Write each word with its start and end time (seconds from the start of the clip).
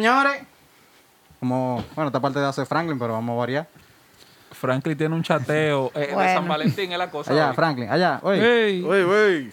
señores. 0.00 0.42
Como, 1.38 1.84
bueno, 1.94 2.08
esta 2.08 2.20
parte 2.20 2.38
de 2.38 2.46
hacer 2.46 2.66
Franklin, 2.66 2.98
pero 2.98 3.12
vamos 3.14 3.34
a 3.34 3.38
variar. 3.38 3.68
Franklin 4.52 4.96
tiene 4.96 5.14
un 5.14 5.22
chateo. 5.22 5.90
eh, 5.94 6.14
De. 6.16 6.34
San 6.34 6.48
Valentín 6.48 6.92
es 6.92 6.98
la 6.98 7.10
cosa. 7.10 7.32
Allá, 7.32 7.48
hoy. 7.50 7.54
Franklin, 7.54 7.90
allá. 7.90 8.18
Oye. 8.22 8.66
Ey, 8.66 8.82
Wey, 8.82 9.04
wey. 9.04 9.52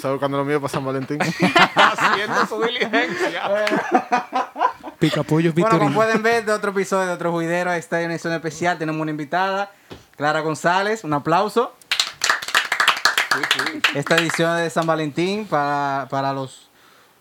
¿Sabes 0.00 0.18
cuando 0.18 0.38
lo 0.38 0.44
mío 0.44 0.60
para 0.60 0.72
San 0.72 0.84
Valentín? 0.84 1.18
haciendo 1.74 2.46
su 2.46 2.60
diligencia. 2.62 3.42
Picapollos 4.98 5.52
Bueno, 5.54 5.68
como 5.68 5.80
Victorino. 5.90 5.94
pueden 5.94 6.22
ver 6.22 6.44
de 6.44 6.52
otro 6.52 6.70
episodio 6.70 7.06
de 7.08 7.12
otro 7.12 7.32
juidero, 7.32 7.72
esta 7.72 8.00
es 8.00 8.04
una 8.06 8.14
edición 8.14 8.32
especial. 8.34 8.78
Tenemos 8.78 9.00
una 9.00 9.10
invitada, 9.10 9.70
Clara 10.16 10.40
González. 10.40 11.04
Un 11.04 11.12
aplauso. 11.14 11.74
Esta 13.94 14.16
edición 14.16 14.56
de 14.56 14.70
San 14.70 14.86
Valentín 14.86 15.46
para, 15.46 16.06
para 16.10 16.32
los 16.32 16.65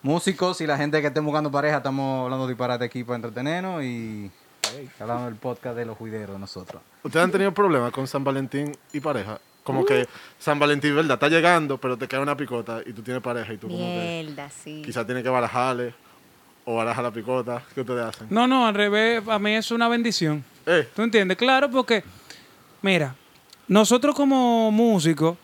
músicos 0.06 0.62
y 0.62 0.68
la 0.68 0.78
gente 0.78 1.02
que 1.02 1.08
esté 1.08 1.20
buscando 1.20 1.50
pareja. 1.50 1.78
Estamos 1.78 2.26
hablando 2.26 2.48
disparate 2.48 2.86
aquí 2.86 3.04
para 3.04 3.16
entretenernos 3.16 3.84
y 3.84 4.30
hablando 5.00 5.26
del 5.26 5.36
podcast 5.36 5.76
de 5.76 5.84
los 5.84 5.98
juideros 5.98 6.40
nosotros. 6.40 6.80
¿Ustedes 7.04 7.24
han 7.24 7.32
tenido 7.32 7.52
problemas 7.52 7.92
con 7.92 8.06
San 8.06 8.24
Valentín 8.24 8.78
y 8.94 9.00
pareja? 9.00 9.40
Como 9.64 9.84
que 9.84 10.08
San 10.38 10.60
Valentín, 10.60 10.96
¿verdad? 10.96 11.16
Está 11.16 11.28
llegando, 11.28 11.80
pero 11.80 11.98
te 11.98 12.08
cae 12.08 12.20
una 12.20 12.38
picota 12.38 12.82
y 12.86 12.94
tú 12.94 13.02
tienes 13.02 13.24
pareja 13.24 13.52
y 13.52 13.58
tú 13.58 13.68
como 13.68 13.80
que 13.80 14.24
Mierda, 14.24 14.48
sí. 14.52 14.84
quizás 14.86 15.08
tienes 15.08 15.24
que 15.24 15.30
barajarle 15.30 15.96
o 16.66 16.76
barajar 16.76 17.04
la 17.04 17.12
picota. 17.12 17.64
¿Qué 17.74 17.82
ustedes 17.82 18.06
hacen? 18.06 18.28
No, 18.30 18.46
no, 18.46 18.68
al 18.68 18.76
revés, 18.76 19.28
a 19.28 19.40
mí 19.40 19.56
es 19.56 19.72
una 19.72 19.88
bendición. 19.88 20.46
Eh, 20.68 20.88
¿Tú 20.96 21.02
entiendes? 21.02 21.36
Claro, 21.36 21.72
porque, 21.72 22.04
mira, 22.84 23.16
nosotros 23.68 24.14
como 24.14 24.70
músicos 24.70 25.36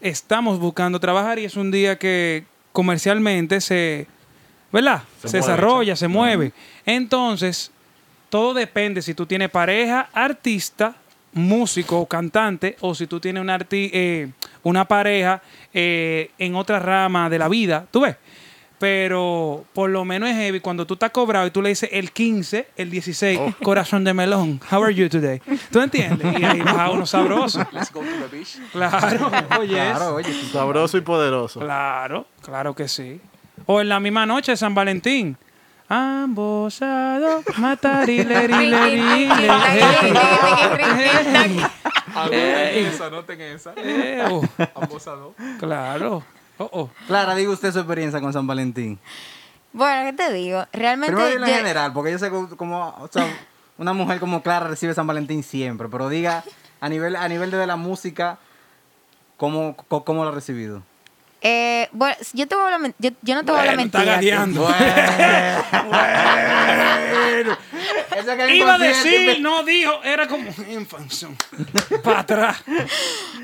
estamos 0.00 0.58
buscando 0.58 0.98
trabajar 0.98 1.38
y 1.38 1.44
es 1.44 1.54
un 1.54 1.70
día 1.70 1.98
que 1.98 2.46
comercialmente 2.76 3.62
se, 3.62 4.06
¿verdad? 4.70 5.02
Se, 5.22 5.28
Se 5.28 5.38
mueve, 5.38 5.52
desarrolla, 5.52 5.96
se 5.96 6.08
mueve. 6.08 6.52
Entonces, 6.84 7.70
todo 8.28 8.52
depende 8.52 9.00
si 9.00 9.14
tú 9.14 9.24
tienes 9.24 9.48
pareja, 9.48 10.10
artista, 10.12 10.94
músico 11.32 11.98
o 12.00 12.06
cantante, 12.06 12.76
o 12.80 12.94
si 12.94 13.06
tú 13.06 13.18
tienes 13.18 13.40
una, 13.40 13.58
arti- 13.58 13.88
eh, 13.94 14.28
una 14.62 14.84
pareja 14.86 15.40
eh, 15.72 16.30
en 16.38 16.54
otra 16.54 16.78
rama 16.78 17.30
de 17.30 17.38
la 17.38 17.48
vida, 17.48 17.86
¿tú 17.90 18.00
ves? 18.00 18.16
Pero 18.78 19.64
por 19.72 19.88
lo 19.88 20.04
menos 20.04 20.28
es 20.28 20.36
heavy 20.36 20.60
cuando 20.60 20.86
tú 20.86 20.94
estás 20.94 21.10
cobrado 21.10 21.46
y 21.46 21.50
tú 21.50 21.62
le 21.62 21.70
dices 21.70 21.88
el 21.92 22.12
15, 22.12 22.68
el 22.76 22.90
16, 22.90 23.40
corazón 23.62 24.04
de 24.04 24.12
melón. 24.12 24.60
How 24.70 24.84
are 24.84 24.94
you 24.94 25.08
today? 25.08 25.40
¿Tú 25.70 25.80
entiendes? 25.80 26.38
Y 26.38 26.44
ahí 26.44 26.60
baja 26.60 26.90
uno 26.90 27.06
sabroso. 27.06 27.66
Let's 27.72 27.90
go 27.90 28.00
to 28.00 28.06
the 28.06 28.36
beach. 28.36 28.58
Claro, 28.72 29.30
oye. 29.58 29.76
Claro, 29.76 30.14
oye. 30.16 30.32
sabroso 30.52 30.98
y 30.98 31.00
poderoso. 31.00 31.60
Claro, 31.60 32.26
claro 32.42 32.74
que 32.74 32.86
sí. 32.86 33.20
O 33.64 33.80
en 33.80 33.88
la 33.88 33.98
misma 33.98 34.26
noche 34.26 34.52
de 34.52 34.56
San 34.56 34.74
Valentín. 34.74 35.38
Ambos 35.88 36.82
a 36.82 37.18
dos, 37.20 37.44
matar 37.58 38.10
y. 38.10 38.20
Anoten 42.16 42.86
esa, 42.86 43.06
anoten 43.06 43.40
esa. 43.40 43.72
Eh, 43.76 44.24
oh, 44.28 44.42
Ambos 44.74 45.06
a 45.06 45.12
dos. 45.12 45.34
Claro. 45.60 46.24
Oh, 46.58 46.68
oh. 46.72 46.90
Clara, 47.06 47.34
diga 47.34 47.50
usted 47.50 47.72
su 47.72 47.78
experiencia 47.80 48.20
con 48.20 48.32
San 48.32 48.46
Valentín. 48.46 48.98
Bueno, 49.72 50.10
¿qué 50.10 50.16
te 50.16 50.32
digo? 50.32 50.64
Realmente. 50.72 51.14
Primero 51.14 51.30
dilo 51.34 51.46
en 51.46 51.52
yo- 51.52 51.58
general, 51.58 51.92
porque 51.92 52.12
yo 52.12 52.18
sé 52.18 52.30
que 52.30 52.56
como, 52.56 52.94
o 52.98 53.08
sea, 53.12 53.26
una 53.76 53.92
mujer 53.92 54.18
como 54.20 54.42
Clara 54.42 54.68
recibe 54.68 54.94
San 54.94 55.06
Valentín 55.06 55.42
siempre, 55.42 55.88
pero 55.90 56.08
diga 56.08 56.44
a 56.80 56.88
nivel, 56.88 57.14
a 57.16 57.28
nivel 57.28 57.50
de 57.50 57.66
la 57.66 57.76
música, 57.76 58.38
¿cómo, 59.36 59.76
cómo 59.76 60.24
lo 60.24 60.30
ha 60.30 60.32
recibido? 60.32 60.82
Eh, 61.42 61.88
bueno, 61.92 62.16
yo, 62.32 62.48
te 62.48 62.54
voy 62.54 62.72
a 62.72 62.78
yo, 62.98 63.10
yo 63.22 63.34
no 63.34 63.44
te 63.44 63.52
voy 63.52 63.58
a 63.58 63.70
hablar 63.70 63.76
Bueno, 63.76 63.82
está. 63.84 64.00
Que 68.24 68.56
Iba 68.56 68.74
a 68.74 68.78
decir, 68.78 69.40
no 69.40 69.62
dijo, 69.62 70.02
era 70.02 70.26
como 70.28 70.48
en 70.68 70.86
función. 70.86 71.36
Para 72.02 72.20
atrás. 72.20 72.62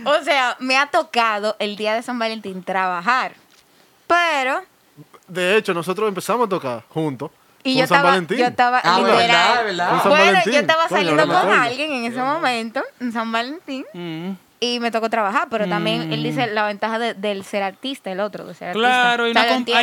O 0.05 0.23
sea, 0.25 0.57
me 0.61 0.77
ha 0.79 0.87
tocado 0.87 1.57
el 1.59 1.77
día 1.77 1.95
de 1.95 2.03
San 2.03 2.19
Valentín 2.19 2.63
trabajar. 2.63 3.35
Pero. 4.07 4.63
De 5.29 5.57
hecho, 5.57 5.73
nosotros 5.75 6.09
empezamos 6.09 6.47
a 6.47 6.49
tocar 6.49 6.85
juntos. 6.89 7.31
Y 7.65 7.75
con 7.75 7.81
yo 7.81 7.87
San 7.87 7.97
estaba, 7.97 8.11
Valentín. 8.11 8.39
yo 8.39 8.45
estaba 8.47 8.79
Ah, 8.83 8.99
literal. 8.99 9.17
verdad, 9.19 9.65
verdad. 9.65 9.89
Con 9.91 9.99
San 10.01 10.09
bueno, 10.11 10.25
Valentín. 10.27 10.53
yo 10.53 10.59
estaba 10.59 10.89
saliendo 10.89 11.27
con 11.29 11.51
alguien 11.53 11.93
en 11.93 12.05
ese 12.07 12.21
momento, 12.21 12.83
en 13.01 13.13
San 13.13 13.31
Valentín, 13.33 13.85
Mm. 13.95 14.31
Y 14.65 14.79
me 14.79 14.93
tocó 14.93 15.11
trabajar, 15.11 15.49
pero 15.51 15.67
también 15.69 16.13
él 16.13 16.23
dice 16.23 16.47
la 16.47 16.65
ventaja 16.67 16.97
de- 17.01 17.15
del 17.15 17.43
ser 17.45 17.65
artista, 17.65 18.13
el 18.13 18.21
otro, 18.21 18.47
de 18.47 18.55
ser 18.55 18.69
artista. 18.69 18.89
Claro, 18.89 19.25
hay 19.25 19.31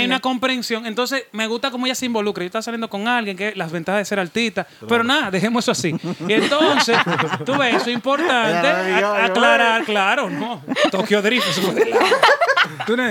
una, 0.06 0.16
hay 0.16 0.20
comprensión. 0.22 0.86
Entonces, 0.86 1.26
me 1.34 1.48
gusta 1.48 1.70
cómo 1.70 1.86
ella 1.86 1.96
se 1.96 2.06
involucra. 2.06 2.44
Yo 2.44 2.46
estaba 2.46 2.62
saliendo 2.62 2.90
con 2.90 3.06
alguien 3.06 3.36
que 3.36 3.54
las 3.58 3.74
ventajas 3.74 4.00
de 4.00 4.06
ser 4.06 4.20
artista. 4.20 4.66
Pero 4.88 5.04
nada, 5.04 5.30
dejemos 5.32 5.66
eso 5.66 5.72
así. 5.74 5.94
Y 6.30 6.34
entonces, 6.34 6.98
tú 7.46 7.58
ves, 7.58 7.76
eso 7.76 7.90
es 7.90 7.94
importante. 7.94 8.68
A- 8.70 9.26
aclarar, 9.26 9.84
claro, 9.84 10.30
no. 10.30 10.62
Tokio 10.92 11.22
Drift, 11.22 11.50
eso 11.50 11.62
fue 11.62 11.74
de. 11.74 11.94
Tú 12.88 12.96
no- 12.96 13.04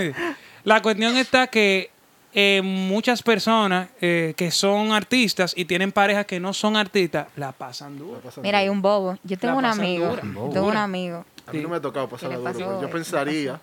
La 0.65 0.81
cuestión 0.81 1.19
está 1.19 1.49
que 1.49 1.91
eh, 2.33 2.63
muchas 2.63 3.23
personas 3.23 3.89
eh, 4.01 4.33
que 4.37 4.51
son 4.51 4.93
artistas 4.93 5.53
y 5.57 5.65
tienen 5.67 5.93
parejas 5.93 6.25
que 6.27 6.41
no 6.41 6.53
son 6.55 6.77
artistas, 6.79 7.27
la 7.37 7.53
pasan 7.53 7.99
duro. 7.99 8.23
Mira, 8.43 8.59
hay 8.59 8.69
un 8.71 8.81
bobo. 8.81 9.19
Yo 9.25 9.37
tengo 9.39 9.61
La 9.61 9.73
un 9.73 9.79
amigo. 9.81 10.09
dura. 10.09 10.23
yo 10.25 10.49
Tengo 10.53 10.67
un 10.69 10.77
amigo. 10.77 11.25
A 11.49 11.53
mí 11.53 11.61
no 11.61 11.69
me 11.69 11.77
ha 11.77 11.81
tocado 11.81 12.09
pasar 12.09 12.31
¿Qué 12.31 12.37
la 12.37 12.43
le 12.43 12.53
dura. 12.53 12.53
pasó? 12.53 12.59
pero 12.67 12.81
Yo 12.83 12.87
¿Qué 12.87 12.93
pensaría 12.93 13.61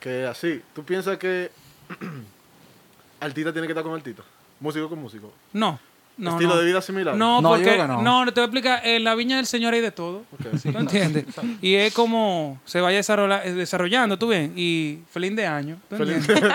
que 0.00 0.26
así. 0.26 0.60
¿Tú 0.74 0.84
piensas 0.84 1.16
que 1.18 1.50
artista 3.20 3.52
tiene 3.52 3.66
que 3.66 3.72
estar 3.72 3.84
con 3.84 3.94
artista? 3.94 4.22
Músico 4.60 4.88
con 4.88 5.00
músico. 5.00 5.32
No. 5.52 5.78
No, 6.16 6.30
Estilo 6.34 6.54
no. 6.54 6.60
de 6.60 6.66
vida 6.66 6.80
similar. 6.80 7.16
No, 7.16 7.40
No, 7.40 7.48
porque 7.48 7.76
no. 7.76 8.00
no. 8.00 8.24
te 8.26 8.40
voy 8.40 8.42
a 8.42 8.44
explicar. 8.44 8.86
En 8.86 9.02
la 9.02 9.16
viña 9.16 9.36
del 9.36 9.46
Señor 9.46 9.74
hay 9.74 9.80
de 9.80 9.90
todo. 9.90 10.18
Ok. 10.32 10.60
¿Tú 10.62 10.78
entiendes? 10.78 11.24
Y 11.60 11.74
es 11.74 11.92
como 11.92 12.60
se 12.64 12.80
vaya 12.80 13.00
eh, 13.00 13.52
desarrollando, 13.52 14.16
tú 14.16 14.28
ves. 14.28 14.48
Y 14.54 15.00
feliz 15.10 15.34
de 15.34 15.44
año. 15.46 15.76
¿tú 15.90 15.96
Feliz, 15.96 16.16
entiendes? 16.28 16.52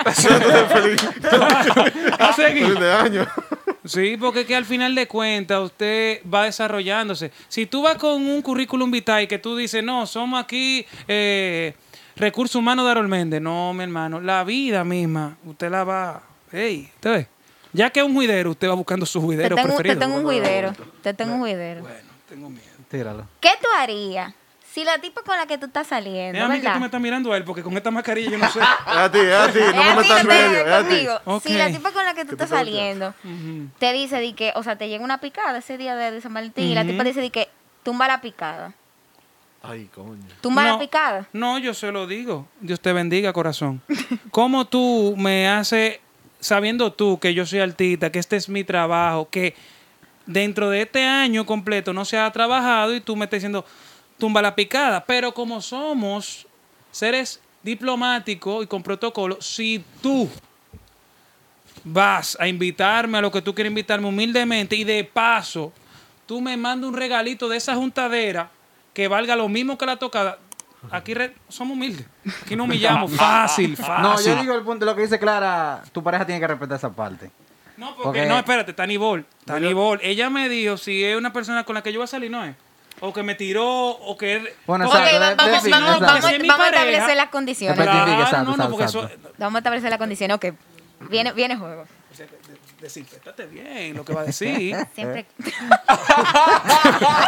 feliz, 0.72 1.08
A 2.18 2.32
seguir. 2.32 2.64
feliz 2.68 2.80
de 2.80 2.92
año. 2.92 3.26
Sí, 3.90 4.16
porque 4.16 4.40
es 4.42 4.46
que 4.46 4.54
al 4.54 4.64
final 4.64 4.94
de 4.94 5.08
cuentas 5.08 5.60
usted 5.60 6.20
va 6.32 6.44
desarrollándose. 6.44 7.32
Si 7.48 7.66
tú 7.66 7.82
vas 7.82 7.96
con 7.96 8.24
un 8.24 8.40
currículum 8.42 8.90
vitae 8.90 9.26
que 9.26 9.38
tú 9.38 9.56
dices, 9.56 9.82
no, 9.82 10.06
somos 10.06 10.40
aquí 10.42 10.86
eh, 11.08 11.74
recursos 12.14 12.54
humanos 12.56 12.84
de 12.84 12.92
Harold 12.92 13.08
Méndez. 13.08 13.40
No, 13.42 13.74
mi 13.74 13.82
hermano, 13.82 14.20
la 14.20 14.44
vida 14.44 14.84
misma, 14.84 15.36
usted 15.44 15.70
la 15.70 15.84
va... 15.84 16.22
Hey, 16.52 16.88
¿te 17.00 17.08
ves? 17.08 17.26
Ya 17.72 17.90
que 17.90 18.00
es 18.00 18.06
un 18.06 18.14
juidero, 18.14 18.50
usted 18.50 18.68
va 18.68 18.74
buscando 18.74 19.06
su 19.06 19.20
Te 19.20 19.24
juidero 19.26 19.56
tengo, 19.56 19.68
te 19.68 19.74
preferido. 19.74 19.98
tengo 20.00 20.16
un 20.16 20.22
juidero. 20.24 20.72
Te 21.02 21.14
tengo 21.14 21.34
un 21.34 21.40
juidero. 21.40 21.80
Bueno, 21.82 22.10
tengo 22.28 22.50
miedo. 22.50 22.64
Tíralo. 22.88 23.26
¿Qué 23.40 23.50
tú 23.60 23.68
harías 23.76 24.34
si 24.72 24.84
la 24.84 24.98
tipa 24.98 25.22
con 25.22 25.36
la 25.36 25.46
que 25.46 25.58
tú 25.58 25.66
estás 25.66 25.88
saliendo, 25.88 26.38
Es 26.38 26.44
a 26.44 26.48
mí 26.48 26.60
que 26.60 26.68
tú 26.68 26.78
me 26.78 26.86
estás 26.86 27.00
mirando 27.00 27.32
a 27.32 27.36
él, 27.36 27.44
porque 27.44 27.62
con 27.62 27.76
esta 27.76 27.90
mascarilla 27.90 28.30
yo 28.30 28.38
no 28.38 28.48
sé. 28.50 28.60
Es 28.60 28.66
a 28.86 29.10
ti, 29.10 29.18
es 29.18 29.34
a 29.34 29.52
ti. 29.52 29.58
No 29.74 29.84
me 29.84 29.94
metas 29.96 30.20
en 30.20 30.26
medio. 30.26 30.58
Es 30.60 30.72
a 30.72 30.78
ti. 30.82 30.88
contigo. 30.88 31.20
Ok. 31.24 31.42
Si 31.42 31.54
la 31.54 31.70
tipa 31.70 31.92
con 31.92 32.04
la 32.04 32.14
que 32.14 32.24
tú 32.24 32.32
estás 32.32 32.50
saliendo 32.50 33.14
te 33.78 33.92
dice 33.92 34.20
de 34.20 34.34
que, 34.34 34.52
o 34.54 34.62
sea, 34.62 34.76
te 34.76 34.88
llega 34.88 35.02
una 35.02 35.18
picada 35.18 35.58
ese 35.58 35.76
día 35.76 35.96
de, 35.96 36.12
de 36.12 36.20
San 36.20 36.32
Valentín 36.32 36.64
y 36.64 36.74
la 36.74 36.84
tipa 36.84 37.02
dice 37.02 37.20
de 37.20 37.30
que 37.30 37.48
tumba 37.82 38.06
la 38.06 38.20
picada. 38.20 38.74
Ay, 39.62 39.90
coño. 39.94 40.22
Tumba 40.40 40.62
no, 40.62 40.72
la 40.74 40.78
picada. 40.78 41.28
No, 41.32 41.58
yo 41.58 41.74
se 41.74 41.92
lo 41.92 42.06
digo. 42.06 42.46
Dios 42.60 42.80
te 42.80 42.92
bendiga, 42.92 43.32
corazón. 43.32 43.82
¿Cómo 44.30 44.66
tú 44.66 45.14
me 45.18 45.48
haces, 45.48 45.98
sabiendo 46.38 46.92
tú 46.92 47.18
que 47.18 47.34
yo 47.34 47.44
soy 47.44 47.58
artista, 47.58 48.10
que 48.10 48.18
este 48.18 48.36
es 48.36 48.48
mi 48.48 48.64
trabajo, 48.64 49.28
que 49.28 49.54
dentro 50.26 50.70
de 50.70 50.82
este 50.82 51.04
año 51.04 51.44
completo 51.44 51.92
no 51.92 52.04
se 52.04 52.16
ha 52.16 52.30
trabajado 52.30 52.94
y 52.94 53.00
tú 53.00 53.16
me 53.16 53.24
estás 53.24 53.38
diciendo, 53.38 53.66
tumba 54.20 54.40
la 54.40 54.54
picada? 54.54 55.04
Pero 55.04 55.34
como 55.34 55.60
somos 55.60 56.46
seres 56.92 57.40
diplomáticos 57.64 58.62
y 58.62 58.68
con 58.68 58.84
protocolo, 58.84 59.40
si 59.40 59.84
tú 60.00 60.28
vas 61.84 62.36
a 62.40 62.46
invitarme 62.46 63.18
a 63.18 63.20
lo 63.20 63.30
que 63.32 63.42
tú 63.42 63.54
quieres 63.54 63.70
invitarme 63.70 64.06
humildemente 64.06 64.76
y 64.76 64.84
de 64.84 65.02
paso 65.04 65.72
tú 66.26 66.40
me 66.40 66.56
mandas 66.56 66.88
un 66.88 66.96
regalito 66.96 67.48
de 67.48 67.56
esa 67.56 67.74
juntadera 67.74 68.50
que 68.94 69.08
valga 69.08 69.34
lo 69.34 69.48
mismo 69.48 69.76
que 69.78 69.86
la 69.86 69.96
tocada. 69.96 70.38
Aquí 70.90 71.12
re- 71.14 71.34
somos 71.48 71.76
humildes. 71.76 72.06
Aquí 72.44 72.56
no 72.56 72.64
humillamos. 72.64 73.10
Fácil, 73.16 73.76
fácil. 73.76 74.02
No, 74.02 74.20
yo 74.36 74.40
digo 74.42 74.54
el 74.54 74.62
punto, 74.62 74.86
lo 74.86 74.94
que 74.96 75.02
dice 75.02 75.18
Clara, 75.18 75.82
tu 75.92 76.02
pareja 76.02 76.24
tiene 76.24 76.40
que 76.40 76.46
respetar 76.46 76.76
esa 76.78 76.90
parte. 76.90 77.30
No, 77.76 77.88
porque, 77.96 78.02
porque- 78.04 78.26
no, 78.26 78.38
espérate, 78.38 78.86
Nibol. 78.86 79.26
Está 79.40 79.58
Nibol. 79.60 79.98
Ella 80.02 80.30
me 80.30 80.48
dijo 80.48 80.76
si 80.76 81.04
es 81.04 81.16
una 81.16 81.32
persona 81.32 81.64
con 81.64 81.74
la 81.74 81.82
que 81.82 81.92
yo 81.92 81.98
voy 82.00 82.04
a 82.04 82.08
salir, 82.08 82.30
no 82.30 82.44
es. 82.44 82.54
O 83.02 83.12
que 83.12 83.22
me 83.22 83.34
tiró, 83.34 83.66
o 83.90 84.16
que. 84.18 84.54
Bueno, 84.66 84.86
Ok, 84.86 84.94
exacto, 84.94 85.12
de- 85.20 85.34
vamos, 85.34 85.52
define, 85.54 85.70
vamos, 85.80 85.96
exacto. 85.96 86.06
vamos, 86.22 86.38
mi 86.40 86.48
vamos 86.48 86.66
a 86.66 86.70
pareja- 86.70 86.84
establecer 86.84 87.16
las 87.16 87.28
condiciones. 87.30 87.78
Especifica, 87.78 88.04
Claro, 88.04 88.22
exacto, 88.22 88.36
no, 88.38 88.44
no, 88.44 88.52
exacto, 88.52 88.70
porque 88.70 88.84
eso. 88.84 89.02
exacto. 89.04 89.32
Vamos 89.38 89.54
a 89.54 89.58
establecer 89.58 89.90
las 89.90 89.98
condiciones. 89.98 90.34
Ok, 90.36 90.44
viene, 91.08 91.32
viene 91.32 91.56
juego. 91.56 91.82
O 91.82 92.14
sea, 92.14 92.26
de- 92.26 92.32
de- 92.32 92.60
Desinfectate 92.80 93.44
bien 93.46 93.94
lo 93.94 94.04
que 94.06 94.14
va 94.14 94.22
a 94.22 94.24
decir. 94.24 94.74
Siempre. 94.94 95.26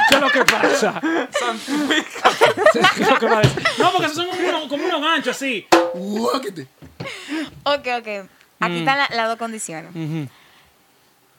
¿Qué 0.08 0.14
es 0.14 0.20
lo 0.20 0.30
que 0.30 0.44
pasa? 0.44 1.00
¿Qué 2.72 3.02
es 3.02 3.08
lo 3.10 3.18
que 3.18 3.26
va 3.26 3.38
a 3.38 3.40
decir? 3.42 3.62
No, 3.78 3.90
porque 3.92 4.06
esos 4.06 4.16
son 4.16 4.28
como 4.28 4.48
unos, 4.48 4.68
como 4.68 4.84
unos 4.84 5.00
ganchos 5.02 5.36
así. 5.36 5.66
Ok, 7.64 7.86
ok. 7.98 8.08
Aquí 8.60 8.74
Mm. 8.74 8.78
están 8.78 8.98
la- 8.98 9.08
las 9.10 9.28
dos 9.28 9.36
condiciones. 9.36 9.90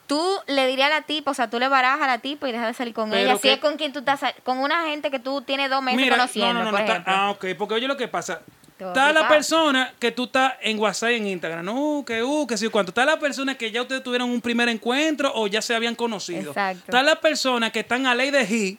Tú 0.08 0.22
le 0.48 0.68
dirías 0.68 0.92
a 0.92 0.96
la 0.96 1.02
tipa, 1.04 1.32
o 1.32 1.34
sea, 1.34 1.50
tú 1.50 1.60
le 1.60 1.68
barajas 1.70 2.02
a 2.02 2.08
la 2.08 2.18
tipa 2.20 2.48
y 2.50 2.52
dejas 2.52 2.68
de 2.68 2.74
salir 2.74 2.94
con 2.94 3.10
Pero 3.10 3.22
ella. 3.22 3.36
Si 3.36 3.42
que- 3.44 3.54
es 3.54 3.60
con 3.60 3.78
quien 3.78 3.94
tú 3.94 4.00
estás, 4.00 4.22
con 4.44 4.60
una 4.60 4.86
gente 4.86 5.10
que 5.10 5.20
tú 5.20 5.42
tienes 5.42 5.70
dos 5.70 5.82
meses 5.82 6.00
Mira, 6.02 6.18
conociendo, 6.18 6.54
no, 6.54 6.60
no, 6.60 6.66
no, 6.66 6.72
por 6.72 6.80
no, 6.82 6.86
está- 6.94 7.04
ah, 7.08 7.30
ok, 7.32 7.46
porque 7.58 7.76
oye 7.76 7.88
lo 7.88 7.96
que 7.98 8.08
pasa. 8.08 8.42
Está 8.80 9.14
la 9.14 9.30
persona 9.30 9.94
que 9.98 10.12
tú 10.12 10.26
estás 10.26 10.56
en 10.62 10.78
WhatsApp 10.78 11.12
y 11.12 11.16
en 11.16 11.28
Instagram, 11.28 11.64
no, 11.64 12.04
que 12.06 12.22
uh, 12.22 12.46
que 12.46 12.58
sí, 12.58 12.68
cuánto. 12.68 12.90
Está 12.92 13.06
la 13.06 13.18
persona 13.18 13.56
que 13.56 13.72
ya 13.72 13.82
ustedes 13.84 14.04
tuvieron 14.04 14.30
un 14.30 14.42
primer 14.42 14.68
encuentro 14.68 15.32
o 15.36 15.48
ya 15.48 15.62
se 15.62 15.74
habían 15.74 15.96
conocido. 15.96 16.50
Exacto. 16.52 16.84
Está 16.88 17.02
la 17.02 17.16
persona 17.16 17.72
que 17.72 17.80
están 17.80 18.06
a 18.08 18.14
ley 18.14 18.30
de 18.30 18.46
G 18.46 18.78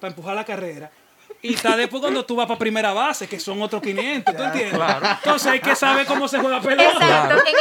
para 0.00 0.08
empujar 0.10 0.34
la 0.34 0.44
carrera. 0.44 0.90
Y 1.40 1.54
está 1.54 1.76
después 1.76 2.00
cuando 2.00 2.24
tú 2.24 2.34
vas 2.34 2.48
para 2.48 2.58
primera 2.58 2.92
base, 2.92 3.28
que 3.28 3.38
son 3.38 3.62
otros 3.62 3.80
500, 3.80 4.34
¿tú 4.36 4.42
entiendes? 4.42 4.80
Entonces 5.18 5.46
hay 5.52 5.60
que 5.60 5.76
saber 5.76 6.04
cómo 6.06 6.26
se 6.26 6.40
juega 6.40 6.60
pelota. 6.60 6.90
Exacto, 6.90 7.46
en 7.46 7.54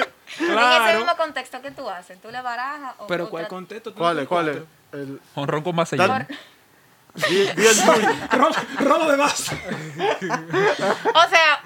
ese 0.00 0.06
con- 0.38 0.46
en 0.46 0.52
ese 0.52 0.58
Claro. 0.58 0.98
mismo 0.98 1.16
contexto 1.16 1.62
que 1.62 1.70
tú 1.70 1.88
haces, 1.88 2.20
tú 2.20 2.30
le 2.30 2.40
barajas 2.42 2.94
o 2.98 3.06
Pero 3.06 3.28
¿cuál 3.30 3.48
contexto? 3.48 3.92
Tú 3.92 3.98
¿Cuál 3.98 4.18
es? 4.20 4.28
¿Cuál 4.28 4.48
es? 4.48 4.56
El, 4.92 5.20
Honrón 5.34 5.62
con 5.62 5.74
más 5.76 5.90
di 5.90 7.46
el 7.46 7.56
tuyo. 7.56 8.08
Robo, 8.80 9.10
de 9.10 9.16
base. 9.16 9.56
O 11.14 11.28
sea, 11.28 11.60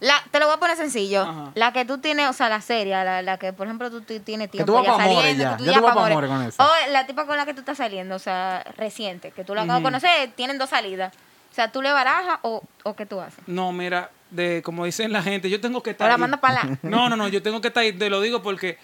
la, 0.00 0.22
te 0.30 0.38
lo 0.40 0.46
voy 0.46 0.56
a 0.56 0.58
poner 0.58 0.76
sencillo. 0.76 1.22
Ajá. 1.22 1.50
La 1.54 1.72
que 1.72 1.84
tú 1.84 1.98
tienes, 1.98 2.28
o 2.28 2.32
sea, 2.32 2.48
la 2.48 2.60
serie, 2.60 2.92
la, 3.04 3.22
la 3.22 3.38
que, 3.38 3.52
por 3.52 3.66
ejemplo, 3.66 3.90
tú, 3.90 4.00
tú 4.02 4.18
tienes 4.20 4.50
tiempo 4.50 4.72
tú 4.72 4.78
vas 4.78 4.86
ya 4.86 4.96
saliendo, 4.96 5.42
ya. 5.42 5.50
que 5.52 5.56
tú 5.58 5.64
Ya 5.64 5.72
ya 5.72 5.78
tú 5.78 5.84
vas 5.84 5.92
amores. 5.92 6.12
amores 6.12 6.30
con 6.30 6.42
esa. 6.42 6.64
O 6.66 6.90
la 6.90 7.06
tipa 7.06 7.26
con 7.26 7.36
la 7.36 7.44
que 7.46 7.54
tú 7.54 7.60
estás 7.60 7.78
saliendo, 7.78 8.14
o 8.16 8.18
sea, 8.18 8.64
reciente, 8.76 9.30
que 9.32 9.44
tú 9.44 9.54
la 9.54 9.62
acabas 9.62 9.80
de 9.82 9.84
conocer, 9.84 10.32
tienen 10.34 10.58
dos 10.58 10.70
salidas. 10.70 11.12
O 11.56 11.58
sea, 11.58 11.72
¿tú 11.72 11.80
le 11.80 11.90
barajas 11.90 12.38
o, 12.42 12.62
o 12.82 12.94
qué 12.94 13.06
tú 13.06 13.18
haces? 13.18 13.42
No, 13.46 13.72
mira, 13.72 14.10
de 14.30 14.60
como 14.62 14.84
dicen 14.84 15.10
la 15.10 15.22
gente, 15.22 15.48
yo 15.48 15.58
tengo 15.58 15.82
que 15.82 15.88
O 15.88 15.92
estar. 15.92 16.06
la 16.08 16.14
ahí. 16.16 16.20
mandas 16.20 16.38
para 16.40 16.64
la... 16.66 16.78
No, 16.82 17.08
no, 17.08 17.16
no, 17.16 17.28
yo 17.28 17.42
tengo 17.42 17.62
que 17.62 17.68
estar 17.68 17.82
ahí, 17.82 17.94
te 17.94 18.10
lo 18.10 18.20
digo 18.20 18.42
porque 18.42 18.76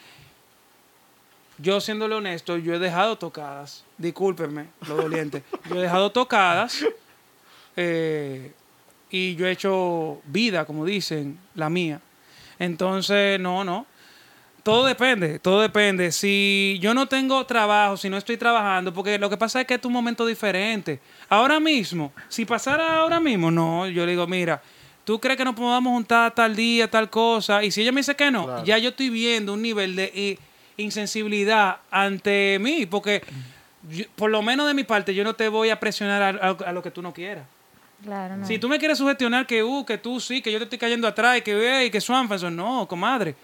yo 1.58 1.82
siéndole 1.82 2.14
honesto, 2.14 2.56
yo 2.56 2.72
he 2.72 2.78
dejado 2.78 3.18
tocadas, 3.18 3.84
discúlpenme, 3.98 4.68
lo 4.88 4.96
doliente, 4.96 5.44
yo 5.68 5.76
he 5.76 5.82
dejado 5.82 6.12
tocadas 6.12 6.82
eh, 7.76 8.52
y 9.10 9.34
yo 9.36 9.46
he 9.46 9.50
hecho 9.50 10.22
vida, 10.24 10.64
como 10.64 10.86
dicen, 10.86 11.38
la 11.54 11.68
mía. 11.68 12.00
Entonces, 12.58 13.38
no, 13.38 13.64
no. 13.64 13.84
Todo 14.62 14.84
depende, 14.86 15.40
todo 15.40 15.60
depende. 15.60 16.12
Si 16.12 16.78
yo 16.80 16.94
no 16.94 17.06
tengo 17.08 17.44
trabajo, 17.46 17.96
si 17.96 18.08
no 18.08 18.16
estoy 18.16 18.36
trabajando, 18.36 18.94
porque 18.94 19.18
lo 19.18 19.28
que 19.28 19.36
pasa 19.36 19.60
es 19.60 19.66
que 19.66 19.74
es 19.74 19.84
un 19.84 19.92
momento 19.92 20.24
diferente. 20.24 21.00
Ahora 21.28 21.58
mismo, 21.58 22.12
si 22.28 22.44
pasara 22.44 23.00
ahora 23.00 23.18
mismo, 23.18 23.50
no, 23.50 23.88
yo 23.88 24.04
le 24.06 24.12
digo, 24.12 24.26
mira, 24.28 24.62
¿tú 25.04 25.18
crees 25.18 25.36
que 25.36 25.44
nos 25.44 25.56
podamos 25.56 25.92
juntar 25.92 26.32
tal 26.32 26.54
día, 26.54 26.88
tal 26.88 27.10
cosa? 27.10 27.64
Y 27.64 27.72
si 27.72 27.82
ella 27.82 27.90
me 27.90 28.00
dice 28.02 28.14
que 28.14 28.30
no, 28.30 28.44
Claro. 28.44 28.64
ya 28.64 28.78
yo 28.78 28.90
estoy 28.90 29.10
viendo 29.10 29.52
un 29.54 29.62
nivel 29.62 29.96
de 29.96 30.38
insensibilidad 30.76 31.78
ante 31.90 32.58
mí, 32.60 32.86
porque 32.86 33.22
yo- 33.90 34.04
por 34.14 34.30
lo 34.30 34.42
menos 34.42 34.68
de 34.68 34.74
mi 34.74 34.84
parte 34.84 35.12
yo 35.12 35.24
no 35.24 35.34
te 35.34 35.48
voy 35.48 35.70
a 35.70 35.80
presionar 35.80 36.22
a, 36.22 36.28
a- 36.50 36.68
a 36.68 36.72
lo 36.72 36.82
que 36.84 36.90
tú 36.92 37.02
no 37.02 37.12
quieras. 37.12 37.44
Claro, 38.04 38.36
no. 38.36 38.46
Si 38.46 38.58
tú 38.58 38.68
me 38.68 38.78
quieres 38.78 38.98
sugestionar 38.98 39.44
que, 39.46 39.62
uh, 39.64 39.84
que 39.84 39.98
tú 39.98 40.20
sí, 40.20 40.40
que 40.40 40.52
yo 40.52 40.58
te 40.58 40.64
estoy 40.64 40.78
cayendo 40.78 41.08
atrás 41.08 41.38
y 41.38 41.42
que, 41.42 41.84
y 41.86 41.90
que 41.90 42.00
Swanson, 42.00 42.54
no, 42.54 42.86
comadre. 42.86 43.34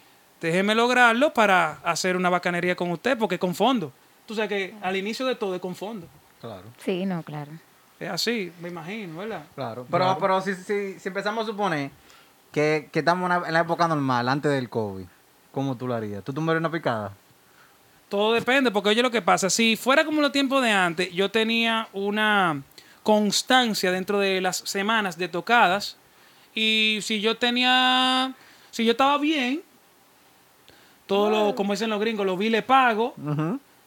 Déjeme 0.41 0.75
lograrlo 0.75 1.33
para 1.35 1.79
hacer 1.83 2.17
una 2.17 2.31
bacanería 2.31 2.77
con 2.77 2.91
usted, 2.91 3.19
porque 3.19 3.39
con 3.39 3.55
fondo. 3.55 3.93
Tú 4.27 4.35
sabes 4.35 4.49
que 4.49 4.75
al 4.83 4.97
inicio 4.97 5.27
de 5.27 5.35
todo 5.35 5.55
es 5.55 5.61
con 5.61 5.75
fondo. 5.75 6.07
Claro. 6.41 6.65
Sí, 6.79 7.05
no, 7.07 7.23
claro. 7.23 7.51
Es 7.99 8.09
así, 8.11 8.53
me 8.61 8.69
imagino, 8.69 9.19
¿verdad? 9.19 9.43
Claro. 9.57 9.87
Pero, 9.91 10.17
pero 10.21 10.41
si, 10.41 10.55
si, 10.55 10.99
si 11.01 11.09
empezamos 11.09 11.43
a 11.45 11.51
suponer 11.51 11.91
que, 12.53 12.89
que 12.93 13.01
estamos 13.01 13.29
en 13.31 13.41
la- 13.41 13.49
en 13.49 13.55
la 13.55 13.61
época 13.61 13.89
normal, 13.89 14.29
antes 14.29 14.53
del 14.53 14.69
COVID, 14.69 15.05
¿cómo 15.51 15.77
tú 15.77 15.89
lo 15.89 15.95
harías? 15.95 16.23
¿Tú 16.23 16.33
tomarías 16.33 16.61
una 16.61 16.71
picada? 16.71 17.13
Todo 18.09 18.33
depende, 18.35 18.71
porque 18.71 18.91
oye 18.91 19.03
lo 19.03 19.11
que 19.11 19.21
pasa. 19.21 19.51
Si 19.51 19.75
fuera 19.77 20.05
como 20.05 20.21
los 20.23 20.31
tiempos 20.31 20.63
de 20.63 20.71
antes, 20.71 21.13
yo 21.13 21.31
tenía 21.31 21.89
una 21.93 22.63
constancia 23.03 23.91
dentro 23.91 24.19
de 24.21 24.41
las 24.41 24.59
semanas 24.59 25.19
de 25.19 25.29
tocadas. 25.29 25.97
Y 26.55 27.01
si 27.03 27.21
yo 27.21 27.37
tenía. 27.37 28.33
Si 28.71 28.85
yo 28.85 28.93
estaba 28.93 29.19
bien, 29.19 29.63
todo 31.09 31.31
lo, 31.31 31.55
como 31.57 31.73
dicen 31.73 31.91
los 31.91 31.99
gringos, 31.99 32.25
lo 32.25 32.37
vi 32.37 32.51
le 32.51 32.63
pago. 32.63 33.15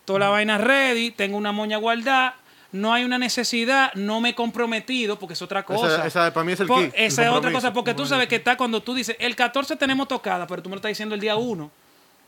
Toda 0.04 0.20
la 0.20 0.30
vaina 0.30 0.58
ready, 0.58 1.12
tengo 1.12 1.38
una 1.38 1.52
moña 1.54 1.78
guardada. 1.78 2.36
No 2.74 2.94
hay 2.94 3.04
una 3.04 3.18
necesidad, 3.18 3.94
no 3.96 4.22
me 4.22 4.30
he 4.30 4.36
comprometido, 4.36 5.20
porque 5.20 5.34
es 5.34 5.42
otra 5.42 5.64
cosa. 5.64 5.88
Esa, 5.88 6.08
esa 6.08 6.34
para 6.34 6.44
mí 6.46 6.54
es 6.54 6.60
el 6.62 6.68
Por- 6.68 6.80
key. 6.80 6.92
el 6.96 7.06
esa 7.06 7.24
es 7.24 7.30
otra 7.30 7.52
cosa, 7.52 7.72
porque 7.74 7.94
tú 7.94 8.06
sabes 8.06 8.28
que 8.28 8.38
está 8.38 8.58
cuando 8.58 8.82
tú 8.82 8.94
dices, 8.94 9.16
el 9.20 9.36
14 9.36 9.76
tenemos 9.76 10.08
tocada, 10.08 10.48
pero 10.48 10.64
tú 10.64 10.70
me 10.70 10.76
lo 10.76 10.78
estás 10.78 10.90
diciendo 10.90 11.14
el 11.14 11.22
día 11.22 11.36
1. 11.36 11.70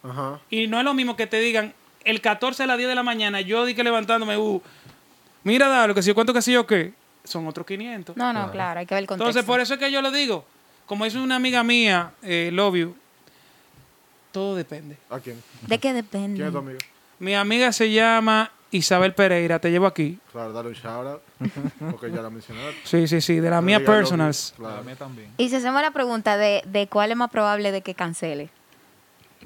Ajá. 0.03 0.39
Y 0.49 0.67
no 0.67 0.77
es 0.77 0.83
lo 0.83 0.93
mismo 0.93 1.15
que 1.15 1.27
te 1.27 1.39
digan 1.39 1.73
el 2.03 2.19
14 2.21 2.63
a 2.63 2.67
las 2.67 2.77
10 2.77 2.89
de 2.89 2.95
la 2.95 3.03
mañana, 3.03 3.39
yo 3.41 3.65
di 3.65 3.73
que 3.73 3.83
levantándome, 3.85 4.37
uh, 4.37 4.61
mira, 5.43 5.69
da 5.69 5.87
lo 5.87 5.95
que 5.95 6.01
si 6.01 6.09
yo 6.09 6.15
cuento 6.15 6.33
que 6.33 6.41
sí 6.41 6.51
yo 6.51 6.67
qué, 6.67 6.93
son 7.23 7.47
otros 7.47 7.65
500. 7.65 8.17
No, 8.17 8.33
no, 8.33 8.51
claro, 8.51 8.81
hay 8.81 8.85
que 8.85 8.93
ver 8.95 9.03
el 9.03 9.07
contexto. 9.07 9.29
Entonces, 9.29 9.45
por 9.45 9.59
eso 9.61 9.73
es 9.75 9.79
que 9.79 9.89
yo 9.91 10.01
lo 10.01 10.11
digo, 10.11 10.45
como 10.85 11.05
dice 11.05 11.17
una 11.19 11.37
amiga 11.37 11.63
mía, 11.63 12.11
eh, 12.21 12.49
Love 12.51 12.75
You, 12.75 12.95
todo 14.33 14.55
depende. 14.55 14.97
¿A 15.09 15.19
quién? 15.19 15.41
¿De 15.67 15.77
qué 15.77 15.93
depende? 15.93 16.35
¿Quién 16.35 16.47
es 16.47 16.51
tu 16.53 16.59
amigo? 16.59 16.79
Mi 17.19 17.35
amiga 17.35 17.71
se 17.71 17.89
llama 17.91 18.51
Isabel 18.71 19.13
Pereira, 19.13 19.59
te 19.59 19.69
llevo 19.71 19.85
aquí. 19.85 20.19
Claro, 20.31 20.51
dale 20.51 20.67
un 20.69 20.73
shout 20.73 21.05
out. 21.07 21.21
Porque 21.91 22.11
ya 22.11 22.21
la 22.21 22.29
mencionaste. 22.29 22.75
Sí, 22.83 23.07
sí, 23.07 23.21
sí, 23.21 23.39
de 23.39 23.49
la 23.49 23.61
mía 23.61 23.79
Diga 23.79 23.93
personals. 23.93 24.53
Claro. 24.57 24.83
mí 24.83 24.93
también. 24.95 25.29
Y 25.37 25.47
si 25.49 25.55
hacemos 25.55 25.81
la 25.81 25.91
pregunta 25.91 26.35
de, 26.37 26.63
de 26.65 26.87
cuál 26.87 27.11
es 27.11 27.17
más 27.17 27.29
probable 27.29 27.71
de 27.71 27.81
que 27.81 27.93
cancele, 27.93 28.49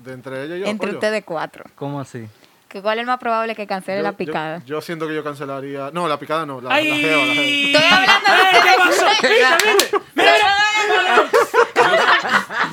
De 0.04 0.14
entre 0.14 0.46
ella 0.46 0.56
y 0.56 0.60
yo. 0.62 0.66
entre 0.68 0.92
ustedes 0.94 1.24
cuatro, 1.26 1.66
¿Cómo 1.76 2.00
así? 2.00 2.26
que 2.70 2.82
cuál 2.82 3.00
es 3.00 3.06
más 3.06 3.18
probable 3.20 3.56
que 3.56 3.66
cancele 3.68 3.98
Yo- 4.00 4.04
la 4.04 4.12
picada. 4.14 4.62
Yo, 4.66 4.82
siento 4.82 5.08
que 5.08 5.16
yo 5.16 5.24
cancelaría. 5.24 5.90
No, 5.94 6.08
la 6.08 6.18
picada 6.20 6.46
no. 6.46 6.60
La, 6.62 6.70
la 6.70 6.76
jeva, 6.78 7.18
la 7.26 7.34
jeva. 7.34 7.44
Estoy 7.44 7.84
hablando 7.84 8.30
de 8.32 8.42
¡Ay, 8.42 8.62
qué 8.64 8.74
pasó! 8.78 10.08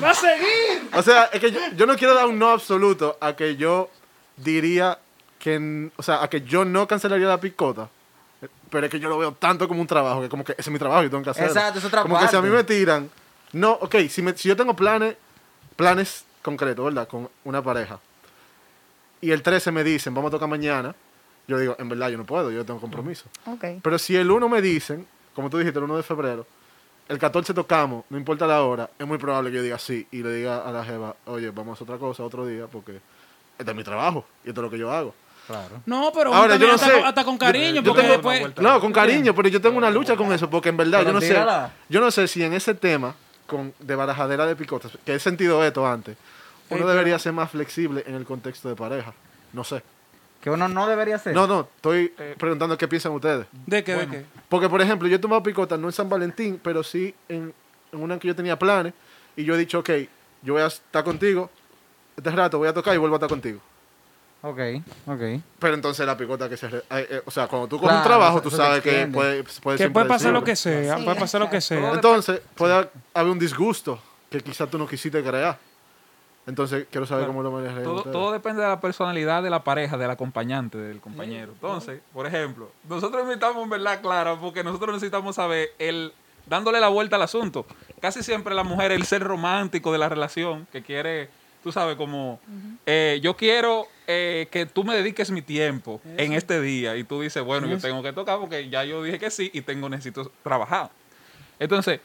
Va 0.03 0.11
a 0.11 0.13
seguir. 0.13 0.89
O 0.93 1.01
sea, 1.01 1.25
es 1.25 1.39
que 1.39 1.51
yo, 1.51 1.59
yo 1.75 1.85
no 1.85 1.95
quiero 1.95 2.13
dar 2.13 2.27
un 2.27 2.37
no 2.39 2.49
absoluto 2.49 3.17
a 3.21 3.35
que 3.35 3.55
yo 3.55 3.89
diría 4.37 4.99
que. 5.39 5.89
O 5.97 6.03
sea, 6.03 6.23
a 6.23 6.29
que 6.29 6.41
yo 6.41 6.65
no 6.65 6.87
cancelaría 6.87 7.27
la 7.27 7.39
picota. 7.39 7.89
Pero 8.69 8.85
es 8.87 8.91
que 8.91 8.99
yo 8.99 9.09
lo 9.09 9.17
veo 9.17 9.31
tanto 9.33 9.67
como 9.67 9.81
un 9.81 9.87
trabajo, 9.87 10.21
que 10.21 10.29
como 10.29 10.43
que 10.43 10.51
ese 10.53 10.61
es 10.63 10.69
mi 10.69 10.79
trabajo 10.79 11.03
y 11.03 11.09
tengo 11.09 11.23
que 11.23 11.29
hacerlo. 11.29 11.49
Exacto, 11.51 11.79
es 11.79 11.85
otra 11.85 12.01
Como 12.01 12.19
que 12.19 12.27
si 12.27 12.35
a 12.35 12.41
mí 12.41 12.49
parte. 12.49 12.73
me 12.73 12.79
tiran. 12.79 13.09
No, 13.53 13.71
ok, 13.73 13.95
si, 14.09 14.21
me- 14.21 14.35
si 14.37 14.49
yo 14.49 14.55
tengo 14.55 14.75
planes, 14.75 15.15
planes 15.75 16.25
concretos, 16.41 16.83
¿verdad? 16.85 17.07
Con 17.07 17.29
una 17.45 17.61
pareja. 17.63 17.99
Y 19.21 19.31
el 19.31 19.41
13 19.41 19.71
me 19.71 19.83
dicen, 19.83 20.13
vamos 20.13 20.29
a 20.29 20.31
tocar 20.33 20.49
mañana. 20.49 20.93
Yo 21.47 21.57
digo, 21.59 21.75
en 21.79 21.87
verdad 21.89 22.09
yo 22.09 22.17
no 22.17 22.25
puedo, 22.25 22.51
yo 22.51 22.65
tengo 22.65 22.81
compromiso. 22.81 23.25
Ok. 23.45 23.63
Pero 23.81 23.97
si 23.99 24.15
el 24.15 24.29
1 24.29 24.49
me 24.49 24.61
dicen, 24.61 25.07
como 25.35 25.49
tú 25.49 25.57
dijiste, 25.57 25.77
el 25.79 25.85
1 25.85 25.97
de 25.97 26.03
febrero, 26.03 26.45
el 27.07 27.17
14 27.19 27.53
tocamos, 27.53 28.03
no 28.09 28.17
importa 28.17 28.47
la 28.47 28.63
hora, 28.63 28.89
es 28.97 29.05
muy 29.07 29.17
probable 29.17 29.51
que 29.51 29.57
yo 29.57 29.63
diga 29.63 29.77
sí 29.79 30.07
y 30.11 30.23
le 30.23 30.33
diga 30.33 30.67
a 30.67 30.71
la 30.71 30.83
jeva, 30.83 31.15
oye, 31.25 31.49
vamos 31.51 31.69
a 31.69 31.73
hacer 31.73 31.83
otra 31.93 31.97
cosa 31.99 32.23
otro 32.23 32.45
día 32.45 32.65
porque 32.67 32.99
este 33.57 33.71
es 33.71 33.77
mi 33.77 33.83
trabajo 33.83 34.25
y 34.43 34.49
esto 34.49 34.61
es 34.61 34.65
lo 34.65 34.71
que 34.71 34.77
yo 34.77 34.91
hago. 34.91 35.13
Claro. 35.47 35.81
No, 35.85 36.11
pero 36.11 36.33
Ahora, 36.33 36.55
uno 36.55 36.65
yo 36.65 36.71
no 36.71 36.73
también 36.73 36.75
hasta, 36.75 36.85
sé. 36.87 36.93
con- 36.93 37.05
hasta 37.05 37.23
con 37.25 37.37
cariño, 37.37 37.75
Yo- 37.75 37.81
yo 37.83 37.91
porque 37.93 38.01
tengo- 38.01 38.13
después... 38.31 38.57
No, 38.57 38.79
con 38.81 38.91
cariño, 38.91 39.35
pero 39.35 39.47
yo 39.49 39.61
tengo 39.61 39.77
una 39.77 39.91
lucha 39.91 40.15
con 40.15 40.33
eso 40.33 40.49
porque 40.49 40.69
en 40.69 40.77
verdad 40.77 40.99
Pero 40.99 41.09
yo 41.09 41.13
no 41.13 41.21
sé, 41.21 41.71
yo 41.87 41.99
no 42.01 42.09
sé 42.11 42.27
si 42.27 42.43
en 42.43 42.53
ese 42.53 42.73
tema 42.73 43.13
con, 43.45 43.71
de 43.79 43.95
barajadera 43.95 44.47
de 44.47 44.55
picotas, 44.55 44.91
que 45.05 45.13
he 45.13 45.19
sentido 45.19 45.63
esto 45.63 45.85
antes, 45.85 46.17
uno 46.71 46.79
pero- 46.79 46.87
debería 46.89 47.19
ser 47.19 47.33
más 47.33 47.51
flexible 47.51 48.03
en 48.07 48.15
el 48.15 48.25
contexto 48.25 48.67
de 48.69 48.75
pareja. 48.75 49.13
No 49.53 49.63
sé. 49.63 49.83
Que 50.45 50.51
uno 50.51 50.67
no 50.69 50.85
debería 50.85 51.15
hacer. 51.15 51.33
No, 51.33 51.47
no, 51.47 51.67
estoy 51.75 52.13
preguntando 52.37 52.77
qué 52.77 52.87
piensan 52.87 53.11
ustedes. 53.13 53.47
¿De 53.65 53.83
qué? 53.83 53.95
¿De 53.95 54.07
qué? 54.07 54.25
Porque, 54.47 54.69
por 54.69 54.79
ejemplo, 54.79 55.07
yo 55.07 55.15
he 55.15 55.19
tomado 55.19 55.41
picota 55.41 55.75
no 55.75 55.87
en 55.87 55.91
San 55.91 56.07
Valentín, 56.07 56.59
pero 56.63 56.83
sí 56.83 57.15
en, 57.27 57.51
en 57.91 57.99
una 57.99 58.13
en 58.13 58.19
que 58.19 58.27
yo 58.27 58.35
tenía 58.35 58.57
planes. 58.59 58.93
Y 59.35 59.43
yo 59.43 59.55
he 59.55 59.57
dicho, 59.57 59.79
ok, 59.79 59.89
yo 60.43 60.53
voy 60.53 60.61
a 60.61 60.67
estar 60.67 61.03
contigo, 61.03 61.49
este 62.15 62.29
rato 62.29 62.59
voy 62.59 62.67
a 62.67 62.73
tocar 62.73 62.93
y 62.93 62.97
vuelvo 62.99 63.15
a 63.15 63.17
estar 63.17 63.27
contigo. 63.29 63.59
Ok, 64.43 64.59
ok. 65.07 65.21
Pero 65.57 65.73
entonces 65.73 66.05
la 66.05 66.15
picota 66.15 66.47
que 66.47 66.57
se... 66.57 66.67
re- 66.69 66.83
eh, 66.91 67.07
eh, 67.09 67.21
o 67.25 67.31
sea, 67.31 67.47
cuando 67.47 67.67
tú 67.67 67.79
coges 67.79 67.97
un 67.97 68.03
trabajo, 68.03 68.37
eso- 68.37 68.47
tú 68.47 68.55
sabes 68.55 68.83
que 68.83 69.07
puede, 69.07 69.43
puede 69.63 69.77
Que 69.79 69.89
puede 69.89 70.05
pasar 70.05 70.31
lo 70.31 70.43
que 70.43 70.55
sea, 70.55 70.97
Sí, 70.99 71.03
puede 71.05 71.19
pasar 71.19 71.41
lo 71.41 71.49
que 71.49 71.59
sea. 71.59 71.91
Entonces, 71.91 72.39
puede 72.53 72.87
haber 73.15 73.31
un 73.31 73.39
disgusto 73.39 73.99
que 74.29 74.41
quizás 74.41 74.69
tú 74.69 74.77
no 74.77 74.87
quisiste 74.87 75.23
crear. 75.23 75.57
Entonces, 76.47 76.85
quiero 76.91 77.07
saber 77.07 77.25
cómo 77.27 77.41
lo 77.41 77.51
manejan 77.51 77.83
Todo, 77.83 78.03
todo 78.03 78.31
depende 78.31 78.61
de 78.61 78.67
la 78.67 78.79
personalidad 78.79 79.41
de 79.41 79.49
la 79.49 79.63
pareja, 79.63 79.97
del 79.97 80.11
acompañante, 80.11 80.77
del 80.77 81.01
compañero. 81.01 81.53
Entonces, 81.53 82.01
por 82.13 82.27
ejemplo, 82.27 82.71
nosotros 82.87 83.23
necesitamos 83.23 83.63
en 83.63 83.69
verdad 83.69 84.01
clara, 84.01 84.39
porque 84.39 84.63
nosotros 84.63 84.93
necesitamos 84.93 85.35
saber 85.35 85.69
el 85.79 86.13
dándole 86.45 86.79
la 86.79 86.89
vuelta 86.89 87.15
al 87.15 87.23
asunto. 87.23 87.65
Casi 87.99 88.23
siempre 88.23 88.53
la 88.53 88.63
mujer 88.63 88.91
es 88.91 88.99
el 88.99 89.05
ser 89.05 89.23
romántico 89.23 89.91
de 89.91 89.97
la 89.97 90.09
relación, 90.09 90.67
que 90.71 90.81
quiere, 90.81 91.29
tú 91.63 91.71
sabes, 91.71 91.95
como 91.95 92.39
eh, 92.85 93.19
yo 93.23 93.35
quiero 93.35 93.87
eh, 94.07 94.47
que 94.51 94.65
tú 94.65 94.83
me 94.83 94.95
dediques 94.95 95.31
mi 95.31 95.41
tiempo 95.41 96.01
en 96.17 96.33
este 96.33 96.61
día. 96.61 96.95
Y 96.95 97.03
tú 97.03 97.21
dices, 97.21 97.43
bueno, 97.43 97.67
yo 97.67 97.79
tengo 97.79 98.03
que 98.03 98.13
tocar 98.13 98.39
porque 98.39 98.69
ya 98.69 98.83
yo 98.83 99.03
dije 99.03 99.19
que 99.19 99.31
sí 99.31 99.49
y 99.53 99.61
tengo 99.61 99.89
necesito 99.89 100.31
trabajar. 100.43 100.91
Entonces, 101.57 102.01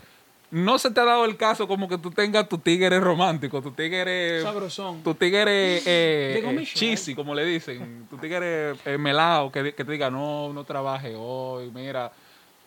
no 0.51 0.79
se 0.79 0.91
te 0.91 1.01
ha 1.01 1.05
dado 1.05 1.25
el 1.25 1.37
caso 1.37 1.69
como 1.69 1.89
que 1.89 1.97
tú 1.99 2.11
tengas 2.11 2.49
tu 2.49 2.59
tigre 2.59 2.99
romántico, 2.99 3.63
tu 3.63 3.71
tigre... 3.71 4.43
Sabrosón. 4.43 5.03
Tu 5.03 5.15
tigre 5.15 5.79
eh, 5.79 5.83
eh, 5.87 6.65
cheesy, 6.65 7.15
como 7.15 7.35
le 7.35 7.45
dicen. 7.45 8.07
Tu 8.11 8.17
tigre 8.19 8.73
eh, 8.85 8.99
melado, 8.99 9.53
que, 9.53 9.73
que 9.75 9.85
te 9.85 9.93
diga, 9.93 10.11
no, 10.11 10.53
no 10.53 10.65
trabaje 10.65 11.15
hoy, 11.17 11.71
mira, 11.73 12.11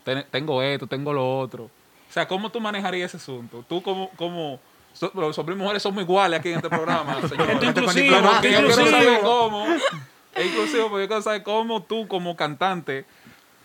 ten- 0.06 0.26
tengo 0.32 0.62
esto, 0.62 0.88
tengo 0.88 1.12
lo 1.12 1.40
otro. 1.40 1.66
O 1.66 2.14
sea, 2.14 2.28
¿cómo 2.28 2.50
tú 2.50 2.62
manejarías 2.62 3.10
ese 3.14 3.18
asunto? 3.18 3.66
Tú 3.68 3.82
como... 3.82 4.10
como 4.12 4.60
so- 4.94 5.12
los 5.16 5.38
hombres 5.38 5.58
y 5.58 5.62
mujeres 5.62 5.84
somos 5.84 6.02
iguales 6.04 6.40
aquí 6.40 6.50
en 6.50 6.56
este 6.58 6.70
programa. 6.70 7.18
Esto 7.24 7.36
con 7.36 7.64
inclusivo, 7.68 8.16
Yo 8.16 8.40
quiero 8.42 8.72
saber 8.72 9.20
cómo, 9.22 9.66
es 10.36 10.46
inclusivo, 10.46 10.90
porque 10.90 11.04
yo 11.04 11.08
quiero 11.10 11.22
saber 11.22 11.44
cómo 11.44 11.84
tú 11.84 12.08
como 12.08 12.36
cantante 12.38 13.06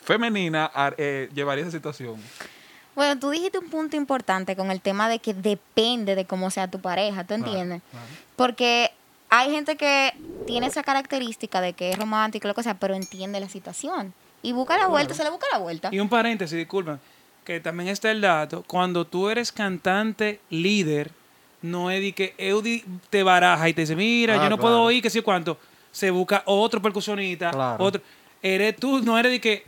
femenina 0.03 0.71
eh, 0.97 1.29
llevarías 1.35 1.69
esa 1.69 1.77
situación. 1.77 2.17
Bueno, 2.99 3.21
tú 3.21 3.31
dijiste 3.31 3.61
un 3.61 3.71
punto 3.71 3.97
importante 3.97 4.57
con 4.57 4.73
el 4.73 4.81
tema 4.81 5.09
de 5.09 5.21
que 5.21 5.33
depende 5.33 6.17
de 6.17 6.25
cómo 6.25 6.50
sea 6.50 6.69
tu 6.69 6.81
pareja, 6.81 7.23
¿tú 7.23 7.35
entiendes? 7.35 7.81
Porque 8.35 8.90
hay 9.31 9.52
gente 9.52 9.76
que 9.76 10.12
tiene 10.47 10.67
esa 10.67 10.83
característica 10.83 11.61
de 11.61 11.75
que 11.75 11.90
es 11.93 11.97
romántico, 11.97 12.49
lo 12.49 12.55
que 12.55 12.64
sea, 12.64 12.75
pero 12.75 12.97
entiende 12.97 13.38
la 13.38 13.49
situación. 13.49 14.12
Y 14.43 14.50
busca 14.50 14.76
la 14.76 14.88
vuelta, 14.88 15.14
se 15.14 15.23
le 15.23 15.31
busca 15.31 15.47
la 15.52 15.59
vuelta. 15.59 15.90
Y 15.93 16.00
un 16.00 16.09
paréntesis, 16.09 16.59
disculpen, 16.59 16.99
que 17.45 17.61
también 17.61 17.88
está 17.88 18.11
el 18.11 18.21
dato, 18.21 18.64
cuando 18.67 19.07
tú 19.07 19.28
eres 19.28 19.52
cantante 19.52 20.40
líder, 20.50 21.12
no 21.62 21.93
es 21.93 22.00
de 22.00 22.11
que 22.11 22.35
Eudi 22.37 22.85
te 23.11 23.23
baraja 23.23 23.69
y 23.69 23.75
te 23.75 23.83
dice, 23.83 23.95
mira, 23.95 24.35
Ah, 24.35 24.37
yo 24.38 24.50
no 24.50 24.57
claro. 24.57 24.62
puedo 24.62 24.83
oír, 24.83 25.00
que 25.00 25.11
sé 25.11 25.23
cuánto, 25.23 25.57
se 25.93 26.11
busca 26.11 26.43
otro 26.47 26.83
percusionista, 26.83 27.52
Claro. 27.52 27.85
otro, 27.85 28.02
eres 28.43 28.75
tú, 28.75 28.99
no 29.05 29.17
eres 29.17 29.31
de 29.31 29.40
que, 29.40 29.64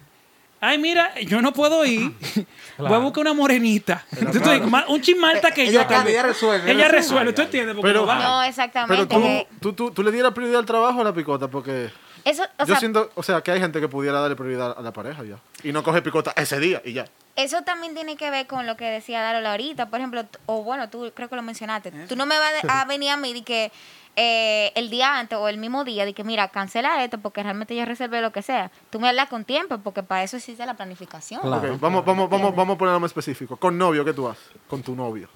ay, 0.60 0.78
mira, 0.78 1.12
yo 1.20 1.40
no 1.42 1.52
puedo 1.52 1.78
oír, 1.78 2.12
voy 2.78 2.92
a 2.92 2.98
buscar 2.98 3.22
una 3.22 3.32
morenita, 3.34 4.04
Tú 4.10 4.38
te 4.40 4.50
dices, 4.54 4.66
"Ma- 4.70 4.84
un 4.88 5.00
chismalta 5.00 5.50
que 5.50 5.62
Ella 5.62 5.72
yo 5.72 5.78
canta, 5.80 5.94
también". 5.96 6.18
ella 6.18 6.26
resuelve, 6.28 6.70
Ella 6.72 6.88
resuelve. 6.88 7.32
¿tú 7.32 7.42
entiendes? 7.42 7.74
Porque 7.74 7.88
Pero- 7.88 8.00
no 8.02 8.06
va. 8.06 8.14
No, 8.16 8.38
Pero 8.40 8.48
exactamente. 8.50 9.06
tú, 9.14 9.46
tú, 9.60 9.72
tú, 9.72 9.90
tú 9.92 10.02
le 10.02 10.12
dieras 10.12 10.32
prioridad 10.32 10.60
al 10.60 10.66
trabajo 10.66 10.98
o 10.98 11.00
a 11.00 11.04
la 11.04 11.12
picota, 11.14 11.48
porque 11.48 11.90
eso, 12.24 12.42
o 12.42 12.46
yo 12.60 12.66
sea, 12.66 12.76
siento, 12.78 13.10
o 13.14 13.22
sea, 13.22 13.40
que 13.42 13.50
hay 13.50 13.60
gente 13.60 13.80
que 13.80 13.88
pudiera 13.88 14.20
darle 14.20 14.36
prioridad 14.36 14.76
a 14.78 14.82
la 14.82 14.92
pareja 14.92 15.24
ya. 15.24 15.36
Y 15.62 15.72
no 15.72 15.82
coge 15.82 16.02
picota 16.02 16.32
ese 16.36 16.58
día 16.60 16.82
y 16.84 16.92
ya. 16.92 17.06
eso 17.36 17.62
también 17.62 17.94
tiene 17.94 18.16
que 18.16 18.30
ver 18.30 18.46
con 18.46 18.66
lo 18.66 18.76
que 18.76 18.84
decía 18.84 19.22
Darola 19.22 19.52
ahorita. 19.52 19.88
Por 19.88 20.00
ejemplo, 20.00 20.24
o 20.46 20.62
bueno, 20.62 20.90
tú 20.90 21.10
creo 21.14 21.28
que 21.30 21.36
lo 21.36 21.42
mencionaste. 21.42 21.90
Tú 22.08 22.16
no 22.16 22.26
me 22.26 22.38
vas 22.38 22.52
a 22.68 22.84
venir 22.84 23.10
a 23.10 23.16
mí 23.16 23.32
de 23.32 23.42
que 23.42 23.72
eh, 24.22 24.72
el 24.74 24.90
día 24.90 25.18
antes 25.18 25.38
o 25.38 25.48
el 25.48 25.56
mismo 25.56 25.82
día, 25.82 26.04
de 26.04 26.12
que 26.12 26.24
mira, 26.24 26.48
cancela 26.48 27.02
esto 27.02 27.16
porque 27.16 27.42
realmente 27.42 27.74
ya 27.74 27.86
reservé 27.86 28.20
lo 28.20 28.32
que 28.32 28.42
sea. 28.42 28.70
Tú 28.90 29.00
me 29.00 29.08
hablas 29.08 29.30
con 29.30 29.46
tiempo 29.46 29.78
porque 29.78 30.02
para 30.02 30.22
eso 30.22 30.36
existe 30.36 30.66
la 30.66 30.74
planificación. 30.74 31.40
Claro. 31.40 31.78
Vamos, 31.80 32.04
vamos, 32.04 32.28
vamos, 32.28 32.54
vamos 32.54 32.74
a 32.74 32.78
ponerlo 32.78 33.00
más 33.00 33.12
específico. 33.12 33.56
Con 33.56 33.78
novio, 33.78 34.04
¿qué 34.04 34.12
tú 34.12 34.28
haces? 34.28 34.44
Con 34.68 34.82
tu 34.82 34.94
novio. 34.94 35.30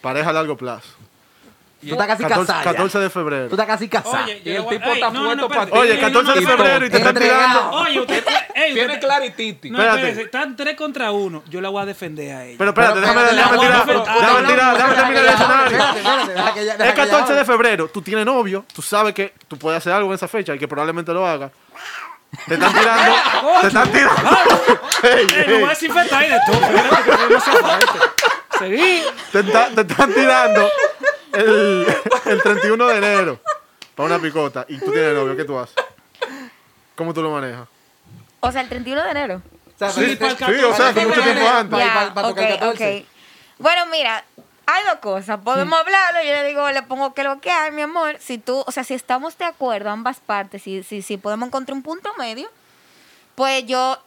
Pareja 0.00 0.30
a 0.30 0.32
largo 0.32 0.56
plazo. 0.56 0.88
Tú 1.80 1.92
estás 1.92 2.06
casi 2.08 2.22
14, 2.24 2.46
casada. 2.46 2.64
ya. 2.64 2.70
14 2.72 2.98
de 2.98 3.04
Tú 3.06 3.10
febrero. 3.12 3.44
estás 3.46 3.66
casi 3.66 3.88
casada. 3.88 4.24
Oye, 4.24 4.42
Y 4.44 4.50
el 4.50 4.66
tipo 4.66 4.84
ey, 4.84 4.92
está 4.94 5.10
no, 5.10 5.22
puesto 5.22 5.36
no, 5.36 5.48
para 5.48 5.62
espérate. 5.62 5.78
Oye, 5.78 5.92
Ey, 5.94 6.00
14 6.00 6.32
de 6.40 6.46
febrero 6.46 6.86
y 6.86 6.90
te 6.90 6.96
están 6.96 7.14
tirando. 7.14 7.70
Oye, 7.70 8.00
usted, 8.00 8.24
ey, 8.56 8.74
Tiene 8.74 8.98
clarititi. 8.98 9.70
No, 9.70 9.78
Espérate. 9.78 10.00
espérate, 10.08 10.24
están 10.24 10.56
tres 10.56 10.76
contra 10.76 11.12
uno. 11.12 11.44
Yo 11.48 11.60
la 11.60 11.68
voy 11.68 11.82
a 11.82 11.86
defender 11.86 12.34
a 12.34 12.44
ella. 12.46 12.56
Pero 12.58 12.70
espérate, 12.70 13.00
déjame, 13.00 13.20
tirar, 13.28 13.50
déjame 13.52 14.02
ah, 14.08 14.44
tirar, 14.48 14.76
déjame 14.76 14.94
terminar 14.94 15.24
el 15.24 15.30
escenario. 15.30 16.44
Es 16.44 16.52
que 16.52 16.60
ella 16.62 16.94
14 16.94 17.34
de 17.34 17.44
febrero, 17.44 17.88
tú 17.88 18.02
tienes 18.02 18.26
novio, 18.26 18.64
tú 18.74 18.82
sabes 18.82 19.14
que 19.14 19.32
tú 19.46 19.56
puedes 19.56 19.78
hacer 19.78 19.92
algo 19.92 20.08
en 20.08 20.14
esa 20.14 20.26
fecha 20.26 20.54
y 20.56 20.58
que 20.58 20.66
probablemente 20.66 21.12
lo 21.12 21.24
hagas. 21.24 21.52
Te 22.46 22.54
están 22.54 22.72
tirando, 22.74 23.14
te 23.60 23.66
están 23.68 23.92
tirando. 23.92 24.20
Ey, 25.04 25.26
Ey, 25.32 25.44
no 25.46 25.54
voy 25.60 25.64
a 25.64 25.68
desinfectar 25.68 26.22
ahí 26.22 26.28
de 26.30 26.40
falta. 26.40 27.78
Seguí. 28.58 29.02
te 29.32 29.38
están 29.38 30.12
tirando 30.12 30.68
el, 32.28 32.36
el 32.36 32.42
31 32.42 32.86
de 32.86 32.96
enero 32.98 33.40
para 33.94 34.06
una 34.14 34.18
picota 34.18 34.64
y 34.68 34.78
tú 34.78 34.92
tienes 34.92 35.14
novio, 35.14 35.36
¿qué 35.36 35.44
tú 35.44 35.58
haces? 35.58 35.74
¿Cómo 36.96 37.14
tú 37.14 37.22
lo 37.22 37.30
manejas? 37.30 37.68
O 38.40 38.52
sea, 38.52 38.60
el 38.60 38.68
31 38.68 39.02
de 39.04 39.10
enero. 39.10 39.42
O 39.74 39.78
sea, 39.78 39.90
Sí, 39.90 40.16
para 40.16 40.30
el 40.32 40.36
Sí, 40.36 40.64
o 40.64 40.74
sea, 40.74 40.88
hace 40.88 41.06
mucho 41.06 41.22
tiempo 41.22 41.48
antes. 41.48 41.78
Para- 41.78 41.94
para- 41.94 42.14
para 42.14 42.28
ok, 42.28 42.34
tocar 42.36 42.50
el 42.52 42.58
14. 42.58 42.98
ok. 43.00 43.06
Bueno, 43.58 43.86
mira, 43.86 44.24
hay 44.66 44.84
dos 44.84 44.96
cosas. 45.00 45.40
Podemos 45.42 45.78
hablarlo. 45.78 46.20
Yo 46.22 46.32
le 46.32 46.44
digo, 46.48 46.70
le 46.70 46.82
pongo 46.82 47.14
que 47.14 47.22
lo 47.24 47.40
que 47.40 47.50
hay, 47.50 47.70
mi 47.72 47.82
amor. 47.82 48.16
Si 48.20 48.38
tú, 48.38 48.62
o 48.66 48.70
sea, 48.72 48.84
si 48.84 48.94
estamos 48.94 49.36
de 49.38 49.44
acuerdo 49.44 49.90
ambas 49.90 50.18
partes, 50.20 50.62
si, 50.62 50.82
si, 50.82 51.02
si 51.02 51.16
podemos 51.16 51.46
encontrar 51.48 51.74
un 51.76 51.82
punto 51.82 52.10
medio, 52.18 52.48
pues 53.34 53.64
yo 53.66 53.98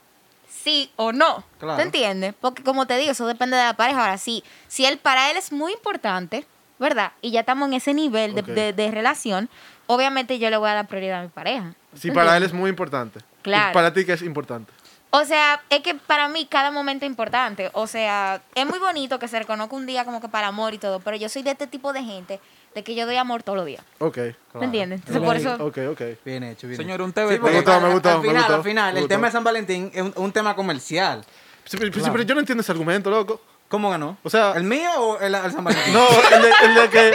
sí 0.64 0.92
o 0.98 1.12
no. 1.14 1.44
Claro. 1.60 1.78
¿Te 1.78 1.84
entiendes? 1.84 2.34
Porque 2.40 2.64
como 2.64 2.86
te 2.86 2.98
digo, 2.98 3.12
eso 3.12 3.26
depende 3.26 3.58
de 3.58 3.64
la 3.64 3.74
pareja. 3.76 4.02
Ahora, 4.02 4.18
sí, 4.18 4.44
si 4.68 4.86
él 4.86 4.98
para 4.98 5.32
él 5.32 5.38
es 5.38 5.52
muy 5.52 5.72
importante, 5.74 6.46
¿verdad? 6.82 7.14
Y 7.22 7.32
ya 7.32 7.40
estamos 7.42 7.70
en 7.70 7.76
ese 7.76 7.94
nivel 7.94 8.36
de, 8.36 8.42
de- 8.42 8.74
de 8.74 8.92
relación, 8.92 9.48
obviamente 9.88 10.38
yo 10.40 10.50
le 10.50 10.58
voy 10.58 10.70
a 10.70 10.74
dar 10.74 10.88
prioridad 10.88 11.20
a 11.20 11.24
mi 11.24 11.30
pareja. 11.30 11.74
Si 11.96 12.10
¿Te 12.10 12.14
para 12.14 12.36
él 12.36 12.44
es 12.44 12.52
muy 12.52 12.70
importante. 12.70 13.20
Claro. 13.44 13.72
¿Y 13.72 13.74
para 13.74 13.94
ti 13.94 14.04
qué 14.04 14.14
es 14.14 14.22
importante? 14.24 14.74
O 15.12 15.24
sea, 15.26 15.62
es 15.70 15.82
que 15.82 15.94
para 15.96 16.28
mí 16.30 16.46
cada 16.50 16.72
momento 16.72 17.06
es 17.06 17.10
importante. 17.10 17.70
O 17.74 17.86
sea, 17.86 18.42
es 18.56 18.66
muy 18.66 18.80
bonito 18.80 19.20
que 19.20 19.28
se 19.28 19.38
reconozca 19.40 19.76
un 19.76 19.86
día 19.86 20.06
como 20.06 20.22
que 20.22 20.28
para 20.30 20.48
amor 20.48 20.74
y 20.74 20.78
todo, 20.78 21.00
pero 21.02 21.18
yo 21.18 21.28
soy 21.30 21.44
de 21.44 21.52
este 21.52 21.68
tipo 21.68 21.92
de 21.94 22.04
gente 22.04 22.40
de 22.74 22.84
que 22.84 22.96
yo 22.96 23.06
doy 23.06 23.18
amor 23.18 23.44
todos 23.44 23.58
los 23.58 23.66
días. 23.66 23.84
Ok, 24.00 24.18
¿Me 24.56 24.66
entiendes? 24.66 25.02
Entonces, 25.02 25.22
por 25.24 25.36
eso... 25.36 25.54
ok, 25.66 25.78
ok. 25.92 26.02
Bien 26.26 26.44
hecho, 26.44 26.66
bien 26.68 26.78
Señor, 26.78 27.02
un 27.02 27.12
porque 27.12 27.38
Me 27.40 27.52
gustó, 27.52 27.74
al- 27.74 27.82
me 27.84 27.90
gustó, 27.94 28.10
Al 28.10 28.18
me 28.22 28.28
final, 28.28 28.38
gustó, 28.44 28.56
al 28.56 28.64
final, 28.64 28.90
el 28.96 29.02
gustó. 29.04 29.16
tema 29.16 29.28
de 29.28 29.32
San 29.34 29.44
Valentín 29.44 29.92
es 29.94 30.02
un, 30.02 30.14
un 30.16 30.32
tema 30.32 30.56
comercial. 30.56 31.26
Sí, 31.66 31.78
pero, 31.78 31.94
sí, 31.94 32.10
pero 32.10 32.24
yo 32.24 32.34
no 32.34 32.40
entiendo 32.40 32.62
ese 32.62 32.72
argumento, 32.72 33.10
loco. 33.10 33.42
¿Cómo 33.72 33.90
ganó? 33.90 34.18
O 34.22 34.30
sea- 34.30 34.52
¿El 34.56 34.64
mío 34.66 34.90
o 34.98 35.20
el, 35.20 35.34
el 35.34 35.52
San 35.52 35.64
Valentín? 35.64 35.94
No, 35.94 36.06
el 36.36 36.42
de, 36.44 36.52
el 36.66 36.76
de 36.76 36.90
que 36.90 37.14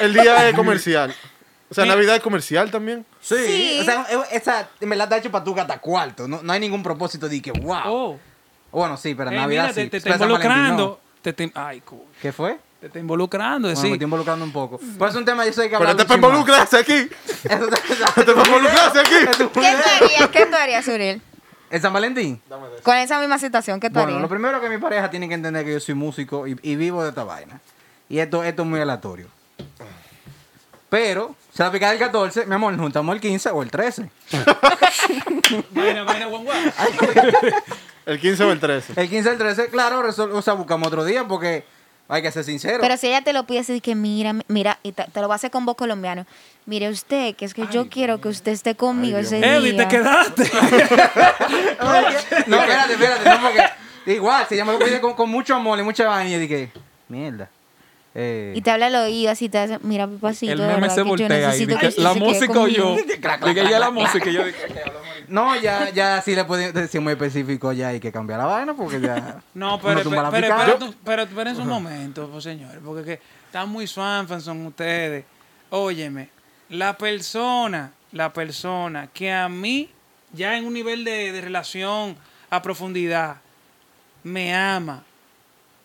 el 0.00 0.14
día 0.14 0.48
es 0.48 0.56
comercial. 0.56 1.14
O 1.70 1.74
sea, 1.74 1.84
Navidad 1.84 2.16
es 2.16 2.22
comercial 2.22 2.70
también. 2.70 3.06
Sí, 3.20 3.36
Sí. 3.46 3.78
o 3.80 3.84
sea, 3.84 4.02
es- 4.10 4.42
esa 4.42 4.68
en 4.80 4.88
verdad 4.88 5.04
está 5.04 5.18
hecho 5.18 5.30
para 5.30 5.44
tu 5.44 5.54
gata 5.54 5.78
cuarto. 5.78 6.26
No, 6.26 6.40
no 6.42 6.52
hay 6.52 6.58
ningún 6.60 6.82
propósito 6.82 7.28
de 7.28 7.40
que, 7.40 7.52
wow. 7.52 7.80
Oh. 7.86 8.18
Bueno, 8.72 8.96
sí, 8.96 9.14
pero 9.14 9.28
en 9.30 9.34
Ey, 9.36 9.40
Navidad 9.42 9.62
mira, 9.64 9.74
te, 9.74 9.82
sí. 9.84 9.90
te 9.90 9.96
está 9.98 10.10
no. 10.16 10.24
involucrando. 10.24 11.00
Te, 11.22 11.30
está- 11.30 11.66
ay, 11.68 11.80
cu- 11.82 12.04
¿Qué 12.20 12.32
fue? 12.32 12.58
te 12.80 12.86
está 12.88 12.98
involucrando. 12.98 13.68
Bueno, 13.68 13.80
sí. 13.80 13.86
me 13.86 13.92
estoy 13.92 14.04
involucrando 14.04 14.44
un 14.44 14.52
poco. 14.52 14.78
Por 14.98 15.08
eso 15.08 15.18
es 15.18 15.20
un 15.20 15.24
tema 15.24 15.46
yo 15.46 15.52
sé 15.52 15.70
que 15.70 15.76
Pero 15.78 15.94
te 15.94 16.04
para 16.04 16.16
involucrarse 16.16 16.78
aquí. 16.78 17.08
Te 17.42 17.48
para 18.34 18.48
involucrarse 18.48 18.98
aquí. 19.00 19.14
¿Qué 19.38 19.44
tú 19.44 19.60
harías? 19.60 20.28
¿Qué 20.30 20.46
tú 20.46 20.56
harías, 20.56 20.88
Uriel? 20.88 21.22
¿El 21.72 21.80
San 21.80 21.92
Valentín? 21.92 22.40
Con 22.82 22.96
esa 22.98 23.18
misma 23.18 23.38
situación, 23.38 23.80
¿qué 23.80 23.88
tú 23.88 23.94
Bueno, 23.94 24.08
harías? 24.08 24.22
lo 24.22 24.28
primero 24.28 24.60
que 24.60 24.68
mi 24.68 24.76
pareja 24.78 25.10
tiene 25.10 25.26
que 25.26 25.34
entender 25.34 25.62
es 25.62 25.66
que 25.66 25.72
yo 25.72 25.80
soy 25.80 25.94
músico 25.94 26.46
y, 26.46 26.56
y 26.62 26.76
vivo 26.76 27.02
de 27.02 27.08
esta 27.08 27.24
vaina. 27.24 27.60
Y 28.10 28.18
esto, 28.18 28.44
esto 28.44 28.62
es 28.62 28.68
muy 28.68 28.78
aleatorio. 28.78 29.26
Pero, 30.90 31.34
se 31.54 31.62
la 31.62 31.72
pica 31.72 31.90
el 31.90 31.98
14, 31.98 32.44
mi 32.44 32.54
amor, 32.54 32.72
nos 32.74 32.82
juntamos 32.82 33.14
el 33.14 33.20
15 33.22 33.48
o 33.50 33.62
el 33.62 33.70
13. 33.70 34.10
Vaina, 35.70 36.02
vaina, 36.04 36.26
guan, 36.26 36.44
guan. 36.44 36.58
El 38.04 38.18
15 38.20 38.42
o 38.44 38.50
el 38.52 38.58
13. 38.58 39.00
El 39.00 39.08
15 39.08 39.28
o 39.28 39.32
el 39.32 39.38
13, 39.38 39.68
claro, 39.68 40.02
resol- 40.02 40.32
o 40.32 40.42
sea, 40.42 40.54
buscamos 40.54 40.88
otro 40.88 41.04
día 41.04 41.26
porque 41.28 41.64
hay 42.08 42.20
que 42.22 42.30
ser 42.30 42.44
sincero. 42.44 42.78
Pero 42.80 42.96
si 42.96 43.06
ella 43.08 43.22
te 43.22 43.32
lo 43.32 43.44
pide 43.46 43.60
así, 43.60 43.80
que 43.80 43.94
mira, 43.94 44.34
mira, 44.48 44.78
y 44.82 44.92
te, 44.92 45.04
te 45.04 45.20
lo 45.20 45.28
va 45.28 45.34
a 45.34 45.36
hacer 45.36 45.50
con 45.50 45.64
voz 45.64 45.76
colombiano. 45.76 46.26
Mire 46.66 46.88
usted, 46.90 47.34
que 47.34 47.44
es 47.44 47.54
que 47.54 47.66
yo 47.72 47.88
quiero 47.88 48.20
que 48.20 48.28
usted 48.28 48.52
esté 48.52 48.74
conmigo 48.76 49.16
Ay, 49.18 49.24
ese 49.24 49.38
Dios 49.40 49.64
día. 49.64 49.76
te 49.76 49.88
quedaste. 49.88 50.42
no, 52.46 52.56
espérate, 52.60 52.92
espérate, 52.92 53.28
no, 53.28 53.40
porque 53.42 54.12
igual, 54.14 54.46
si 54.48 54.54
ella 54.54 54.64
me 54.64 54.72
lo 54.72 54.78
pide 54.78 55.00
con, 55.00 55.14
con 55.14 55.30
mucho 55.30 55.54
amor 55.54 55.78
y 55.78 55.82
mucha 55.82 56.06
vaina, 56.06 56.36
y 56.36 56.38
dije, 56.40 56.70
mierda. 57.08 57.48
Eh, 58.14 58.52
Y 58.54 58.60
te 58.60 58.70
habla 58.70 58.86
al 58.88 58.94
oído 58.96 59.30
así, 59.32 59.48
te 59.48 59.58
hace, 59.58 59.78
mira, 59.82 60.06
papacito, 60.06 60.52
El 60.52 60.58
meme 60.60 60.90
se 60.90 61.02
voltea 61.02 61.56
y 61.56 61.64
dice, 61.66 61.94
la 62.00 62.12
música 62.14 62.60
o 62.60 62.68
yo. 62.68 62.88
conmigo". 62.96 62.96
Dije 63.46 63.70
ya 63.70 63.78
la 63.78 63.90
música 63.90 64.28
y 64.28 64.32
yo 64.34 64.44
dije, 64.44 64.58
no, 65.28 65.56
ya, 65.56 65.90
ya 65.90 66.20
sí 66.22 66.34
le 66.34 66.44
puedo 66.44 66.72
decir 66.72 67.00
muy 67.00 67.12
específico, 67.12 67.72
ya 67.72 67.88
hay 67.88 68.00
que 68.00 68.10
cambiar 68.12 68.38
la 68.40 68.46
vaina 68.46 68.74
porque 68.74 69.00
ya. 69.00 69.42
No, 69.54 69.80
pero, 69.80 70.00
pero, 70.08 70.30
pero, 70.30 70.46
espérate- 70.46 70.94
pero 71.04 71.22
espérense 71.22 71.60
un 71.62 71.68
momento, 71.68 72.28
pues, 72.28 72.44
señores, 72.44 72.78
porque 72.84 73.04
que 73.04 73.20
están 73.46 73.68
muy 73.68 73.86
son 74.40 74.66
ustedes. 74.66 75.24
Óyeme, 75.70 76.28
la 76.68 76.96
persona, 76.96 77.92
la 78.12 78.32
persona 78.32 79.08
que 79.12 79.32
a 79.32 79.48
mí, 79.48 79.90
ya 80.32 80.56
en 80.56 80.66
un 80.66 80.74
nivel 80.74 81.04
de, 81.04 81.32
de 81.32 81.40
relación 81.40 82.16
a 82.50 82.60
profundidad, 82.62 83.36
me 84.22 84.54
ama 84.54 85.02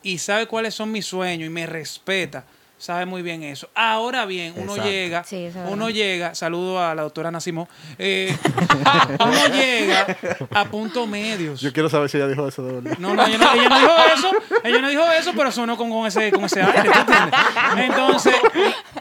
y 0.03 0.17
sabe 0.19 0.45
cuáles 0.47 0.75
son 0.75 0.91
mis 0.91 1.05
sueños 1.05 1.47
y 1.47 1.49
me 1.49 1.65
respeta, 1.65 2.43
sabe 2.77 3.05
muy 3.05 3.21
bien 3.21 3.43
eso. 3.43 3.69
Ahora 3.73 4.25
bien, 4.25 4.53
uno 4.55 4.73
Exacto. 4.73 4.89
llega, 4.89 5.23
Sí, 5.23 5.49
uno 5.67 5.89
llega, 5.89 6.35
saludo 6.35 6.79
a 6.81 6.93
la 6.95 7.01
doctora 7.01 7.31
Nacimo, 7.31 7.67
eh, 7.97 8.35
uno 9.19 9.47
llega 9.47 10.17
a 10.51 10.65
puntos 10.65 11.07
medios. 11.07 11.59
Yo 11.61 11.73
quiero 11.73 11.89
saber 11.89 12.09
si 12.09 12.17
ella 12.17 12.27
dijo 12.27 12.47
eso 12.47 12.63
de 12.63 12.73
verdad. 12.73 12.97
No, 12.99 13.13
no, 13.15 13.25
ella 13.25 13.37
no, 13.37 13.53
ella 13.53 13.69
no 13.69 13.79
dijo 13.79 13.93
eso. 14.15 14.31
Ella 14.63 14.81
no 14.81 14.89
dijo 14.89 15.11
eso, 15.11 15.33
pero 15.35 15.51
sonó 15.51 15.77
con, 15.77 15.89
con 15.89 16.05
ese, 16.07 16.31
con 16.31 16.45
ese 16.45 16.61
aire. 16.61 16.89
Entonces, 17.77 18.35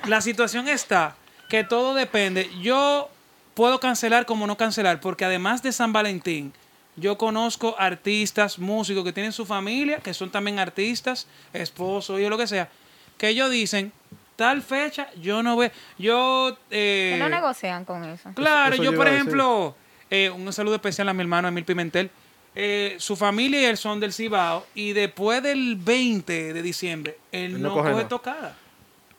la 0.06 0.20
situación 0.20 0.68
está 0.68 1.16
que 1.48 1.64
todo 1.64 1.94
depende. 1.94 2.50
Yo 2.60 3.08
puedo 3.54 3.80
cancelar 3.80 4.26
como 4.26 4.46
no 4.46 4.56
cancelar, 4.56 5.00
porque 5.00 5.24
además 5.24 5.62
de 5.62 5.72
San 5.72 5.92
Valentín, 5.92 6.52
Yo 6.98 7.18
conozco 7.18 7.76
artistas, 7.78 8.58
músicos 8.58 9.04
que 9.04 9.12
tienen 9.12 9.32
su 9.32 9.44
familia, 9.44 9.98
que 9.98 10.14
son 10.14 10.30
también 10.30 10.58
artistas, 10.58 11.26
esposos 11.52 12.18
y 12.18 12.26
lo 12.26 12.38
que 12.38 12.46
sea, 12.46 12.70
que 13.18 13.28
ellos 13.28 13.50
dicen, 13.50 13.92
tal 14.36 14.62
fecha, 14.62 15.08
yo 15.20 15.42
no 15.42 15.56
veo, 15.56 15.70
yo... 15.98 16.56
eh, 16.70 17.12
Que 17.14 17.18
no 17.18 17.28
negocian 17.28 17.84
con 17.84 18.04
eso. 18.04 18.30
Claro, 18.34 18.74
Eso 18.74 18.82
yo 18.82 18.92
yo 18.92 18.96
por 18.98 19.08
ejemplo, 19.08 19.74
eh, 20.10 20.30
un 20.30 20.52
saludo 20.52 20.74
especial 20.76 21.08
a 21.08 21.14
mi 21.14 21.22
hermano 21.22 21.48
Emil 21.48 21.64
Pimentel. 21.64 22.10
Eh, 22.54 22.96
su 22.98 23.16
familia 23.16 23.60
y 23.60 23.64
él 23.66 23.76
son 23.76 24.00
del 24.00 24.12
Cibao 24.14 24.66
y 24.74 24.92
después 24.94 25.42
del 25.42 25.76
20 25.76 26.54
de 26.54 26.62
diciembre, 26.62 27.18
él 27.30 27.56
Él 27.56 27.62
no 27.62 27.68
no 27.68 27.74
coge 27.82 28.04
tocada. 28.06 28.56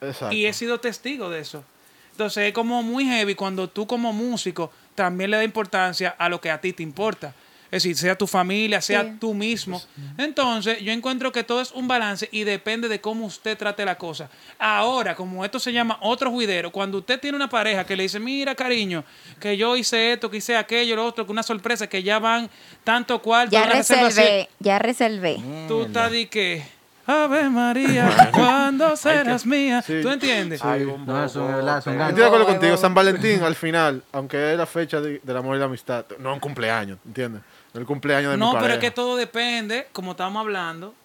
Exacto. 0.02 0.34
Y 0.36 0.46
he 0.48 0.54
sido 0.54 0.80
testigo 0.80 1.30
de 1.30 1.42
eso. 1.42 1.64
Entonces 2.12 2.48
es 2.48 2.54
como 2.54 2.82
muy 2.82 3.06
heavy 3.06 3.36
cuando 3.36 3.70
tú 3.70 3.86
como 3.86 4.12
músico 4.12 4.72
también 4.96 5.30
le 5.30 5.38
da 5.38 5.44
importancia 5.44 6.16
a 6.18 6.30
lo 6.30 6.42
que 6.42 6.50
a 6.50 6.60
ti 6.60 6.74
te 6.74 6.82
importa. 6.82 7.36
Es 7.70 7.84
decir, 7.84 7.98
sea 7.98 8.18
tu 8.18 8.28
familia, 8.28 8.80
sea 8.82 9.04
Sí. 9.04 9.12
tú 9.20 9.34
mismo. 9.34 9.82
Entonces, 10.18 10.80
yo 10.80 10.92
encuentro 10.92 11.32
que 11.32 11.44
todo 11.44 11.60
es 11.62 11.72
un 11.74 11.88
balance 11.88 12.30
y 12.32 12.44
depende 12.46 12.88
de 12.88 13.02
cómo 13.02 13.26
usted 13.26 13.58
trate 13.58 13.84
la 13.84 13.98
cosa. 13.98 14.30
Ahora, 14.58 15.16
como 15.16 15.44
esto 15.44 15.60
se 15.60 15.74
llama 15.74 15.98
otro 16.02 16.32
juidero, 16.32 16.72
cuando 16.72 17.00
usted 17.00 17.20
tiene 17.20 17.36
una 17.36 17.50
pareja 17.50 17.86
que 17.86 17.96
le 17.98 18.04
dice, 18.04 18.20
mira, 18.20 18.56
cariño, 18.56 19.04
que 19.40 19.58
yo 19.58 19.76
hice 19.76 20.14
esto, 20.14 20.30
que 20.30 20.38
hice 20.38 20.56
aquello, 20.56 20.96
lo 20.96 21.06
otro, 21.06 21.26
que 21.26 21.32
una 21.32 21.44
sorpresa, 21.44 21.88
que 21.88 22.02
ya 22.04 22.20
van 22.20 22.50
tanto 22.84 23.22
cuarto, 23.22 23.52
Ya 23.52 23.66
reservé, 23.66 24.50
ya 24.60 24.80
reservé. 24.80 25.38
Tú 25.68 25.84
estás 25.84 26.10
de 26.12 26.28
que, 26.30 26.64
Ave 27.06 27.50
María, 27.50 28.10
¿cuándo 28.34 28.96
serás 28.98 29.46
mía? 29.46 29.82
Sí. 29.82 30.00
¿Tú 30.02 30.10
entiendes? 30.10 30.62
Ay, 30.64 30.82
No, 30.84 30.92
bombo, 30.92 31.24
es 31.24 31.36
un, 31.38 31.48
verdad, 31.48 31.78
es 31.80 31.88
estoy 31.88 32.14
de 32.16 32.26
acuerdo 32.26 32.46
contigo. 32.46 32.76
San 32.76 32.94
Valentín, 32.94 33.42
al 33.44 33.56
final, 33.56 34.04
aunque 34.12 34.52
es 34.52 34.58
la 34.58 34.66
fecha 34.66 35.00
de- 35.00 35.20
del 35.24 35.38
amor 35.38 35.56
y 35.56 35.60
la 35.60 35.66
amistad, 35.66 36.06
no 36.20 36.30
es 36.32 36.34
un 36.34 36.40
cumpleaños, 36.42 36.98
¿entiendes? 37.06 37.42
No 37.78 37.82
el 37.82 37.86
cumpleaños 37.88 38.32
de 38.32 38.38
mi 38.38 38.40
No, 38.40 38.54
pareja. 38.54 38.62
pero 38.64 38.74
es 38.74 38.80
que 38.80 38.92
todo 38.92 39.16
depende, 39.16 39.88
como 39.94 40.12
estamos 40.12 40.40
hablando, 40.40 40.96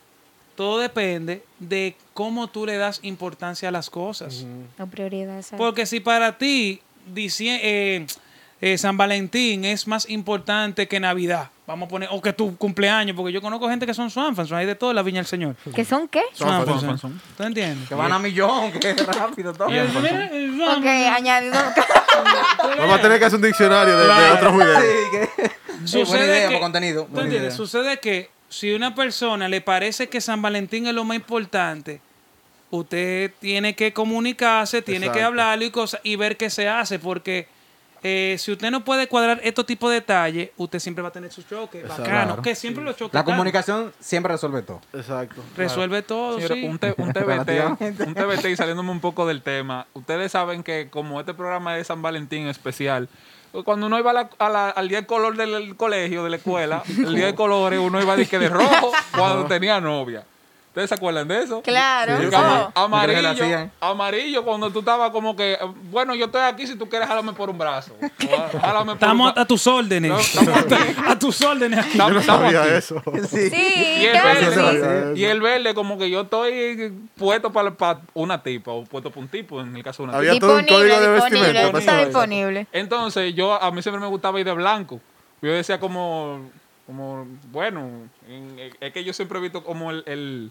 todo 0.56 0.78
depende 0.78 1.44
de 1.58 1.94
cómo 2.14 2.48
tú 2.48 2.64
le 2.64 2.78
das 2.78 3.00
importancia 3.02 3.68
a 3.68 3.72
las 3.72 3.90
cosas. 3.90 4.46
La 4.78 4.86
prioridad 4.86 5.38
es 5.38 5.50
Porque 5.56 5.84
si 5.84 6.00
para 6.00 6.38
ti 6.38 6.80
dici- 7.12 7.58
eh, 7.62 8.06
eh, 8.62 8.78
San 8.78 8.96
Valentín 8.96 9.64
es 9.66 9.86
más 9.86 10.08
importante 10.08 10.88
que 10.88 10.98
Navidad, 11.00 11.50
vamos 11.66 11.86
a 11.86 11.90
poner, 11.90 12.08
o 12.12 12.22
que 12.22 12.32
tu 12.32 12.56
cumpleaños, 12.56 13.14
porque 13.16 13.32
yo 13.32 13.42
conozco 13.42 13.68
gente 13.68 13.84
que 13.86 13.92
son 13.94 14.10
Swanfans, 14.10 14.50
hay 14.52 14.64
de 14.66 14.74
todo 14.74 14.90
en 14.90 14.96
la 14.96 15.02
Viña 15.02 15.18
del 15.18 15.26
Señor. 15.26 15.56
¿Que 15.74 15.84
son 15.84 16.06
qué? 16.08 16.22
Swanfans, 16.32 16.80
Swanfans. 16.80 17.22
¿Tú 17.36 17.42
entiendes? 17.42 17.86
Que 17.88 17.94
van 17.94 18.12
a 18.12 18.18
millón, 18.18 18.72
que 18.72 18.94
rápido 18.94 19.52
todo. 19.52 19.68
Eh, 19.70 19.84
eh, 19.84 20.58
Ok, 20.78 20.86
añadido. 20.86 21.54
Vamos 22.78 22.98
a 22.98 23.02
tener 23.02 23.18
que 23.18 23.24
hacer 23.26 23.36
un 23.38 23.42
diccionario 23.46 23.96
de, 23.98 24.04
de 24.06 24.30
otros 24.30 24.52
judeos. 24.52 24.80
Sí, 24.82 25.18
que... 25.36 25.61
Sucede 25.86 26.04
buena 26.04 26.24
idea 26.26 26.40
que- 26.40 26.46
para 26.54 26.60
contenido. 26.60 27.50
Sucede 27.50 27.98
que 28.00 28.30
si 28.48 28.72
una 28.74 28.94
persona 28.94 29.48
le 29.48 29.60
parece 29.60 30.08
que 30.08 30.20
San 30.20 30.42
Valentín 30.42 30.86
es 30.86 30.94
lo 30.94 31.04
más 31.04 31.16
importante, 31.16 32.00
usted 32.70 33.32
tiene 33.40 33.74
que 33.74 33.92
comunicarse, 33.92 34.82
tiene 34.82 35.10
que 35.10 35.22
hablarlo 35.22 35.64
y 35.64 35.70
cosas 35.70 36.00
y 36.02 36.16
ver 36.16 36.36
qué 36.36 36.50
se 36.50 36.68
hace, 36.68 36.98
porque 36.98 37.46
eh, 38.04 38.34
si 38.38 38.50
usted 38.50 38.70
no 38.72 38.82
puede 38.84 39.06
cuadrar 39.06 39.40
estos 39.44 39.64
tipos 39.64 39.88
de 39.90 39.96
detalles, 40.00 40.50
usted 40.56 40.80
siempre 40.80 41.02
va 41.02 41.10
a 41.10 41.12
tener 41.12 41.30
sus 41.30 41.48
choques 41.48 41.82
Exacto. 41.82 42.02
bacanos, 42.02 42.26
Claro. 42.26 42.42
que 42.42 42.54
siempre 42.56 42.82
los 42.82 42.96
choques 42.96 43.14
La 43.14 43.20
están. 43.20 43.34
comunicación 43.36 43.92
siempre 44.00 44.32
resuelve 44.32 44.62
todo. 44.62 44.80
Exacto. 44.92 45.40
resuelve 45.56 46.02
todo, 46.02 46.34
Señora, 46.36 46.54
sí. 46.56 46.64
un, 46.64 46.78
te- 46.80 46.94
un 46.98 47.12
TBT, 47.12 48.04
un 48.06 48.14
TBT 48.14 48.50
y 48.50 48.56
saliéndome 48.56 48.90
un 48.90 48.98
poco 49.00 49.24
del 49.24 49.40
tema. 49.42 49.86
Ustedes 49.92 50.32
saben 50.32 50.64
que 50.64 50.88
como 50.90 51.20
este 51.20 51.32
programa 51.32 51.76
es 51.76 51.82
de 51.82 51.84
San 51.84 52.02
Valentín 52.02 52.48
especial, 52.48 53.08
cuando 53.64 53.86
uno 53.86 53.98
iba 53.98 54.10
a 54.10 54.14
la- 54.14 54.30
a 54.38 54.48
la- 54.48 54.70
al 54.70 54.88
día 54.88 55.00
de 55.02 55.06
color 55.06 55.36
del 55.36 55.76
colegio, 55.76 56.24
de 56.24 56.30
la 56.30 56.36
escuela, 56.36 56.82
el 56.88 57.14
día 57.14 57.26
de 57.26 57.34
colores, 57.34 57.78
uno 57.80 58.00
iba 58.00 58.16
de, 58.16 58.26
que 58.26 58.38
de 58.38 58.48
rojo 58.48 58.92
cuando 59.16 59.46
tenía 59.46 59.80
novia. 59.80 60.24
¿Ustedes 60.72 60.88
se 60.88 60.94
acuerdan 60.94 61.28
de 61.28 61.42
eso? 61.42 61.60
Claro. 61.60 62.16
Sí, 62.18 62.28
Oh. 62.34 62.72
Amarillo, 62.74 63.68
amarillo 63.78 64.42
cuando 64.42 64.70
tú 64.70 64.78
estabas 64.78 65.10
como 65.10 65.36
que, 65.36 65.58
bueno, 65.90 66.14
yo 66.14 66.24
estoy 66.26 66.40
aquí 66.40 66.66
si 66.66 66.76
tú 66.76 66.88
quieres 66.88 67.06
jálame 67.08 67.34
por 67.34 67.50
un 67.50 67.58
brazo. 67.58 67.94
Jálame 68.60 68.86
por 68.86 68.94
Estamos 68.94 69.32
un 69.34 69.38
a 69.38 69.44
tus 69.44 69.66
órdenes. 69.66 70.10
No, 70.10 70.18
estamos 70.18 70.72
a 71.06 71.18
tus 71.18 71.42
órdenes. 71.42 71.78
aquí. 71.78 71.98
Yo 71.98 72.08
no 72.08 72.20
Estamos 72.20 72.44
sabía 72.52 72.62
aquí. 72.62 72.72
eso. 72.72 73.02
Sí. 73.28 73.50
Sí, 73.50 73.74
Y 74.00 74.06
el, 74.06 74.22
verde, 74.22 75.14
sí. 75.14 75.20
y 75.20 75.24
el 75.26 75.40
verde, 75.42 75.74
como 75.74 75.98
que 75.98 76.08
yo 76.08 76.22
estoy 76.22 76.90
puesto 77.18 77.52
para, 77.52 77.74
para 77.74 78.00
una 78.14 78.42
tipa 78.42 78.70
o 78.70 78.84
puesto 78.84 79.10
para 79.10 79.20
un 79.20 79.28
tipo, 79.28 79.60
en 79.60 79.76
el 79.76 79.82
caso 79.82 80.04
de 80.04 80.08
una 80.08 80.16
Había 80.18 80.32
tipa. 80.32 80.46
todo 80.46 80.56
un 80.56 80.62
Disponible, 80.64 80.94
código 80.94 81.06
de 81.10 81.14
disponible, 81.16 81.48
vestimenta. 81.52 81.78
está 81.80 82.04
disponible. 82.06 82.66
Entonces, 82.72 83.34
yo 83.34 83.62
a 83.62 83.70
mí 83.72 83.82
siempre 83.82 84.00
me 84.00 84.06
gustaba 84.08 84.40
ir 84.40 84.46
de 84.46 84.52
blanco. 84.52 85.00
Yo 85.42 85.52
decía 85.52 85.78
como, 85.78 86.48
como 86.86 87.26
bueno, 87.50 87.90
en- 88.26 88.70
es 88.80 88.92
que 88.92 89.04
yo 89.04 89.12
siempre 89.12 89.38
he 89.38 89.42
visto 89.42 89.62
como 89.64 89.90
el, 89.90 90.02
el, 90.06 90.50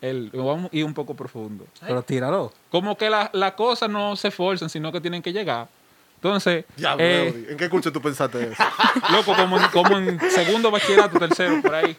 el- 0.00 0.30
vamos 0.32 0.70
a 0.72 0.76
ir 0.76 0.84
un 0.84 0.94
poco 0.94 1.14
profundo. 1.14 1.66
Pero 1.80 2.02
tíralo. 2.02 2.52
Como 2.70 2.96
que 2.96 3.10
la- 3.10 3.30
las 3.32 3.52
cosas 3.52 3.88
no 3.90 4.16
se 4.16 4.28
esfuerzan, 4.28 4.68
sino 4.70 4.90
que 4.92 5.00
tienen 5.00 5.22
que 5.22 5.32
llegar. 5.32 5.68
Entonces, 6.16 6.64
Diablo, 6.76 7.02
eh, 7.04 7.46
¿en 7.50 7.56
qué 7.56 7.68
curso 7.70 7.90
tú 7.90 8.00
pensaste 8.02 8.52
eso? 8.52 8.62
Loco, 9.12 9.34
como 9.34 9.58
en, 9.58 9.68
como 9.68 9.96
en 9.98 10.20
segundo 10.30 10.70
bachillerato, 10.70 11.18
tercero, 11.18 11.62
por 11.62 11.74
ahí. 11.74 11.96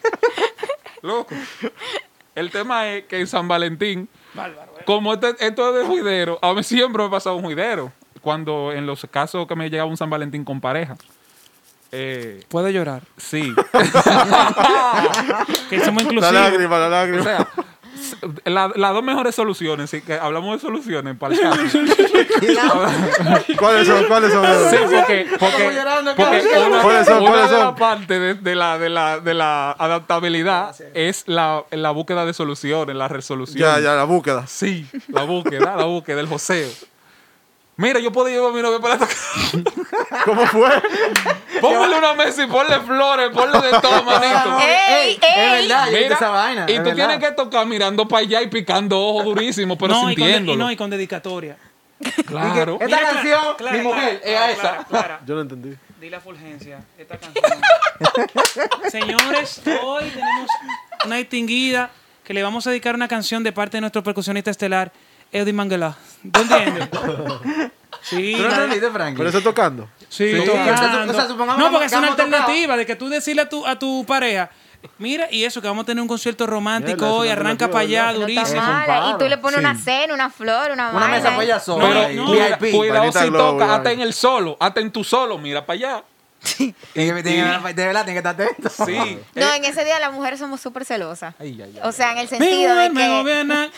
Loco. 1.02 1.34
El 2.34 2.50
tema 2.50 2.88
es 2.88 3.04
que 3.06 3.18
en 3.20 3.26
San 3.26 3.48
Valentín, 3.48 4.08
como 4.86 5.12
este- 5.14 5.34
esto 5.44 5.70
es 5.70 5.80
de 5.82 5.86
juidero, 5.86 6.38
a 6.40 6.54
mí 6.54 6.62
siempre 6.62 7.02
me 7.02 7.08
ha 7.08 7.10
pasado 7.10 7.36
un 7.36 7.42
juidero. 7.42 7.92
Cuando 8.20 8.72
en 8.72 8.86
los 8.86 9.04
casos 9.10 9.48
que 9.48 9.56
me 9.56 9.68
llegaba 9.68 9.90
un 9.90 9.96
San 9.96 10.08
Valentín 10.08 10.44
con 10.44 10.60
pareja. 10.60 10.96
Eh, 11.90 12.44
Puede 12.48 12.72
llorar. 12.72 13.02
sí. 13.16 13.52
Que 15.68 15.80
somos 15.84 16.02
La 16.04 16.08
inclusivos. 16.10 16.32
lágrima, 16.32 16.78
la 16.78 16.86
O 16.86 16.90
lágrima. 16.90 17.22
sea, 17.24 17.48
la- 18.44 18.72
las 18.74 18.92
dos 18.92 19.02
mejores 19.02 19.34
soluciones, 19.34 19.90
sí, 19.90 20.00
que 20.02 20.14
hablamos 20.14 20.54
de 20.56 20.60
soluciones 20.66 21.16
para 21.16 21.34
el 21.34 21.40
caso. 21.40 21.78
¿Cuáles 23.58 23.86
son? 23.86 24.04
¿Cuáles 24.06 24.32
son? 24.32 24.44
Sí, 24.70 24.76
porque, 24.90 25.26
porque, 25.38 25.74
llorando, 25.74 26.14
porque 26.14 26.42
una, 26.66 26.82
¿Cuáles 26.82 27.06
son? 27.06 27.22
una 27.22 27.30
¿Cuáles 27.30 27.50
de 27.50 27.56
son? 27.56 27.66
las 27.66 27.78
partes 27.78 28.08
de, 28.20 28.34
de 28.34 28.54
la, 28.54 28.78
de, 28.78 28.88
la, 28.88 29.20
de 29.20 29.34
la 29.34 29.72
adaptabilidad 29.72 30.74
es 30.94 31.24
la, 31.26 31.64
la 31.70 31.90
búsqueda 31.90 32.24
de 32.24 32.34
soluciones, 32.34 32.96
la 32.96 33.08
resolución. 33.08 33.58
Ya, 33.58 33.80
ya, 33.80 33.94
la 33.94 34.04
búsqueda. 34.04 34.46
Sí, 34.46 34.86
la 35.08 35.22
búsqueda, 35.24 35.76
la 35.76 35.84
búsqueda, 35.84 36.20
el 36.20 36.26
joseo. 36.28 36.68
Mira, 37.76 37.98
yo 38.00 38.12
puedo 38.12 38.28
llevar 38.28 38.50
a 38.50 38.54
mi 38.54 38.60
novia 38.62 38.78
para 38.80 38.98
tocar. 38.98 39.16
¿Cómo 40.26 40.46
fue? 40.46 40.70
Póngale 41.60 41.96
una 41.98 42.12
mesa 42.14 42.44
y 42.44 42.46
ponle 42.46 42.78
flores, 42.80 43.30
ponle 43.30 43.58
de 43.60 43.80
todo, 43.80 44.02
manito. 44.04 44.58
¡Ey, 44.60 45.14
Es 45.14 45.20
ey! 45.22 45.68
verdad, 45.68 45.86
yo 45.86 45.92
hice 45.92 46.02
Mira, 46.04 46.16
esa 46.16 46.28
vaina. 46.28 46.66
y 46.68 46.72
es 46.72 46.78
tú 46.78 46.84
verdad. 46.90 46.94
tienes 47.08 47.28
que 47.28 47.34
tocar 47.34 47.66
mirando 47.66 48.06
para 48.06 48.20
allá 48.22 48.42
y 48.42 48.48
picando 48.48 49.00
ojos 49.00 49.24
durísimo, 49.24 49.76
pero 49.78 49.94
no, 49.94 50.10
y 50.10 50.14
con, 50.16 50.24
de- 50.24 50.30
y 50.30 50.34
sintiéndolo. 50.34 50.64
no, 50.64 50.70
y 50.70 50.76
con 50.76 50.90
dedicatoria. 50.90 51.56
claro. 52.26 52.78
Esta 52.80 53.00
canción, 53.00 53.40
Clara, 53.56 53.76
mi 53.78 53.82
mujer, 53.84 54.20
Clara, 54.20 54.50
es 54.50 54.58
a 54.58 54.60
Clara, 54.60 54.76
esa. 54.80 54.84
Clara, 54.88 55.20
Yo 55.26 55.34
no 55.34 55.40
entendí. 55.40 55.74
Di 56.00 56.10
la 56.10 56.20
Fulgencia, 56.20 56.80
esta 56.98 57.16
canción. 57.16 57.44
Señores, 58.90 59.62
hoy 59.82 60.04
tenemos 60.10 60.50
una 61.06 61.16
distinguida 61.16 61.90
que 62.24 62.34
le 62.34 62.42
vamos 62.42 62.66
a 62.66 62.70
dedicar 62.70 62.94
una 62.94 63.08
canción 63.08 63.42
de 63.42 63.52
parte 63.52 63.76
de 63.76 63.80
nuestro 63.82 64.02
percusionista 64.02 64.50
estelar, 64.50 64.92
Eddie 65.32 65.52
Mangala. 65.52 65.96
¿Tú 66.30 66.40
entiendes? 66.40 66.88
Sí, 68.04 68.34
¿Tú 68.36 68.42
no 68.42 68.48
entendiste, 68.50 68.90
Frankie? 68.90 69.16
Pero 69.16 69.28
eso 69.28 69.38
es 69.38 69.44
tocando. 69.44 69.88
sí, 70.08 70.32
Sí, 70.32 70.44
tocando. 70.44 71.12
o 71.12 71.14
sea, 71.14 71.28
supongamos 71.28 71.58
No, 71.58 71.66
que 71.66 71.70
porque 71.70 71.86
es 71.86 71.92
una 71.92 72.08
tocado. 72.08 72.24
alternativa 72.24 72.76
de 72.76 72.84
que 72.86 72.96
tú 72.96 73.08
decirle 73.08 73.42
a 73.42 73.48
tu, 73.48 73.64
a 73.64 73.78
tu 73.78 74.04
pareja, 74.04 74.50
mira, 74.98 75.28
y 75.30 75.44
eso, 75.44 75.62
que 75.62 75.68
vamos 75.68 75.84
a 75.84 75.86
tener 75.86 76.02
un 76.02 76.08
concierto 76.08 76.44
romántico 76.48 77.06
hoy, 77.08 77.28
arranca 77.28 77.68
para 77.68 77.80
allá. 77.82 78.12
No 78.12 78.20
durísimo. 78.20 78.60
Y 79.14 79.18
tú 79.18 79.28
le 79.28 79.38
pones 79.38 79.60
una 79.60 79.76
Sí. 79.76 79.82
cena, 79.84 80.14
una 80.14 80.30
flor, 80.30 80.72
una 80.72 80.90
Una 80.90 81.06
mesa 81.06 81.30
para 81.30 81.44
ella 81.44 81.60
sola. 81.60 81.86
Pero 81.86 82.00
ahí, 82.06 82.16
no, 82.16 82.30
VIP. 82.32 82.72
cuidado 82.76 83.12
si 83.12 83.26
Globo, 83.28 83.52
toca, 83.52 83.74
hasta 83.76 83.92
en 83.92 84.00
el 84.00 84.12
solo, 84.14 84.56
hasta 84.58 84.80
en 84.80 84.90
tu 84.90 85.04
solo, 85.04 85.38
mira 85.38 85.64
para 85.64 85.76
allá. 85.76 86.02
Que- 86.56 86.74
De 86.92 87.12
verdad, 87.12 88.04
tiene 88.04 88.20
que 88.20 88.28
estar 88.28 88.34
atento. 88.34 88.68
Sí. 88.68 88.96
No, 89.36 89.46
Eh, 89.46 89.56
en 89.58 89.64
ese 89.64 89.84
día 89.84 90.00
las 90.00 90.12
mujeres 90.12 90.40
somos 90.40 90.60
súper 90.60 90.84
celosas. 90.84 91.36
ay, 91.38 91.56
ay, 91.62 91.74
ay. 91.76 91.80
O 91.84 91.92
sea, 91.92 92.10
en 92.10 92.18
el 92.18 92.26
sentido 92.28 92.74
de 92.74 92.90
que... 92.90 93.72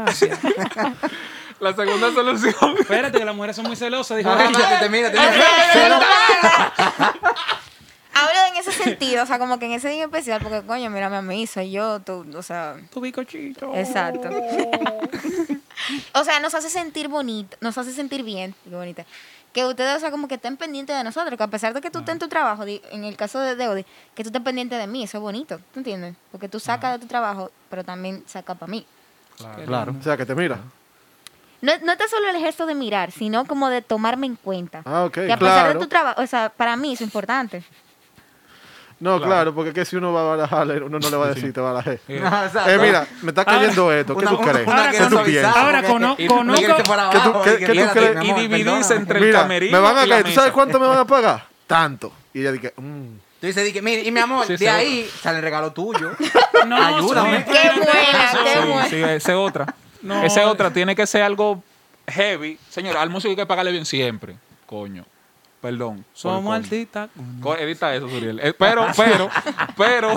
gracias. 0.00 0.38
La 1.60 1.72
segunda 1.76 2.12
solución. 2.12 2.76
Espérate, 2.80 3.18
que 3.18 3.24
las 3.24 3.36
mujeres 3.36 3.54
son 3.54 3.66
muy 3.66 3.76
celosas, 3.76 4.18
dijo 4.18 4.30
Ah, 4.30 4.46
ella. 4.50 4.68
que 4.68 4.84
te 4.84 4.88
mira, 4.88 5.12
te 5.12 5.18
Ok, 5.18 5.24
mira. 5.32 5.44
pero 5.72 5.98
para. 6.00 7.14
Hablo 8.14 8.40
en 8.50 8.56
ese 8.56 8.72
sentido, 8.72 9.22
o 9.22 9.26
sea, 9.26 9.38
como 9.38 9.58
que 9.60 9.66
en 9.66 9.72
ese 9.72 9.88
día 9.88 10.04
especial, 10.04 10.40
porque 10.42 10.62
coño, 10.66 10.90
mírame 10.90 11.16
a 11.16 11.22
mí, 11.22 11.46
soy 11.46 11.70
yo, 11.70 12.00
tú, 12.00 12.26
o 12.36 12.42
sea, 12.42 12.76
Tu 12.92 13.00
bicochito. 13.00 13.72
exacto. 13.76 14.28
o 16.14 16.24
sea, 16.24 16.40
nos 16.40 16.54
hace 16.54 16.68
sentir 16.68 17.08
bonito, 17.08 17.56
nos 17.60 17.78
hace 17.78 17.92
sentir 17.92 18.22
bien, 18.22 18.54
qué 18.64 18.70
bonita. 18.74 19.04
Que 19.52 19.64
ustedes, 19.64 19.96
o 19.96 20.00
sea, 20.00 20.10
como 20.10 20.28
que 20.28 20.34
estén 20.36 20.56
pendientes 20.56 20.96
de 20.96 21.04
nosotros, 21.04 21.36
que 21.36 21.42
a 21.44 21.48
pesar 21.48 21.74
de 21.74 21.80
que 21.80 21.90
tú 21.90 22.00
estés 22.00 22.14
en 22.14 22.18
tu 22.18 22.28
trabajo, 22.28 22.64
en 22.66 23.04
el 23.04 23.16
caso 23.16 23.38
de 23.38 23.54
Deodi, 23.54 23.84
que 24.14 24.22
tú 24.24 24.28
estés 24.30 24.42
pendiente 24.42 24.76
de 24.76 24.86
mí, 24.86 25.04
eso 25.04 25.18
es 25.18 25.22
bonito, 25.22 25.58
¿tú 25.72 25.80
entiendes? 25.80 26.14
Porque 26.30 26.48
tú 26.48 26.58
sacas 26.58 26.92
de 26.94 26.98
tu 26.98 27.06
trabajo, 27.06 27.50
pero 27.70 27.84
también 27.84 28.24
sacas 28.26 28.56
para 28.58 28.70
mí. 28.70 28.84
Claro. 29.66 29.94
O 29.98 30.02
sea, 30.02 30.16
que 30.16 30.26
te 30.26 30.34
mira. 30.34 30.58
no, 31.60 31.72
no 31.84 31.92
está 31.92 32.08
solo 32.08 32.28
el 32.28 32.36
gesto 32.36 32.66
de 32.66 32.74
mirar, 32.74 33.10
sino 33.12 33.44
como 33.44 33.68
de 33.70 33.82
tomarme 33.82 34.26
en 34.26 34.36
cuenta. 34.36 34.82
Ah, 34.84 35.04
ok, 35.04 35.12
Que 35.14 35.32
a 35.32 35.36
pesar 35.36 35.54
claro. 35.64 35.74
de 35.74 35.84
tu 35.84 35.88
trabajo, 35.88 36.20
o 36.22 36.26
sea, 36.26 36.48
para 36.56 36.76
mí 36.76 36.92
eso 36.92 37.04
es 37.04 37.08
importante. 37.08 37.62
No, 39.00 39.20
claro, 39.20 39.52
porque 39.52 39.72
que 39.72 39.84
si 39.84 39.96
uno 39.96 40.12
va 40.12 40.20
a 40.20 40.36
barajar, 40.36 40.80
uno 40.84 41.00
no 41.00 41.10
le 41.10 41.16
va 41.16 41.24
a 41.26 41.28
decir 41.30 41.52
te 41.52 41.60
barajé. 41.60 41.98
Eh, 42.06 42.20
No, 42.20 42.26
exacto. 42.46 42.70
Eh, 42.70 42.78
mira, 42.78 43.04
me 43.22 43.30
está 43.30 43.44
cayendo 43.44 43.92
esto. 43.92 44.16
¿Qué 44.16 44.26
Una- 44.26 44.30
tú 44.30 44.38
crees? 44.40 44.68
¿Qué 44.98 45.06
tú 45.16 45.22
piensas? 45.24 45.56
Ahora, 45.56 45.82
conozco- 45.82 46.16
¿Qué 46.18 46.28
tú- 46.28 47.42
crees? 47.42 48.24
y 48.24 48.32
dividirse 48.32 48.94
entre 48.94 49.18
el 49.18 49.24
Mira, 49.26 49.40
camerino 49.40 49.72
me 49.76 49.82
van 49.82 49.98
a 49.98 50.06
caer. 50.06 50.24
¿Tú 50.24 50.30
sabes 50.30 50.52
cuánto 50.52 50.78
me 50.78 50.86
van 50.86 50.98
a 50.98 51.04
pagar? 51.04 51.44
Tanto. 51.66 52.12
Y 52.34 52.40
ella 52.40 52.52
dice, 52.52 52.72
mm. 52.76 53.06
Tú 53.40 53.46
dices, 53.48 53.64
di 53.64 53.72
que, 53.72 53.82
mire, 53.82 54.02
y 54.02 54.10
mi 54.12 54.20
amor, 54.20 54.46
Sí, 54.46 54.56
de 54.56 54.68
ahí 54.68 55.08
sale 55.20 55.38
el 55.38 55.42
regalo 55.42 55.72
tuyo. 55.72 56.12
No, 56.66 56.76
Ayúdame. 56.76 57.38
sí, 57.38 57.44
Qué 57.52 57.70
buena, 57.76 57.92
qué 58.44 58.52
Sí, 58.62 58.68
buena. 58.68 58.88
sí, 58.88 58.96
esa 58.96 59.32
es 59.32 59.36
otra. 59.38 59.74
No, 60.00 60.22
esa 60.22 60.42
es 60.42 60.46
otra. 60.46 60.68
eh. 60.68 60.70
Tiene 60.70 60.94
que 60.94 61.06
ser 61.08 61.22
algo 61.22 61.60
heavy. 62.06 62.56
Señor, 62.70 62.96
al 62.96 63.10
músico 63.10 63.30
hay 63.30 63.36
que 63.36 63.46
pagarle 63.46 63.72
bien 63.72 63.84
siempre. 63.84 64.36
Coño. 64.66 65.04
Perdón. 65.60 65.98
por 65.98 66.04
Somos 66.16 66.42
coño. 66.44 66.52
artistas. 66.54 67.10
Co- 67.40 67.56
Edita 67.56 67.92
eso, 67.96 68.08
Suriel. 68.08 68.38
Eh, 68.40 68.52
Pero, 68.56 68.86
pero, 68.96 69.28
pero, 69.76 70.14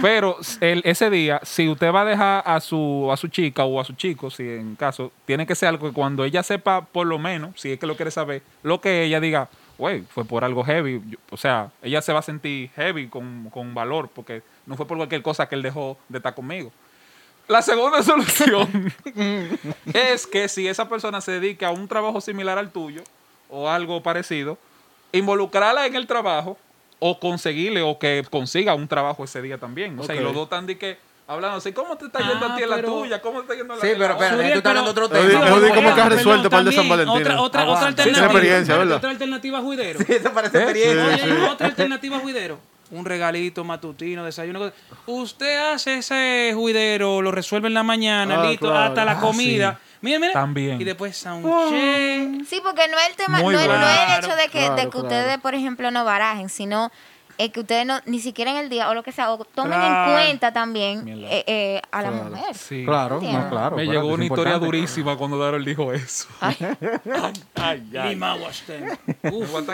pero 0.00 0.36
el- 0.60 0.82
ese 0.84 1.10
día, 1.10 1.40
si 1.44 1.68
usted 1.68 1.92
va 1.92 2.02
a 2.02 2.04
dejar 2.04 2.42
a 2.46 2.60
su, 2.60 3.08
a 3.12 3.16
su 3.16 3.28
chica 3.28 3.64
o 3.64 3.80
a 3.80 3.84
su 3.84 3.92
chico, 3.94 4.30
si 4.30 4.42
en 4.42 4.74
caso, 4.76 5.12
tiene 5.26 5.46
que 5.46 5.54
ser 5.54 5.68
algo 5.68 5.88
que 5.88 5.92
cuando 5.94 6.24
ella 6.24 6.42
sepa, 6.42 6.84
por 6.84 7.06
lo 7.06 7.18
menos, 7.18 7.60
si 7.60 7.72
es 7.72 7.78
que 7.78 7.86
lo 7.86 7.96
quiere 7.96 8.10
saber, 8.10 8.42
lo 8.62 8.80
que 8.80 9.04
ella 9.04 9.20
diga, 9.20 9.48
güey, 9.82 10.02
fue 10.02 10.24
por 10.24 10.44
algo 10.44 10.62
heavy. 10.62 11.02
Yo- 11.08 11.18
O 11.30 11.36
sea, 11.36 11.72
ella 11.82 12.00
se 12.00 12.12
va 12.12 12.20
a 12.20 12.22
sentir 12.22 12.70
heavy 12.76 13.08
con, 13.08 13.50
con 13.50 13.74
valor, 13.74 14.08
porque 14.14 14.42
no 14.64 14.76
fue 14.76 14.86
por 14.86 14.96
cualquier 14.96 15.22
cosa 15.22 15.48
que 15.48 15.56
él 15.56 15.62
dejó 15.62 15.98
de 16.08 16.18
estar 16.18 16.34
conmigo. 16.36 16.70
La 17.48 17.62
segunda 17.62 18.00
solución 18.04 18.92
es 19.92 20.26
que 20.28 20.48
si 20.48 20.68
esa 20.68 20.88
persona 20.88 21.20
se 21.20 21.32
dedica 21.32 21.66
a 21.68 21.70
un 21.72 21.88
trabajo 21.88 22.20
similar 22.20 22.58
al 22.58 22.70
tuyo 22.70 23.02
o 23.50 23.68
algo 23.68 24.02
parecido, 24.04 24.56
involucrarla 25.10 25.86
en 25.86 25.96
el 25.96 26.06
trabajo 26.06 26.56
o 27.00 27.18
conseguirle 27.18 27.82
o 27.82 27.98
que 27.98 28.24
consiga 28.30 28.74
un 28.76 28.86
trabajo 28.86 29.24
ese 29.24 29.42
día 29.42 29.58
también. 29.58 29.98
O 29.98 30.04
sea, 30.04 30.14
y 30.14 30.20
los 30.20 30.32
dos 30.32 30.44
están 30.44 30.66
de 30.66 30.78
que 30.78 30.96
hablando 31.32 31.58
así, 31.58 31.72
¿cómo 31.72 31.96
te 31.96 32.06
está 32.06 32.18
yendo 32.20 32.46
Ah, 32.46 32.52
a 32.52 32.56
ti 32.56 32.62
en 32.62 32.70
la 32.70 32.76
pero- 32.76 32.88
tuya? 32.88 33.20
¿Cómo 33.22 33.38
te 33.40 33.42
está 33.44 33.54
yendo 33.54 33.74
a 33.74 33.76
la 33.76 33.82
Sí, 33.82 33.88
pero 33.98 34.14
otra? 34.14 34.26
espérate, 34.26 34.52
tú 34.52 34.58
estás 34.58 34.70
hablando 34.70 34.92
de 34.92 35.00
otro 35.00 35.08
Pero 35.10 35.28
tema. 35.28 35.40
pero 35.60 35.74
como 35.74 35.94
que 35.94 36.00
has 36.00 36.08
resuelto 36.08 36.50
para 36.50 36.60
el 36.60 36.66
de 36.66 36.72
San 36.72 36.88
también, 36.88 37.06
Valentín. 37.06 37.32
Otra, 37.32 37.40
otra, 37.42 37.64
otra 37.70 37.86
alternativa. 37.88 38.26
Experiencia, 38.26 38.60
Espérate, 38.60 38.78
¿verdad? 38.78 38.96
Otra 38.96 39.10
alternativa 39.10 39.60
juidero. 39.60 39.98
Sí, 40.00 40.06
eso 40.12 40.32
parece 40.32 40.58
¿Eh? 40.58 40.62
experiencia. 40.62 41.18
Sí, 41.18 41.24
sí. 41.24 41.42
otra 41.50 41.66
alternativa 41.66 42.18
juidero. 42.18 42.58
Un 42.90 43.04
regalito 43.06 43.64
matutino, 43.64 44.22
desayuno. 44.24 44.70
Usted 45.06 45.72
hace 45.72 45.98
ese 45.98 46.52
juidero, 46.54 47.22
lo 47.22 47.30
resuelve 47.30 47.68
en 47.68 47.74
la 47.74 47.82
mañana, 47.82 48.42
Ah, 48.42 48.46
listo, 48.50 48.66
claro. 48.66 48.84
hasta 48.84 49.04
la 49.06 49.12
Ah, 49.12 49.20
comida. 49.20 49.78
Mire, 50.02 50.18
mire. 50.18 50.32
También. 50.32 50.80
Y 50.80 50.84
después 50.84 51.16
soundcheck. 51.16 52.44
Sí, 52.46 52.60
porque 52.62 52.88
no 52.88 52.98
es 52.98 53.08
el 53.08 53.16
tema, 53.16 53.40
no 53.40 53.50
es, 53.50 53.58
no 53.60 53.66
bueno. 53.66 53.86
es 53.86 53.98
el 54.18 54.24
hecho 54.24 54.36
de 54.36 54.42
que, 54.44 54.58
Claro, 54.58 54.74
de 54.76 54.82
que 54.82 54.88
claro. 54.90 55.06
ustedes, 55.06 55.38
por 55.38 55.54
ejemplo, 55.54 55.90
no 55.90 56.04
barajen, 56.04 56.48
sino 56.48 56.90
es 57.38 57.50
que 57.50 57.60
ustedes 57.60 57.86
no, 57.86 57.98
ni 58.06 58.20
siquiera 58.20 58.50
en 58.52 58.56
el 58.58 58.68
día 58.68 58.88
o 58.90 58.94
lo 58.94 59.02
que 59.02 59.12
sea, 59.12 59.32
o 59.32 59.44
tomen 59.44 59.72
Claro. 59.78 60.10
en 60.10 60.12
cuenta 60.26 60.52
también 60.52 61.08
eh, 61.08 61.44
eh, 61.46 61.82
a 61.90 62.02
la 62.02 62.10
Claro. 62.10 62.24
mujer. 62.30 62.54
Sí. 62.54 62.84
Claro, 62.84 63.20
no, 63.20 63.50
claro. 63.50 63.76
Me 63.76 63.86
llegó 63.86 64.06
una 64.08 64.24
historia 64.24 64.58
durísima 64.58 65.16
cuando 65.16 65.38
Darrell 65.38 65.64
dijo 65.64 65.92
eso. 65.92 66.26
Ay, 66.40 66.56
Ay, 67.54 67.90
ay, 67.98 68.16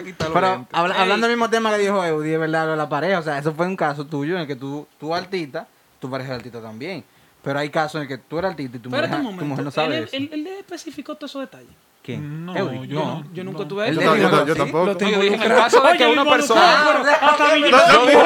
quitando 0.05 0.33
Pero 0.35 0.67
habla- 0.73 0.95
hablando 1.01 1.27
del 1.27 1.37
mismo 1.37 1.51
tema 1.51 1.71
que 1.71 1.79
dijo 1.79 2.05
Eudi, 2.05 2.33
es 2.33 2.41
verdad, 2.41 2.65
lo 2.67 2.71
de 2.73 2.77
la 2.77 2.89
pareja. 2.89 3.19
O 3.19 3.23
sea, 3.23 3.39
eso 3.39 3.53
fue 3.55 3.67
un 3.67 3.77
caso 3.77 4.05
tuyo 4.07 4.35
en 4.35 4.43
el 4.43 4.47
que 4.47 4.57
tú, 4.57 4.87
tú 4.99 5.15
artista, 5.15 5.67
tu 6.01 6.11
pareja 6.11 6.33
es 6.33 6.37
artista 6.37 6.61
también. 6.61 7.05
Pero 7.43 7.59
hay 7.59 7.71
casos 7.71 7.97
en 7.97 8.03
el 8.03 8.09
que 8.09 8.19
tú 8.19 8.39
eres 8.39 8.51
artista 8.51 8.77
y 8.77 8.81
tu, 8.81 8.91
mujer, 8.91 9.05
un 9.05 9.11
tu 9.11 9.23
momento. 9.23 9.45
mujer 9.45 9.65
no 9.65 9.71
sabe 9.71 9.99
él, 9.99 10.05
eso. 10.05 10.17
él, 10.17 10.29
él 10.33 10.45
le 10.45 10.59
especificó 10.59 11.15
todos 11.15 11.31
esos 11.31 11.43
detalles. 11.43 11.69
¿Quién? 12.03 12.47
No, 12.47 12.57
Eudi. 12.57 12.89
yo, 12.89 13.01
no, 13.05 13.25
yo 13.35 13.45
nunca 13.45 13.59
no. 13.61 13.69
tuve 13.69 13.89
Él 13.89 13.99
eso. 13.99 14.17
yo, 14.17 14.31
yo 14.31 14.53
así. 14.53 14.55
tampoco. 14.55 14.87
Lo 14.87 14.97
tengo 14.97 15.13
Yo 15.23 15.23
en 15.35 15.43
el 15.43 15.49
caso 15.49 15.81
de 15.83 15.89
Oye, 15.89 15.99
que 15.99 16.07
una 16.07 16.25
persona- 16.25 17.03
hasta 17.21 17.55
mi- 17.55 17.63
dijo 17.65 17.77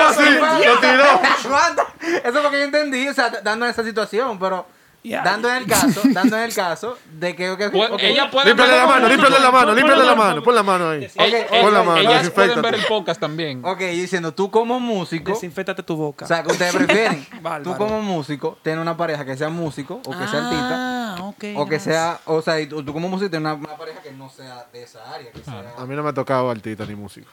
así, 0.06 0.22
lo 0.30 0.78
tiró. 0.78 2.18
Eso 2.24 2.38
es 2.38 2.42
lo 2.42 2.50
que 2.50 2.58
yo 2.58 2.64
entendí, 2.64 3.08
o 3.08 3.14
sea, 3.14 3.28
dando 3.42 3.66
esa 3.66 3.82
situación, 3.84 4.38
pero 4.38 4.66
Dando 5.04 5.48
en 5.50 5.56
el 5.56 5.66
caso, 5.66 6.00
dando 6.12 6.36
en 6.36 6.42
el 6.44 6.54
caso 6.54 6.96
de 7.18 7.34
que, 7.34 7.56
Pues, 7.72 7.90
ella 7.98 8.30
puede 8.30 8.46
Límpiale 8.46 8.70
ver- 8.72 8.80
la 8.82 8.86
mano, 8.86 9.08
límpiale 9.08 9.40
la 9.40 9.50
mano, 9.50 9.74
límpiale 9.74 10.04
la 10.04 10.14
mano, 10.14 10.42
pon 10.44 10.54
la 10.54 10.62
mano 10.62 10.90
ahí. 10.90 11.08
Sí. 11.08 11.16
Ella- 11.18 11.38
Ok, 11.50 11.60
Pon 11.62 11.74
la 11.74 11.82
mano, 11.82 11.98
ellas 11.98 12.30
pueden 12.30 12.62
ver 12.62 12.74
el 12.76 12.84
podcast 12.86 13.20
también. 13.20 13.64
ok, 13.64 13.78
diciendo, 13.80 14.32
tú 14.32 14.50
como 14.50 14.78
músico, 14.78 15.32
Desinfétate 15.32 15.82
tu 15.82 15.96
boca. 15.96 16.24
o 16.24 16.28
sea, 16.28 16.42
que 16.44 16.52
ustedes 16.52 16.74
prefieren, 16.76 17.26
tú 17.64 17.76
como 17.76 18.00
músico, 18.00 18.56
tener 18.62 18.78
una 18.78 18.96
pareja 18.96 19.24
que 19.24 19.36
sea 19.36 19.48
músico 19.48 20.00
o 20.06 20.10
que 20.10 20.28
sea 20.28 20.44
artista, 20.46 21.14
Ah, 21.14 21.16
ok. 21.24 21.44
o 21.56 21.66
que 21.66 21.74
nice. 21.76 21.90
sea, 21.90 22.20
o 22.24 22.40
sea, 22.40 22.60
y 22.60 22.66
tú, 22.66 22.84
tú 22.84 22.92
como 22.92 23.08
músico 23.08 23.28
tener 23.28 23.40
una, 23.52 23.54
una 23.54 23.76
pareja 23.76 24.00
que 24.02 24.12
no 24.12 24.30
sea 24.30 24.66
de 24.72 24.84
esa 24.84 25.12
área, 25.12 25.32
que 25.32 25.40
sea... 25.42 25.74
A 25.78 25.84
mí 25.84 25.96
no 25.96 26.02
me 26.04 26.10
ha 26.10 26.14
tocado 26.14 26.48
artista 26.48 26.86
ni 26.86 26.94
músico. 26.94 27.28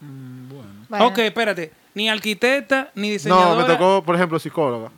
Mm, 0.00 0.48
bueno. 0.48 0.70
bueno. 0.88 1.06
Ok, 1.06 1.18
espérate. 1.18 1.72
Ni 1.94 2.08
arquitecta, 2.08 2.90
ni 2.94 3.10
diseñadora. 3.10 3.50
No, 3.50 3.56
me 3.56 3.64
tocó, 3.64 4.02
por 4.04 4.14
ejemplo, 4.14 4.38
psicóloga. 4.38 4.90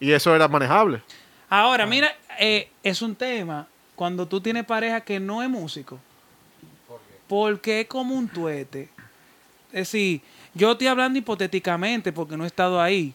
Y 0.00 0.12
eso 0.12 0.34
era 0.34 0.48
manejable. 0.48 1.02
Ahora, 1.48 1.86
mira, 1.86 2.14
eh, 2.38 2.68
es 2.82 3.02
un 3.02 3.14
tema 3.14 3.66
cuando 3.94 4.26
tú 4.26 4.40
tienes 4.40 4.64
pareja 4.64 5.00
que 5.00 5.20
no 5.20 5.42
es 5.42 5.48
músico. 5.48 5.98
Porque 7.28 7.82
es 7.82 7.86
como 7.86 8.14
un 8.14 8.28
tuete. 8.28 8.88
Es 9.68 9.90
decir, 9.90 10.20
yo 10.52 10.72
estoy 10.72 10.86
hablando 10.86 11.18
hipotéticamente 11.18 12.12
porque 12.12 12.36
no 12.36 12.44
he 12.44 12.46
estado 12.46 12.80
ahí. 12.80 13.14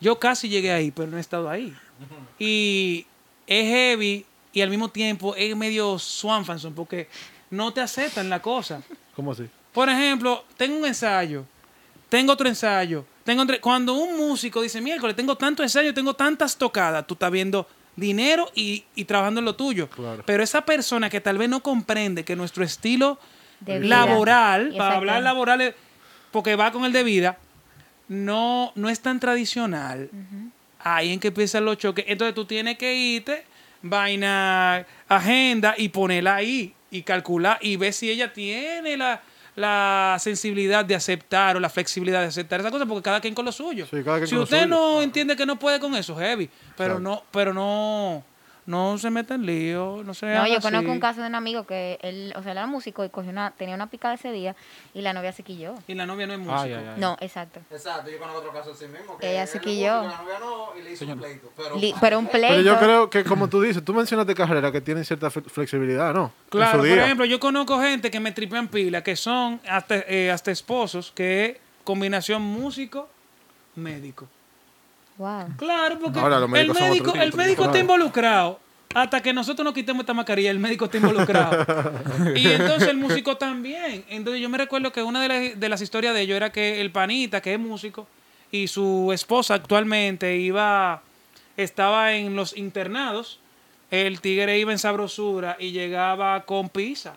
Yo 0.00 0.18
casi 0.18 0.48
llegué 0.48 0.72
ahí, 0.72 0.90
pero 0.90 1.10
no 1.10 1.16
he 1.16 1.20
estado 1.20 1.48
ahí. 1.48 1.74
Y 2.38 3.06
es 3.46 3.66
heavy 3.66 4.24
y 4.52 4.60
al 4.60 4.70
mismo 4.70 4.88
tiempo 4.88 5.34
es 5.34 5.56
medio 5.56 5.98
swanfanson 5.98 6.74
porque 6.74 7.08
no 7.50 7.72
te 7.72 7.80
aceptan 7.80 8.28
la 8.28 8.40
cosa. 8.40 8.82
¿Cómo 9.14 9.32
así? 9.32 9.48
Por 9.72 9.88
ejemplo, 9.88 10.44
tengo 10.56 10.76
un 10.76 10.86
ensayo, 10.86 11.44
tengo 12.08 12.32
otro 12.32 12.48
ensayo, 12.48 13.04
tengo 13.28 13.42
entre- 13.42 13.60
cuando 13.60 13.92
un 13.92 14.16
músico 14.16 14.62
dice, 14.62 14.80
miércoles, 14.80 15.14
tengo 15.14 15.36
tanto 15.36 15.62
ensayo, 15.62 15.92
tengo 15.92 16.14
tantas 16.14 16.56
tocadas, 16.56 17.06
tú 17.06 17.12
estás 17.12 17.30
viendo 17.30 17.68
dinero 17.94 18.50
y, 18.54 18.84
y 18.94 19.04
trabajando 19.04 19.40
en 19.40 19.44
lo 19.44 19.54
tuyo. 19.54 19.86
Claro. 19.90 20.22
Pero 20.24 20.42
esa 20.42 20.62
persona 20.62 21.10
que 21.10 21.20
tal 21.20 21.36
vez 21.36 21.50
no 21.50 21.60
comprende 21.62 22.24
que 22.24 22.34
nuestro 22.36 22.64
estilo 22.64 23.18
De 23.60 23.80
vida. 23.80 23.96
laboral, 23.98 24.72
para 24.78 24.96
hablar 24.96 25.22
laboral, 25.22 25.74
porque 26.30 26.56
va 26.56 26.72
con 26.72 26.86
el 26.86 26.92
de 26.92 27.02
vida, 27.02 27.36
no, 28.08 28.72
no 28.76 28.88
es 28.88 29.00
tan 29.00 29.20
tradicional. 29.20 30.08
Ahí 30.80 31.12
en 31.12 31.20
que 31.20 31.28
empiezan 31.28 31.66
los 31.66 31.76
choques. 31.76 32.06
Entonces 32.08 32.34
tú 32.34 32.46
tienes 32.46 32.78
que 32.78 32.94
irte, 32.94 33.44
vaina, 33.82 34.86
agenda 35.06 35.74
y 35.76 35.90
ponerla 35.90 36.36
ahí 36.36 36.72
y 36.90 37.02
calcular 37.02 37.58
y 37.60 37.76
ver 37.76 37.92
si 37.92 38.08
ella 38.08 38.32
tiene 38.32 38.96
la, 38.96 39.20
la 39.58 40.16
sensibilidad 40.20 40.84
de 40.84 40.94
aceptar 40.94 41.56
o 41.56 41.60
la 41.60 41.68
flexibilidad 41.68 42.20
de 42.20 42.28
aceptar 42.28 42.60
esa 42.60 42.70
cosa, 42.70 42.86
porque 42.86 43.02
cada 43.02 43.20
quien 43.20 43.34
con 43.34 43.44
lo 43.44 43.52
suyo. 43.52 43.86
Sí, 43.86 44.02
cada 44.04 44.18
quien 44.18 44.28
si 44.28 44.30
con 44.30 44.38
lo 44.38 44.44
usted 44.44 44.62
suyo. 44.62 44.68
no 44.68 45.02
entiende 45.02 45.36
que 45.36 45.44
no 45.44 45.58
puede 45.58 45.80
con 45.80 45.94
eso, 45.94 46.16
heavy. 46.16 46.48
Pero 46.76 47.00
no, 47.00 47.24
pero 47.32 47.52
no, 47.52 48.22
no 48.68 48.98
se 48.98 49.08
meta 49.08 49.34
en 49.34 49.46
lío, 49.46 50.02
no 50.04 50.12
se 50.12 50.26
No, 50.26 50.46
yo 50.46 50.60
conozco 50.60 50.90
un 50.92 51.00
caso 51.00 51.22
de 51.22 51.26
un 51.26 51.34
amigo 51.34 51.64
que 51.66 51.98
él, 52.02 52.34
o 52.36 52.42
sea, 52.42 52.52
él 52.52 52.58
era 52.58 52.66
músico 52.66 53.02
y 53.02 53.08
cogió 53.08 53.30
una, 53.30 53.50
tenía 53.52 53.74
una 53.74 53.86
picada 53.86 54.12
ese 54.12 54.30
día 54.30 54.54
y 54.92 55.00
la 55.00 55.14
novia 55.14 55.32
se 55.32 55.42
quilló. 55.42 55.74
Y 55.86 55.94
la 55.94 56.04
novia 56.04 56.26
no 56.26 56.34
es 56.34 56.38
músico. 56.38 56.60
Ay, 56.60 56.74
ay, 56.74 56.84
ay. 56.94 57.00
No, 57.00 57.16
exacto. 57.20 57.60
Exacto, 57.70 58.10
yo 58.10 58.18
conozco 58.18 58.40
otro 58.40 58.52
caso 58.52 58.72
así 58.72 58.84
mismo. 58.86 59.16
Ella 59.22 59.40
él 59.42 59.48
se 59.48 59.58
quilló. 59.58 60.02
La 60.02 60.18
novia 60.18 60.38
no, 60.38 60.76
y 60.78 60.82
le 60.82 60.92
hizo 60.92 61.06
un 61.06 61.18
pleito. 61.18 61.50
Pero, 61.56 61.78
Li- 61.78 61.94
pero 61.98 62.18
un 62.18 62.26
pleito. 62.30 62.48
Pero 62.48 62.60
yo 62.62 62.78
creo 62.78 63.08
que, 63.08 63.24
como 63.24 63.48
tú 63.48 63.62
dices, 63.62 63.82
tú 63.82 63.94
mencionaste 63.94 64.34
carreras 64.34 64.70
que 64.70 64.82
tienen 64.82 65.02
cierta 65.06 65.28
fle- 65.28 65.48
flexibilidad, 65.48 66.12
¿no? 66.12 66.30
Claro, 66.50 66.78
por 66.80 66.86
ejemplo, 66.88 67.24
yo 67.24 67.40
conozco 67.40 67.80
gente 67.80 68.10
que 68.10 68.20
me 68.20 68.32
tripean 68.32 68.68
pila, 68.68 69.02
que 69.02 69.16
son 69.16 69.62
hasta, 69.66 69.96
eh, 70.06 70.30
hasta 70.30 70.50
esposos, 70.50 71.10
que 71.14 71.46
es 71.46 71.56
combinación 71.84 72.42
músico-médico. 72.42 74.28
Wow. 75.18 75.48
Claro, 75.56 75.98
porque 75.98 76.18
Ahora, 76.20 76.38
los 76.38 76.52
el 76.54 76.72
médico, 76.72 77.12
el 77.14 77.32
médico 77.34 77.64
está 77.64 77.78
involucrado. 77.78 78.60
Hasta 78.94 79.20
que 79.20 79.34
nosotros 79.34 79.64
nos 79.64 79.74
quitemos 79.74 80.00
esta 80.00 80.14
mascarilla, 80.14 80.50
el 80.50 80.58
médico 80.58 80.86
está 80.86 80.96
involucrado. 80.96 81.66
y 82.36 82.46
entonces 82.48 82.88
el 82.88 82.96
músico 82.96 83.36
también. 83.36 84.04
Entonces 84.08 84.40
yo 84.40 84.48
me 84.48 84.56
recuerdo 84.56 84.90
que 84.92 85.02
una 85.02 85.20
de, 85.20 85.28
las- 85.28 85.60
de 85.60 85.68
las 85.68 85.82
historias 85.82 86.14
de 86.14 86.22
ellos 86.22 86.36
era 86.36 86.50
que 86.50 86.80
el 86.80 86.90
panita, 86.90 87.42
que 87.42 87.52
es 87.52 87.60
músico, 87.60 88.06
y 88.50 88.66
su 88.68 89.10
esposa 89.12 89.54
actualmente 89.54 90.36
iba, 90.36 91.02
estaba 91.56 92.14
en 92.14 92.34
los 92.34 92.56
internados. 92.56 93.40
El 93.90 94.20
tigre 94.20 94.58
iba 94.58 94.72
en 94.72 94.78
sabrosura 94.78 95.56
y 95.58 95.72
llegaba 95.72 96.44
con 96.44 96.68
pizza. 96.68 97.14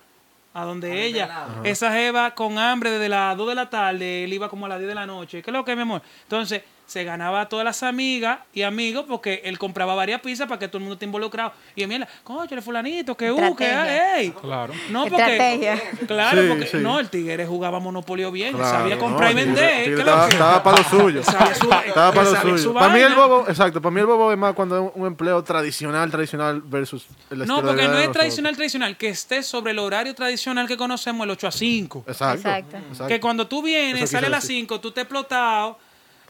A 0.53 0.65
donde 0.65 1.05
ella, 1.05 1.47
esa 1.63 1.93
jeva 1.93 2.35
con 2.35 2.57
hambre 2.59 2.91
desde 2.91 3.07
las 3.07 3.37
2 3.37 3.47
de 3.47 3.55
la 3.55 3.69
tarde, 3.69 4.25
él 4.25 4.33
iba 4.33 4.49
como 4.49 4.65
a 4.65 4.69
las 4.69 4.79
10 4.79 4.89
de 4.89 4.95
la 4.95 5.05
noche. 5.05 5.41
¿Qué 5.41 5.49
es 5.49 5.53
lo 5.53 5.63
que, 5.63 5.73
mi 5.77 5.83
amor? 5.83 6.01
Entonces, 6.23 6.61
se 6.91 7.05
ganaba 7.05 7.39
a 7.41 7.47
todas 7.47 7.63
las 7.63 7.83
amigas 7.83 8.39
y 8.53 8.63
amigos 8.63 9.05
porque 9.07 9.41
él 9.45 9.57
compraba 9.57 9.95
varias 9.95 10.19
pizzas 10.19 10.45
para 10.47 10.59
que 10.59 10.67
todo 10.67 10.79
el 10.79 10.81
mundo 10.81 10.95
esté 10.95 11.05
involucrado. 11.05 11.53
Y 11.73 11.87
mira, 11.87 12.05
coño, 12.25 12.45
el 12.51 12.61
fulanito, 12.61 13.15
que 13.15 13.31
uh, 13.31 13.55
que 13.55 13.63
Estrategia. 13.65 14.17
ey. 14.17 14.31
Claro. 14.31 14.73
No, 14.89 15.03
porque, 15.07 15.21
Estrategia. 15.21 15.81
claro, 16.05 16.41
Sí, 16.41 16.47
porque 16.49 16.67
sí. 16.67 16.77
no, 16.77 16.99
el 16.99 17.09
tigre 17.09 17.45
jugaba 17.47 17.79
monopolio 17.79 18.29
bien, 18.29 18.53
Claro, 18.57 18.77
sabía 18.79 18.95
no, 18.95 19.01
comprar 19.01 19.31
y 19.31 19.35
Tigre- 19.35 19.45
vender. 19.45 19.83
Tigre 19.83 19.83
¿qué 19.85 19.89
es 19.91 19.95
lo 19.95 19.99
estaba, 20.11 20.25
que? 20.27 20.33
estaba 20.33 20.63
para 20.63 20.77
lo 20.77 20.83
suyo. 20.83 21.23
Sabía 21.23 21.55
su- 21.55 21.71
Estaba 21.71 22.11
para 22.13 22.29
lo 22.29 22.41
suyo. 22.41 22.57
su 22.57 22.73
Para 22.73 22.93
mí 22.93 22.99
el 22.99 23.15
bobo, 23.15 23.45
exacto, 23.47 23.81
para 23.81 23.93
mí 23.93 23.99
el 24.01 24.05
bobo 24.07 24.31
es 24.33 24.37
más 24.37 24.53
cuando 24.53 24.85
es 24.87 24.91
un 24.95 25.07
empleo 25.07 25.41
tradicional, 25.43 26.11
tradicional 26.11 26.61
versus 26.61 27.07
el 27.29 27.45
No, 27.45 27.61
porque 27.61 27.87
no 27.87 27.97
es 27.99 28.11
tradicional, 28.11 28.53
tradicional, 28.55 28.97
que 28.97 29.07
esté 29.09 29.43
sobre 29.43 29.71
el 29.71 29.79
horario 29.79 30.13
tradicional 30.13 30.67
que 30.67 30.75
conocemos, 30.75 31.23
el 31.23 31.31
8 31.31 31.47
a 31.47 31.51
5. 31.51 32.03
Exacto. 32.07 32.35
Exacto. 32.49 32.77
exacto. 32.77 33.07
Que 33.07 33.19
cuando 33.21 33.47
tú 33.47 33.61
vienes, 33.61 34.09
sale 34.09 34.27
a 34.27 34.29
las 34.29 34.43
decir. 34.43 34.57
5, 34.57 34.79
tú 34.81 34.91
te 34.91 35.01
explotado. 35.01 35.79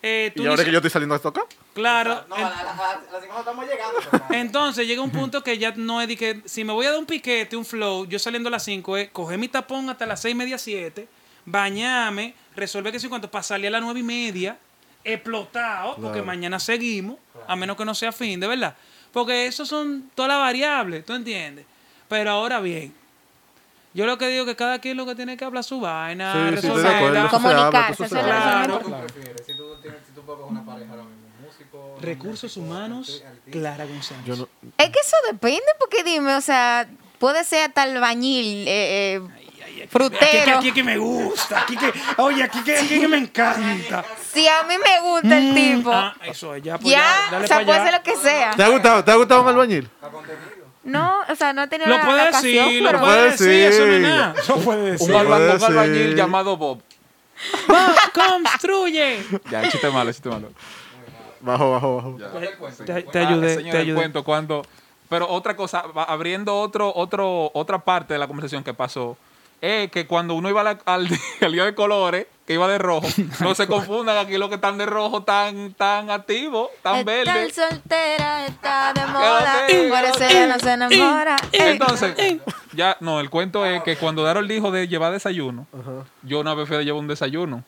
Eh, 0.04 0.32
tú 0.36 0.42
Y 0.42 0.46
ahora 0.48 0.54
dices- 0.54 0.66
que 0.66 0.72
yo 0.72 0.78
estoy 0.80 0.90
saliendo 0.90 1.14
a 1.16 1.20
tocar. 1.20 1.44
Claro. 1.74 2.24
No, 2.28 2.36
en- 2.36 2.44
a 2.46 2.50
la- 2.50 2.56
a 2.60 2.64
la- 2.64 2.72
a 2.72 2.96
las 3.12 3.22
cinco 3.22 3.34
no 3.34 3.40
estamos 3.40 3.66
llegando. 3.68 4.00
entonces 4.32 4.88
llega 4.88 5.02
un 5.02 5.12
punto 5.12 5.44
que 5.44 5.58
ya 5.60 5.74
no 5.76 6.02
es 6.02 6.08
de 6.08 6.18
que 6.18 6.42
si 6.46 6.64
me 6.64 6.74
voy 6.74 6.86
a 6.88 6.92
dar 6.92 7.00
un 7.00 7.06
piquete, 7.06 7.56
un 7.56 7.66
flow, 7.66 8.06
yo 8.08 8.18
saliendo 8.18 8.48
a 8.50 8.52
las 8.52 8.64
5 8.64 8.98
es 8.98 9.10
coger 9.12 9.38
mi 9.38 9.48
tapón 9.48 9.90
hasta 9.90 10.06
las 10.08 10.20
6 10.22 10.34
y 10.34 10.38
media, 10.38 10.58
7, 10.58 11.08
bañarme, 11.46 12.34
resolver 12.56 12.92
que 12.92 13.00
soy 13.00 13.10
cuánto, 13.10 13.30
para 13.30 13.44
salir 13.44 13.68
a 13.68 13.72
las 13.72 13.82
9 13.82 14.00
y 14.00 14.04
media, 14.04 14.58
explotado, 15.04 15.96
porque 15.96 16.10
Claro. 16.14 16.26
mañana 16.26 16.60
seguimos, 16.60 17.18
a 17.48 17.56
menos 17.56 17.76
que 17.78 17.86
no 17.86 17.94
sea 17.96 18.12
fin, 18.12 18.40
de 18.40 18.48
verdad. 18.48 18.76
Porque 19.12 19.46
eso 19.46 19.66
son 19.66 20.10
todas 20.16 20.30
las 20.30 20.40
variables, 20.40 21.06
¿tú 21.06 21.14
entiendes? 21.14 21.66
Pero 22.08 22.32
ahora 22.32 22.60
bien, 22.60 22.94
yo 23.94 24.06
lo 24.06 24.18
que 24.18 24.28
digo 24.30 24.46
que 24.46 24.56
cada 24.56 24.80
quien 24.80 24.96
lo 24.98 25.06
que 25.06 25.16
tiene 25.16 25.36
que 25.38 25.44
hablar 25.44 25.64
su 25.64 25.80
vaina, 25.82 26.52
Sí, 26.56 26.62
sí, 26.62 26.68
de 26.68 27.28
Comunicarse, 27.30 28.04
es 28.06 28.10
que 28.10 28.20
Claro. 28.20 28.80
Tú, 30.22 30.26
puedes 30.26 30.50
una 30.50 30.66
pareja 30.66 30.92
ahora 30.92 31.04
mismo, 31.04 31.28
músico. 31.46 31.98
Recursos 32.02 32.58
humanos, 32.58 33.24
Clara 33.52 33.86
González. 33.86 34.26
Yo 34.26 34.36
no, 34.36 34.48
Es 34.78 34.90
que 34.90 35.00
eso 35.00 35.18
depende, 35.32 35.64
porque 35.80 36.04
dime, 36.04 36.36
o 36.36 36.42
sea, 36.42 36.88
puede 37.20 37.44
ser 37.44 37.68
hasta 37.70 37.84
albañil, 37.84 38.68
eh, 38.68 39.16
eh, 39.16 39.22
Aquí, 39.64 39.80
que- 39.82 39.88
frutero. 39.88 40.58
aquí 40.58 40.72
que 40.72 40.84
me 40.84 40.98
gusta, 40.98 41.62
aquí 41.62 41.76
que, 41.78 41.92
oye, 42.18 42.44
aquí 42.44 42.62
que, 42.64 42.78
aquí 42.78 43.00
que 43.00 43.08
me 43.08 43.18
encanta. 43.18 44.04
Si 44.32 44.48
a 44.48 44.64
mí 44.64 44.76
me 44.78 45.00
gusta 45.02 45.38
el 45.38 45.54
tipo, 45.56 45.92
Ah, 45.92 46.16
eso 46.24 46.54
es, 46.56 46.64
ya, 46.64 46.78
pues 46.78 46.92
ya, 46.92 47.00
ya, 47.00 47.32
dale 47.32 47.46
o 47.46 47.48
sea, 47.48 47.66
puede 47.66 47.84
ser 47.84 47.94
lo 47.94 48.04
que 48.04 48.16
sea. 48.18 48.52
¿Te 48.56 48.64
ha 48.64 48.68
gustado? 48.70 49.04
¿Te 49.04 49.12
ha 49.12 49.16
gustado 49.16 49.42
un 49.42 49.48
albañil? 49.48 49.90
No, 50.84 51.20
o 51.30 51.36
sea, 51.36 51.54
no 51.54 51.62
he 51.64 51.68
tenido 51.68 51.90
Lo 51.90 51.98
la, 51.98 52.06
puede 52.06 52.24
la 52.24 52.30
ocasión, 52.30 52.66
decir, 52.66 52.82
lo 52.82 52.90
pero... 52.90 53.00
puede 53.02 53.16
puede 53.18 53.32
decir, 53.32 53.50
eso 53.52 53.86
no 53.86 53.94
es 53.94 54.02
decir. 54.02 54.02
nada. 54.16 54.34
Lo 54.48 54.56
puede 54.58 54.92
decir. 54.92 55.10
Un, 55.12 55.16
albañil 55.16 56.16
llamado 56.16 56.58
Bob. 56.58 56.82
Bob, 57.68 57.96
construye. 58.14 59.24
Ya, 59.50 59.70
chiste 59.70 59.90
malo, 59.90 60.12
chiste 60.12 60.30
malo. 60.30 60.50
Bajo, 61.42 61.72
bajo, 61.72 61.96
bajo. 61.96 62.18
Te, 62.86 63.02
te 63.04 63.20
Ah, 63.20 63.28
ayudé, 63.30 63.56
señor, 63.56 63.72
te 63.72 63.78
ayudé. 63.80 63.96
cuento 63.96 64.24
cuando 64.24 64.62
pero 65.10 65.28
otra 65.28 65.56
cosa 65.58 65.84
abriendo 66.08 66.58
otro 66.60 66.92
otro 66.96 67.52
otra 67.54 67.80
parte 67.80 68.14
de 68.14 68.20
la 68.20 68.28
conversación 68.28 68.64
que 68.64 68.74
pasó 68.74 69.18
es 69.60 69.92
que 69.92 70.08
cuando 70.08 70.36
uno 70.36 70.50
iba 70.50 70.64
la- 70.64 70.80
al, 70.86 71.08
al 71.42 71.52
día 71.52 71.66
de 71.66 71.76
colores 71.76 72.28
que 72.48 72.54
iba 72.54 72.68
de 72.68 72.78
rojo 72.78 73.08
no 73.42 73.54
se 73.56 73.68
confundan 73.68 74.18
aquí 74.18 74.38
los 74.38 74.50
que 74.50 74.56
están 74.56 74.78
de 74.78 74.86
rojo 74.86 75.24
tan 75.24 75.74
tan 75.74 76.10
activos 76.12 76.70
tan 76.84 77.04
verdes 77.04 77.56
soltera 77.56 78.46
está 78.46 78.94
de 78.94 79.06
moda, 79.08 79.66
Quédate, 79.68 79.90
por 79.90 80.04
eso 80.24 80.48
no 80.48 80.60
se 80.60 80.72
enamora. 80.74 81.36
Entonces 81.52 82.16
ya 82.74 82.98
no 83.00 83.20
el 83.20 83.30
cuento 83.30 83.66
es 83.66 83.82
que 83.84 83.96
cuando 83.98 84.24
Daryl 84.24 84.48
dijo 84.48 84.72
de 84.72 84.88
llevar 84.88 85.12
desayuno 85.12 85.68
yo 86.24 86.40
una 86.40 86.54
vez 86.54 86.68
fui 86.68 86.78
a 86.78 86.82
llevar 86.82 87.00
un 87.02 87.08
desayuno 87.08 87.64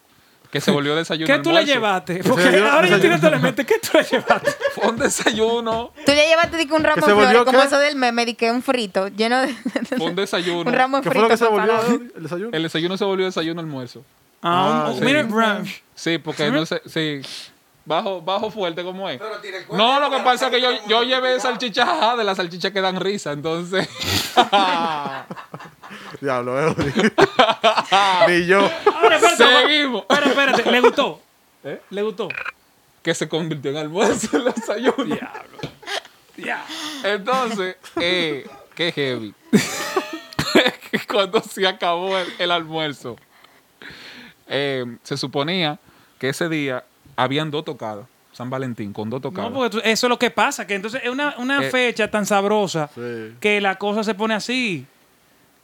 que 0.52 0.62
se 0.62 0.70
volvió 0.70 0.96
desayuno 0.96 1.26
¿Qué 1.26 1.40
tú 1.40 1.52
le 1.52 1.66
llevaste? 1.66 2.22
Porque 2.24 2.44
Desayuno- 2.44 2.70
ahora 2.70 2.88
yo 2.88 3.00
tienes 3.00 3.24
en 3.24 3.32
la 3.32 3.40
mente. 3.40 3.66
¿Qué 3.66 3.80
tú 3.80 3.98
le 3.98 4.04
llevaste? 4.04 4.52
fue 4.76 4.88
un 4.88 4.98
desayuno 4.98 5.92
Tú 6.06 6.12
ya 6.12 6.28
llevaste 6.28 6.68
que 6.68 6.74
un 6.76 6.84
ramo 6.84 6.96
de 6.98 7.02
flores, 7.02 7.26
volvió 7.26 7.46
como 7.46 7.60
qué? 7.60 7.66
eso 7.66 7.80
del 7.80 7.96
meme, 7.96 8.24
di 8.28 8.36
que 8.36 8.52
un 8.52 8.62
frito, 8.62 9.08
lleno 9.08 9.42
de... 9.42 9.48
fue 9.98 10.06
un 10.08 10.16
desayuno 10.16 10.70
un 10.70 10.74
ramo 10.76 10.98
de 10.98 11.04
¿Qué 11.04 11.10
fue 11.12 11.22
lo 11.24 11.28
que 11.28 11.38
se 11.38 11.46
frito 11.46 11.58
volvió 11.60 12.02
el 12.16 12.24
desayuno? 12.24 12.50
el 12.54 12.64
desayuno 12.64 12.98
se 12.98 13.04
volvió 13.06 13.26
desayuno 13.26 13.62
almuerzo 13.62 14.04
Ah, 14.44 14.84
Ah, 14.86 14.92
un, 14.92 15.00
sí. 15.00 15.06
mira, 15.06 15.24
brunch. 15.24 15.82
Sí, 15.96 16.18
porque 16.20 16.52
no 16.52 16.66
sé, 16.68 16.82
sí. 16.86 17.22
Bajo, 17.86 18.22
bajo 18.22 18.50
fuerte 18.50 18.82
como 18.82 19.10
es. 19.10 19.20
Pero 19.20 19.40
tira 19.40 19.58
el 19.58 19.66
cuento. 19.66 19.86
No, 19.86 20.00
lo 20.00 20.10
que 20.10 20.24
pasa 20.24 20.46
es 20.46 20.52
que 20.52 20.62
yo, 20.62 20.70
yo 20.88 21.04
llevé 21.04 21.38
salchichas 21.40 21.88
ajá, 21.88 22.16
de 22.16 22.24
las 22.24 22.38
salchichas 22.38 22.72
que 22.72 22.80
dan 22.80 23.00
risa, 23.00 23.34
entonces. 23.34 23.90
Diablo, 26.22 26.60
eh. 26.62 26.76
Ni 28.30 28.46
yo. 28.46 28.60
Ahora, 28.60 29.18
espérate. 29.18 29.36
Seguimos. 29.36 30.06
Espera, 30.10 30.28
espérate. 30.28 30.72
¿Le 30.72 30.80
gustó? 30.80 31.22
¿Eh? 31.66 31.82
¿Le 31.90 32.02
gustó? 32.04 32.30
Que 33.02 33.14
se 33.14 33.28
convirtió 33.28 33.72
en 33.72 33.78
almuerzo 33.78 34.38
el 34.38 34.46
desayuno. 34.46 35.18
Ya. 36.38 36.66
Entonces, 37.04 37.76
eh, 37.98 38.48
qué 38.76 38.94
heavy. 38.94 39.34
Cuando 41.10 41.42
se 41.42 41.68
acabó 41.68 42.18
el, 42.18 42.34
el 42.40 42.52
almuerzo, 42.52 43.18
eh, 44.48 44.86
se 45.04 45.18
suponía 45.18 45.80
que 46.18 46.30
ese 46.30 46.48
día 46.48 46.86
habían 47.16 47.52
dos 47.52 47.66
tocadas. 47.66 48.06
San 48.32 48.50
Valentín, 48.50 48.94
con 48.94 49.10
dos 49.12 49.22
tocadas. 49.22 49.52
No, 49.52 49.56
porque 49.58 49.70
tú- 49.78 49.82
eso 49.84 50.08
es 50.08 50.10
lo 50.10 50.18
que 50.18 50.32
pasa, 50.32 50.66
que 50.66 50.74
entonces 50.74 51.02
es 51.04 51.10
una, 51.12 51.36
una 51.38 51.64
Eh, 51.66 51.70
fecha 51.70 52.10
tan 52.10 52.26
sabrosa 52.26 52.90
Sí. 52.96 53.36
que 53.40 53.62
la 53.62 53.76
cosa 53.76 54.04
se 54.04 54.16
pone 54.16 54.34
así. 54.34 54.86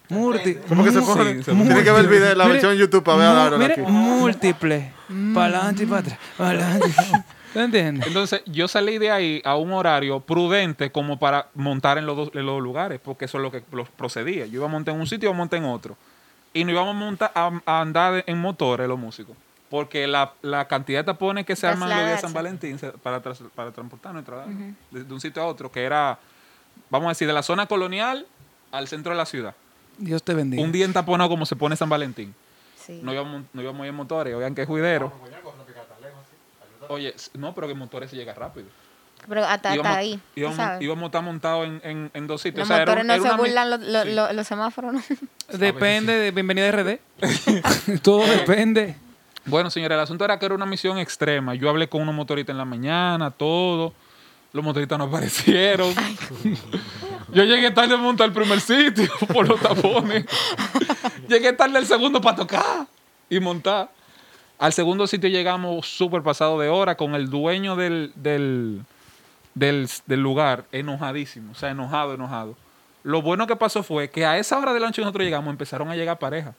Murti. 0.09 0.55
¿Cómo 0.67 0.83
que 0.83 0.91
se 0.91 1.01
pone? 1.01 1.35
Sí, 1.37 1.43
se 1.43 1.51
Tiene 1.53 1.83
que 1.83 1.91
ver 1.91 2.01
el 2.01 2.07
video, 2.07 2.35
la 2.35 2.43
Mire, 2.45 2.53
versión 2.53 2.73
en 2.73 2.79
YouTube 2.79 3.03
para 3.03 3.57
ver 3.57 3.79
múltiple. 3.87 4.91
Para 5.33 5.57
adelante 5.59 5.83
y 5.83 5.85
para 5.85 6.01
atrás. 6.01 6.19
Para 6.37 6.49
adelante. 6.67 6.87
¿Tú 7.53 7.59
entiendes? 7.59 8.07
Entonces, 8.07 8.43
yo 8.45 8.67
salí 8.67 8.99
de 8.99 9.09
ahí 9.09 9.41
a 9.43 9.55
un 9.55 9.71
horario 9.71 10.19
prudente 10.19 10.91
como 10.91 11.17
para 11.17 11.47
montar 11.55 11.97
en 11.97 12.05
los 12.05 12.15
dos, 12.15 12.29
en 12.35 12.45
los 12.45 12.55
dos 12.55 12.61
lugares, 12.63 12.99
porque 13.03 13.25
eso 13.25 13.37
es 13.39 13.41
lo 13.43 13.51
que 13.51 13.63
lo 13.71 13.85
procedía. 13.85 14.45
Yo 14.45 14.57
iba 14.57 14.65
a 14.65 14.69
montar 14.69 14.93
en 14.93 15.01
un 15.01 15.07
sitio 15.07 15.27
y 15.27 15.29
iba 15.29 15.35
a 15.35 15.37
montar 15.37 15.57
en 15.59 15.65
otro. 15.65 15.97
Y 16.53 16.63
no 16.63 16.71
íbamos 16.71 16.95
a, 16.95 16.99
montar, 16.99 17.31
a, 17.33 17.51
a 17.65 17.81
andar 17.81 18.23
en 18.27 18.37
motores 18.39 18.87
los 18.87 18.99
músicos. 18.99 19.35
Porque 19.69 20.07
la, 20.07 20.33
la 20.41 20.67
cantidad 20.67 20.99
de 20.99 21.03
tapones 21.03 21.45
que 21.45 21.55
se 21.55 21.67
arman 21.67 21.89
los 21.89 21.97
días 21.97 22.11
de 22.11 22.17
San. 22.17 22.33
Valentín 22.33 22.79
para, 23.03 23.21
tras- 23.21 23.43
para 23.53 23.71
transportarnos 23.71 24.23
y 24.23 24.25
trasladar 24.25 24.55
de, 24.91 25.03
de 25.03 25.13
un 25.13 25.21
sitio 25.21 25.41
a 25.43 25.45
otro, 25.45 25.71
que 25.71 25.83
era, 25.83 26.17
vamos 26.89 27.05
a 27.07 27.09
decir, 27.09 27.27
de 27.27 27.33
la 27.33 27.43
zona 27.43 27.67
colonial 27.67 28.25
al 28.71 28.87
centro 28.87 29.11
de 29.11 29.17
la 29.17 29.25
ciudad. 29.25 29.53
Dios 29.99 30.23
te 30.23 30.33
bendiga. 30.33 30.63
Un 30.63 30.71
día 30.71 30.85
entaponado 30.85 31.29
como 31.29 31.45
se 31.45 31.55
pone 31.55 31.75
San 31.75 31.89
Valentín. 31.89 32.33
Sí. 32.83 32.99
No 33.03 33.13
íbamos, 33.13 33.43
no 33.53 33.61
íbamos 33.61 33.81
a 33.81 33.85
ir 33.85 33.89
en 33.89 33.95
motores, 33.95 34.33
oigan 34.33 34.55
que 34.55 34.65
juidero. 34.65 35.11
Oye, 36.87 37.13
no, 37.35 37.53
pero 37.53 37.67
que 37.67 37.73
en 37.73 37.79
motores 37.79 38.09
se 38.09 38.15
llega 38.15 38.33
rápido. 38.33 38.65
Pero 39.27 39.41
hasta, 39.41 39.53
hasta 39.69 39.75
íbamos, 39.75 39.97
ahí, 39.97 40.15
tú 40.15 40.21
íbamos, 40.39 40.55
sabes. 40.57 40.81
íbamos 40.81 41.03
a 41.03 41.05
estar 41.07 41.21
montados 41.23 41.67
en, 41.67 41.81
en, 41.83 42.11
en 42.13 42.25
dos 42.27 42.41
sitios. 42.41 42.67
Los 42.67 42.69
O 42.69 42.73
sea, 42.73 42.81
era 42.83 42.95
motores 42.95 43.01
un- 43.03 43.07
no 43.07 43.13
era 43.13 43.35
se 43.35 43.41
burlan 43.41 43.69
los, 43.69 43.79
los, 43.81 44.03
Sí. 44.05 44.13
los- 44.13 44.33
los 44.33 44.47
semáforos, 44.47 44.93
¿no? 44.93 45.01
Depende 45.57 46.13
de 46.13 46.31
Bienvenida 46.31 46.71
RD. 46.71 46.99
Todo 48.01 48.25
depende. 48.25 48.95
Bueno, 49.45 49.69
señora, 49.69 49.95
el 49.95 50.01
asunto 50.01 50.25
era 50.25 50.37
que 50.37 50.45
era 50.45 50.55
una 50.55 50.65
misión 50.65 50.97
extrema. 50.97 51.55
Yo 51.55 51.69
hablé 51.69 51.87
con 51.87 52.01
unos 52.01 52.15
motoristas 52.15 52.53
en 52.53 52.57
la 52.57 52.65
mañana, 52.65 53.31
todo. 53.31 53.93
Los 54.51 54.63
motoristas 54.63 54.97
no 54.97 55.05
aparecieron. 55.05 55.93
Yo 57.33 57.43
llegué 57.43 57.71
tarde 57.71 57.93
a 57.93 57.97
montar 57.97 58.27
el 58.27 58.33
primer 58.33 58.59
sitio 58.59 59.07
por 59.33 59.47
los 59.47 59.59
tapones. 59.59 60.25
llegué 61.27 61.53
tarde 61.53 61.77
al 61.77 61.85
segundo 61.85 62.19
para 62.19 62.37
tocar 62.37 62.87
y 63.29 63.39
montar. 63.39 63.89
Al 64.57 64.73
segundo 64.73 65.07
sitio 65.07 65.29
llegamos 65.29 65.87
súper 65.87 66.23
pasado 66.23 66.59
de 66.59 66.67
hora 66.67 66.97
con 66.97 67.15
el 67.15 67.29
dueño 67.29 67.75
del, 67.75 68.11
del, 68.15 68.83
del, 69.53 69.87
del 70.05 70.19
lugar 70.21 70.65
enojadísimo. 70.71 71.51
O 71.51 71.55
sea, 71.55 71.69
enojado, 71.69 72.15
enojado. 72.15 72.57
Lo 73.03 73.21
bueno 73.21 73.47
que 73.47 73.55
pasó 73.55 73.83
fue 73.83 74.09
que 74.09 74.25
a 74.25 74.37
esa 74.37 74.57
hora 74.57 74.73
de 74.73 74.79
noche 74.79 75.01
nosotros 75.01 75.23
llegamos, 75.23 75.51
empezaron 75.51 75.89
a 75.89 75.95
llegar 75.95 76.19
parejas. 76.19 76.55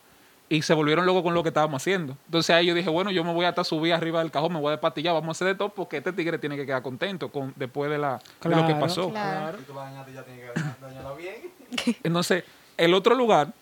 Y 0.52 0.62
se 0.62 0.74
volvieron 0.74 1.06
locos 1.06 1.22
con 1.22 1.32
lo 1.32 1.44
que 1.44 1.50
estábamos 1.50 1.80
haciendo. 1.80 2.16
Entonces 2.26 2.54
ahí 2.54 2.66
yo 2.66 2.74
dije, 2.74 2.90
bueno, 2.90 3.12
yo 3.12 3.22
me 3.22 3.32
voy 3.32 3.46
hasta 3.46 3.62
subir 3.62 3.94
arriba 3.94 4.18
del 4.18 4.32
cajón, 4.32 4.52
me 4.52 4.58
voy 4.58 4.68
a 4.68 4.70
despatillar, 4.72 5.14
vamos 5.14 5.28
a 5.28 5.30
hacer 5.30 5.46
de 5.46 5.54
todo 5.54 5.68
porque 5.68 5.98
este 5.98 6.12
tigre 6.12 6.38
tiene 6.38 6.56
que 6.56 6.66
quedar 6.66 6.82
contento 6.82 7.30
con, 7.30 7.54
después 7.54 7.88
de, 7.88 7.98
la, 7.98 8.20
de 8.42 8.50
lo 8.50 8.56
que 8.56 8.62
Claro, 8.64 8.80
pasó. 8.80 9.10
Claro. 9.10 9.58
Si 9.58 9.64
tú 9.64 9.74
la 9.74 9.82
dañaste, 9.82 10.12
ya 10.12 10.24
tienes 10.24 10.50
que 10.50 10.60
dañarla 10.84 11.14
bien. 11.14 11.36
Entonces, 12.02 12.44
el 12.76 12.94
otro 12.94 13.14
lugar, 13.14 13.52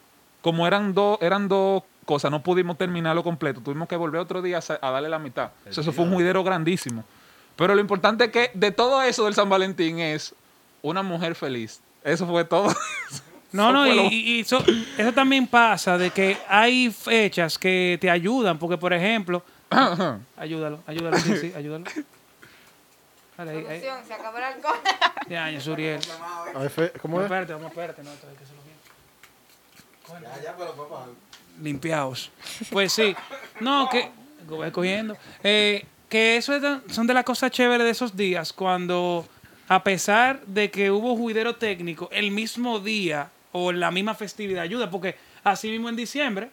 como 0.40 0.66
eran 0.66 0.94
dos, 0.94 1.18
eran 1.20 1.46
dos 1.46 1.82
cosas, 2.06 2.30
no 2.30 2.42
pudimos 2.42 2.78
terminarlo 2.78 3.22
completo. 3.22 3.60
Tuvimos 3.60 3.86
que 3.86 3.96
volver 3.96 4.22
otro 4.22 4.40
día 4.40 4.60
a, 4.80 4.90
darle 4.90 5.10
la 5.10 5.18
mitad. 5.18 5.50
O 5.68 5.72
sea, 5.72 5.82
eso 5.82 5.92
fue 5.92 6.06
un 6.06 6.14
juidero 6.14 6.42
grandísimo. 6.42 7.04
Pero 7.54 7.74
lo 7.74 7.82
importante 7.82 8.24
es 8.24 8.30
que 8.30 8.50
de 8.54 8.70
todo 8.70 9.02
eso 9.02 9.26
del 9.26 9.34
San 9.34 9.50
Valentín 9.50 9.98
es 9.98 10.34
una 10.80 11.02
mujer 11.02 11.34
feliz. 11.34 11.82
Eso 12.02 12.26
fue 12.26 12.44
todo. 12.44 12.68
No, 13.52 13.72
no, 13.72 13.86
y, 13.86 13.98
y- 14.14 14.40
eso, 14.40 14.62
eso 14.98 15.12
también 15.12 15.46
pasa 15.46 15.96
de 15.96 16.10
que 16.10 16.36
hay 16.48 16.90
fechas 16.90 17.58
que 17.58 17.96
te 18.00 18.10
ayudan, 18.10 18.58
porque 18.58 18.76
por 18.76 18.92
ejemplo, 18.92 19.42
ayúdalo, 20.36 20.80
ayúdalo, 20.86 21.16
sí, 21.18 21.36
sí, 21.38 21.52
ayúdalo. 21.56 21.84
Dale, 23.36 23.50
ahí, 23.52 23.66
ahí. 23.68 23.80
Se 24.06 24.12
acabó 24.14 24.36
el 24.38 24.44
alcohol. 24.44 24.76
Ya, 25.28 25.44
años, 25.44 25.66
Uriel. 25.66 26.00
A 26.54 26.58
ver, 26.58 26.70
fe- 26.70 26.92
¿Cómo 27.00 27.16
No, 27.18 27.22
es? 27.22 27.26
espérate, 27.26 27.52
vamos, 27.54 27.68
espérate, 27.70 28.02
no, 28.02 28.12
esto 28.12 28.26
hay 28.28 28.36
que 28.36 28.44
hacerlo 28.44 28.62
bien. 28.64 30.22
Ya, 30.36 30.42
ya, 30.42 30.56
pero 30.56 30.72
papá. 30.74 31.06
Limpiados. 31.62 32.30
Pues 32.70 32.92
sí. 32.92 33.14
No, 33.60 33.88
que. 33.90 34.10
Voy 34.48 34.70
cogiendo. 34.70 35.16
Eh, 35.44 35.84
que 36.08 36.36
eso 36.36 36.54
es 36.54 36.62
de- 36.62 36.80
son 36.92 37.06
de 37.06 37.14
las 37.14 37.24
cosas 37.24 37.50
chéveres 37.50 37.84
de 37.84 37.90
esos 37.90 38.16
días, 38.16 38.52
cuando 38.52 39.26
a 39.68 39.84
pesar 39.84 40.40
de 40.46 40.70
que 40.70 40.90
hubo 40.90 41.14
juidero 41.16 41.54
técnico, 41.56 42.08
el 42.10 42.30
mismo 42.30 42.80
día 42.80 43.28
o 43.52 43.72
la 43.72 43.90
misma 43.90 44.14
festividad 44.14 44.62
ayuda, 44.62 44.90
porque 44.90 45.16
así 45.44 45.70
mismo 45.70 45.88
en 45.88 45.96
diciembre, 45.96 46.50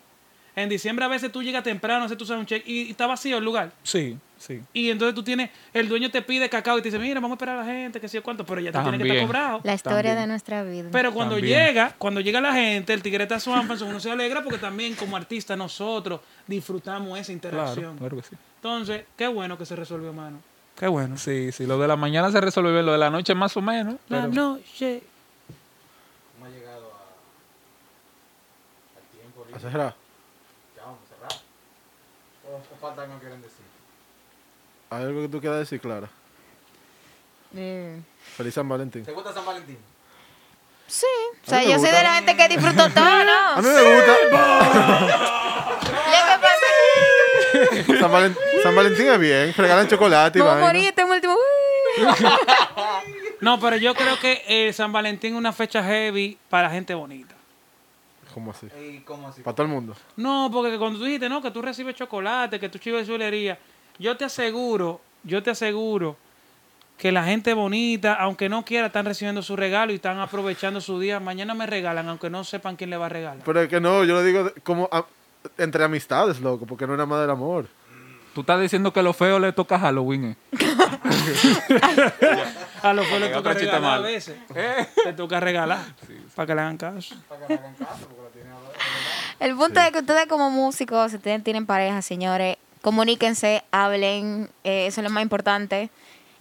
en 0.56 0.70
diciembre 0.70 1.04
a 1.04 1.10
veces 1.10 1.32
tú 1.32 1.44
llegas 1.44 1.64
temprano, 1.64 2.06
haces 2.06 2.18
tú 2.18 2.26
sabes 2.26 2.40
un 2.40 2.46
check 2.46 2.64
y, 2.66 2.84
y 2.84 2.92
está 2.92 3.06
vacío 3.08 3.38
el 3.38 3.44
lugar. 3.44 3.72
Sí, 3.84 4.18
sí. 4.38 4.62
Y 4.72 4.90
entonces 4.90 5.14
tú 5.14 5.22
tienes, 5.22 5.50
el 5.74 5.90
dueño 5.90 6.10
te 6.10 6.22
pide 6.22 6.48
cacao 6.48 6.78
y 6.80 6.82
te 6.82 6.88
dice, 6.88 6.98
mira, 6.98 7.16
vamos 7.20 7.32
a 7.32 7.36
esperar 7.36 7.58
a 7.58 7.60
la 7.60 7.66
gente, 7.66 8.00
que 8.00 8.08
sé 8.08 8.16
yo 8.18 8.24
cuánto, 8.24 8.46
pero 8.46 8.62
ya 8.62 8.72
te 8.72 8.80
tiene 8.80 8.98
que 8.98 9.04
estar 9.10 9.26
cobrado. 9.28 9.60
La 9.66 9.74
historia 9.74 9.98
También. 9.98 10.18
de 10.20 10.28
nuestra 10.28 10.64
vida. 10.64 10.90
Pero 10.94 11.14
cuando 11.14 11.36
También. 11.36 11.66
llega, 11.68 11.94
cuando 11.98 12.22
llega 12.22 12.40
la 12.40 12.54
gente, 12.54 12.94
el 12.94 13.02
tigre 13.02 13.24
está 13.24 13.38
Swanson, 13.42 13.90
uno 13.90 14.00
se 14.00 14.10
alegra 14.10 14.42
porque 14.44 14.58
también 14.58 14.96
como 14.96 15.18
artista 15.18 15.58
nosotros 15.58 16.22
disfrutamos 16.48 17.20
esa 17.20 17.34
interacción. 17.34 17.98
claro 17.98 18.16
que 18.16 18.24
sí. 18.24 18.36
Entonces, 18.58 19.04
qué 19.18 19.28
bueno 19.28 19.58
que 19.58 19.66
se 19.66 19.76
resolvió, 19.76 20.14
mano. 20.14 20.40
Qué 20.80 20.88
bueno. 20.88 21.18
Sí, 21.18 21.52
sí, 21.52 21.66
lo 21.66 21.78
de 21.78 21.88
la 21.88 21.96
mañana 21.98 22.32
se 22.32 22.40
resuelve 22.40 22.72
bien, 22.72 22.86
lo 22.86 22.94
de 22.94 22.98
la 22.98 23.10
noche 23.10 23.36
más 23.36 23.56
o 23.58 23.62
menos. 23.62 23.96
La 24.08 24.22
pero- 24.22 24.34
noche. 24.34 25.02
Hemos 26.38 26.50
llegado 26.54 26.92
a, 26.94 27.00
al 28.98 29.04
¿A 29.56 29.60
cerrar? 29.60 29.96
Ya 30.76 30.84
vamos 30.84 31.00
a 31.06 31.16
cerrar. 31.16 31.42
O, 32.48 32.56
o 32.58 32.78
falta 32.80 33.02
algo 33.04 33.16
que 33.16 33.22
quieren 33.22 33.42
decir. 33.42 33.64
¿Hay 34.90 35.04
algo 35.04 35.22
que 35.22 35.30
tú 35.30 35.40
quieras 35.40 35.60
decir, 35.60 35.80
Clara? 35.80 36.08
Eh, 37.56 38.00
Feliz 38.36 38.54
San 38.54 38.68
Valentín. 38.68 39.06
¿Te 39.06 39.12
gusta 39.14 39.34
San 39.34 39.46
Valentín? 39.46 39.78
Sí. 40.88 41.06
O 41.46 41.50
sea, 41.50 41.64
yo 41.64 41.80
soy 41.80 41.90
de 41.90 42.04
la 42.04 42.16
gente 42.16 42.36
que 42.38 42.48
disfruto 42.50 42.90
todo, 42.94 43.24
¿no? 43.24 43.50
A 43.56 43.62
mí 43.62 43.68
me 43.68 43.96
gusta. 43.96 44.14
Lo 46.06 46.20
que 46.26 46.38
pasa 46.42 48.00
San, 48.00 48.12
Valen- 48.12 48.38
San 48.62 48.76
Valentín 48.76 49.08
es 49.08 49.20
bien. 49.20 49.54
Regalan 49.56 49.88
chocolate 49.88 50.38
y 50.40 50.42
Vamos 50.42 50.52
a 50.52 50.56
vaina. 50.62 50.68
morir 50.74 50.90
este 50.90 51.04
último. 51.06 51.36
No, 53.42 53.60
pero 53.60 53.76
yo 53.76 53.94
creo 53.94 54.18
que 54.20 54.44
eh, 54.48 54.74
San 54.74 54.92
Valentín 54.94 55.34
es 55.34 55.38
una 55.38 55.52
fecha 55.54 55.84
heavy 55.84 56.38
para 56.50 56.70
gente 56.70 56.96
bonita. 56.96 57.35
¿Cómo 58.36 58.52
así? 58.52 58.68
¿Y 58.78 59.00
cómo 59.00 59.30
así? 59.30 59.42
Para 59.44 59.56
todo 59.56 59.66
el 59.66 59.72
mundo. 59.72 59.96
No, 60.18 60.50
porque 60.52 60.78
cuando 60.78 61.00
tú 61.00 61.06
dijiste, 61.06 61.30
no, 61.30 61.42
que 61.42 61.52
tú 61.52 61.62
recibes 61.62 61.96
chocolate, 61.96 62.60
que 62.60 62.68
tú 62.68 62.78
chivas 62.80 63.08
chulería, 63.08 63.58
yo 63.98 64.18
te 64.18 64.26
aseguro, 64.26 65.00
yo 65.24 65.42
te 65.42 65.52
aseguro 65.52 66.18
que 66.98 67.14
la 67.14 67.24
gente 67.24 67.54
bonita, 67.54 68.16
aunque 68.16 68.50
no 68.50 68.66
quiera, 68.66 68.88
están 68.88 69.06
recibiendo 69.06 69.42
su 69.42 69.56
regalo 69.56 69.94
y 69.94 69.96
están 69.96 70.20
aprovechando 70.20 70.82
su 70.82 71.00
día. 71.00 71.22
Mañana 71.22 71.54
me 71.54 71.66
regalan, 71.66 72.10
aunque 72.10 72.30
no 72.30 72.44
sepan 72.44 72.76
quién 72.76 72.90
le 72.90 72.98
va 72.98 73.06
a 73.06 73.10
regalar. 73.10 73.44
Pero 73.46 73.62
es 73.62 73.70
que 73.70 73.80
no, 73.80 74.04
yo 74.04 74.16
lo 74.16 74.24
digo 74.24 74.52
como 74.64 74.90
a- 74.92 75.06
entre 75.58 75.86
amistades, 75.86 76.42
loco, 76.42 76.66
porque 76.66 76.86
no 76.86 76.94
nada 76.98 77.06
más 77.06 77.22
del 77.22 77.30
amor. 77.30 77.68
Tú 78.36 78.42
estás 78.42 78.60
diciendo 78.60 78.92
que 78.92 79.02
lo 79.02 79.14
feo 79.14 79.40
le 79.40 79.54
toca 79.54 79.80
Halloween. 79.80 80.26
¿eh? 80.26 80.36
A 82.84 82.94
lo 82.94 83.04
que 83.04 83.20
le 83.20 83.28
Otro 83.28 83.42
toca 83.42 83.54
regalar 83.54 83.76
a 83.76 83.80
malo. 83.80 84.04
veces. 84.04 84.36
Te 85.04 85.14
toca 85.14 85.40
regalar 85.40 85.80
para 86.36 86.46
que 86.46 86.56
le 86.56 86.62
hagan 86.62 86.78
caso. 86.78 87.16
Para 87.30 87.48
que 87.48 87.54
me 87.54 87.60
hagan 87.60 87.74
caso, 87.76 88.00
porque 88.08 88.22
lo 88.24 88.28
tienen 88.30 88.52
a. 88.52 89.46
El 89.46 89.56
punto 89.56 89.80
es 89.80 89.92
que 89.92 90.00
ustedes 90.00 90.28
como 90.28 90.50
músicos, 90.52 91.12
si 91.12 91.18
ustedes 91.18 91.44
tienen 91.44 91.66
pareja, 91.66 92.02
señores, 92.02 92.58
comuníquense, 92.82 93.64
hablen, 93.72 94.50
eh, 94.64 94.88
eso 94.88 95.00
es 95.02 95.04
lo 95.06 95.10
más 95.10 95.24
importante. 95.24 95.90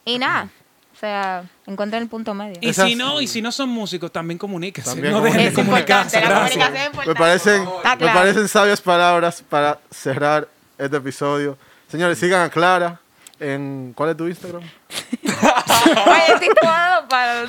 Y 0.05 0.19
nada, 0.19 0.49
o 0.95 0.99
sea, 0.99 1.45
encuentren 1.67 2.03
el 2.03 2.09
punto 2.09 2.35
medio. 2.35 2.59
Y 2.61 2.71
Esas- 2.71 2.89
si 2.89 2.97
no, 2.97 3.21
y 3.21 3.27
si 3.29 3.41
no 3.41 3.51
son 3.53 3.69
músicos, 3.69 4.11
también 4.13 4.37
comuníquense. 4.37 4.91
También 4.91 5.13
no 5.15 5.21
dejen 5.23 5.39
de 5.39 5.47
es 5.47 5.59
importante, 5.59 6.19
comunicarse. 6.19 6.21
la 6.21 6.29
gracias. 6.29 6.65
comunicación 6.69 7.01
es 7.03 7.07
Me 7.07 7.15
parecen, 7.15 7.65
me 8.01 8.07
parecen 8.13 8.49
sabias 8.49 8.81
palabras 8.81 9.43
para 9.49 9.79
cerrar 9.93 10.49
este 10.77 10.97
episodio. 10.97 11.57
Señores, 11.95 12.19
sigan 12.19 12.43
a 12.43 12.51
Clara 12.51 12.99
en... 13.39 13.93
¿Cuál 13.95 14.11
es 14.11 14.17
tu 14.17 14.27
Instagram? 14.27 14.63
Oye, 15.23 16.33
estoy 16.33 16.49
tomado 16.61 17.07
para... 17.09 17.47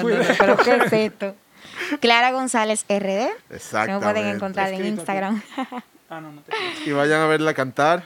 Fuiste. 0.00 0.34
Pero 0.38 0.56
¿qué 0.56 0.76
es 0.76 0.92
esto? 0.94 1.34
Clara 2.00 2.32
González 2.32 2.86
RD. 2.88 3.58
Se 3.58 3.86
me 3.86 4.00
pueden 4.00 4.28
encontrar 4.28 4.72
en. 4.72 4.86
Instagram. 4.86 5.42
Ah, 6.08 6.22
no, 6.22 6.32
no 6.32 6.40
te- 6.40 6.54
Y 6.88 6.92
vayan 6.92 7.20
a 7.20 7.26
verla 7.26 7.52
cantar. 7.52 8.04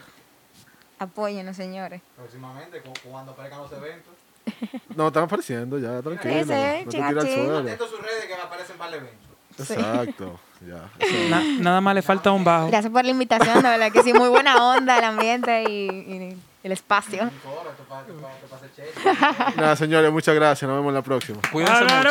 Apóyenos, 0.99 1.57
señores. 1.57 2.03
Próximamente, 2.17 2.81
cu- 2.81 2.93
cuando 3.09 3.31
aparezcan 3.31 3.61
los 3.61 3.71
eventos. 3.73 4.15
No, 4.97 5.07
están 5.07 5.23
apareciendo 5.23 5.79
ya, 5.79 6.03
tranquilo. 6.03 6.35
Ese, 6.35 6.83
No 6.85 6.91
te 6.91 6.97
chica, 6.97 7.09
chica. 7.21 7.59
Atentos 7.61 7.91
sus 7.91 8.01
redes 8.03 8.25
que 8.27 8.35
aparecen 8.35 8.77
para 8.77 8.91
el 8.91 9.03
evento. 9.03 9.29
Exacto, 9.57 10.41
ya. 10.67 11.29
Na- 11.31 11.43
nada 11.61 11.81
más 11.81 11.95
le 11.95 12.03
falta 12.03 12.33
un 12.33 12.45
bajo. 12.45 12.69
Gracias 12.69 12.93
por 12.93 13.05
la 13.05 13.11
invitación, 13.11 13.63
de 13.63 13.69
verdad 13.69 13.93
que 13.93 14.03
sí, 14.03 14.13
muy 14.13 14.29
buena 14.29 14.57
onda 14.73 14.99
el 14.99 15.05
ambiente 15.05 15.65
y, 15.69 15.89
y 15.89 16.37
el 16.63 16.73
espacio. 16.73 17.31
Nada, 19.57 19.77
señores, 19.77 20.11
muchas 20.13 20.35
gracias. 20.35 20.69
Nos 20.69 20.79
vemos 20.79 20.91
en 20.91 20.95
la 20.95 21.03
próxima. 21.03 21.39
Cuídense 21.53 21.85
mucho. 21.85 22.11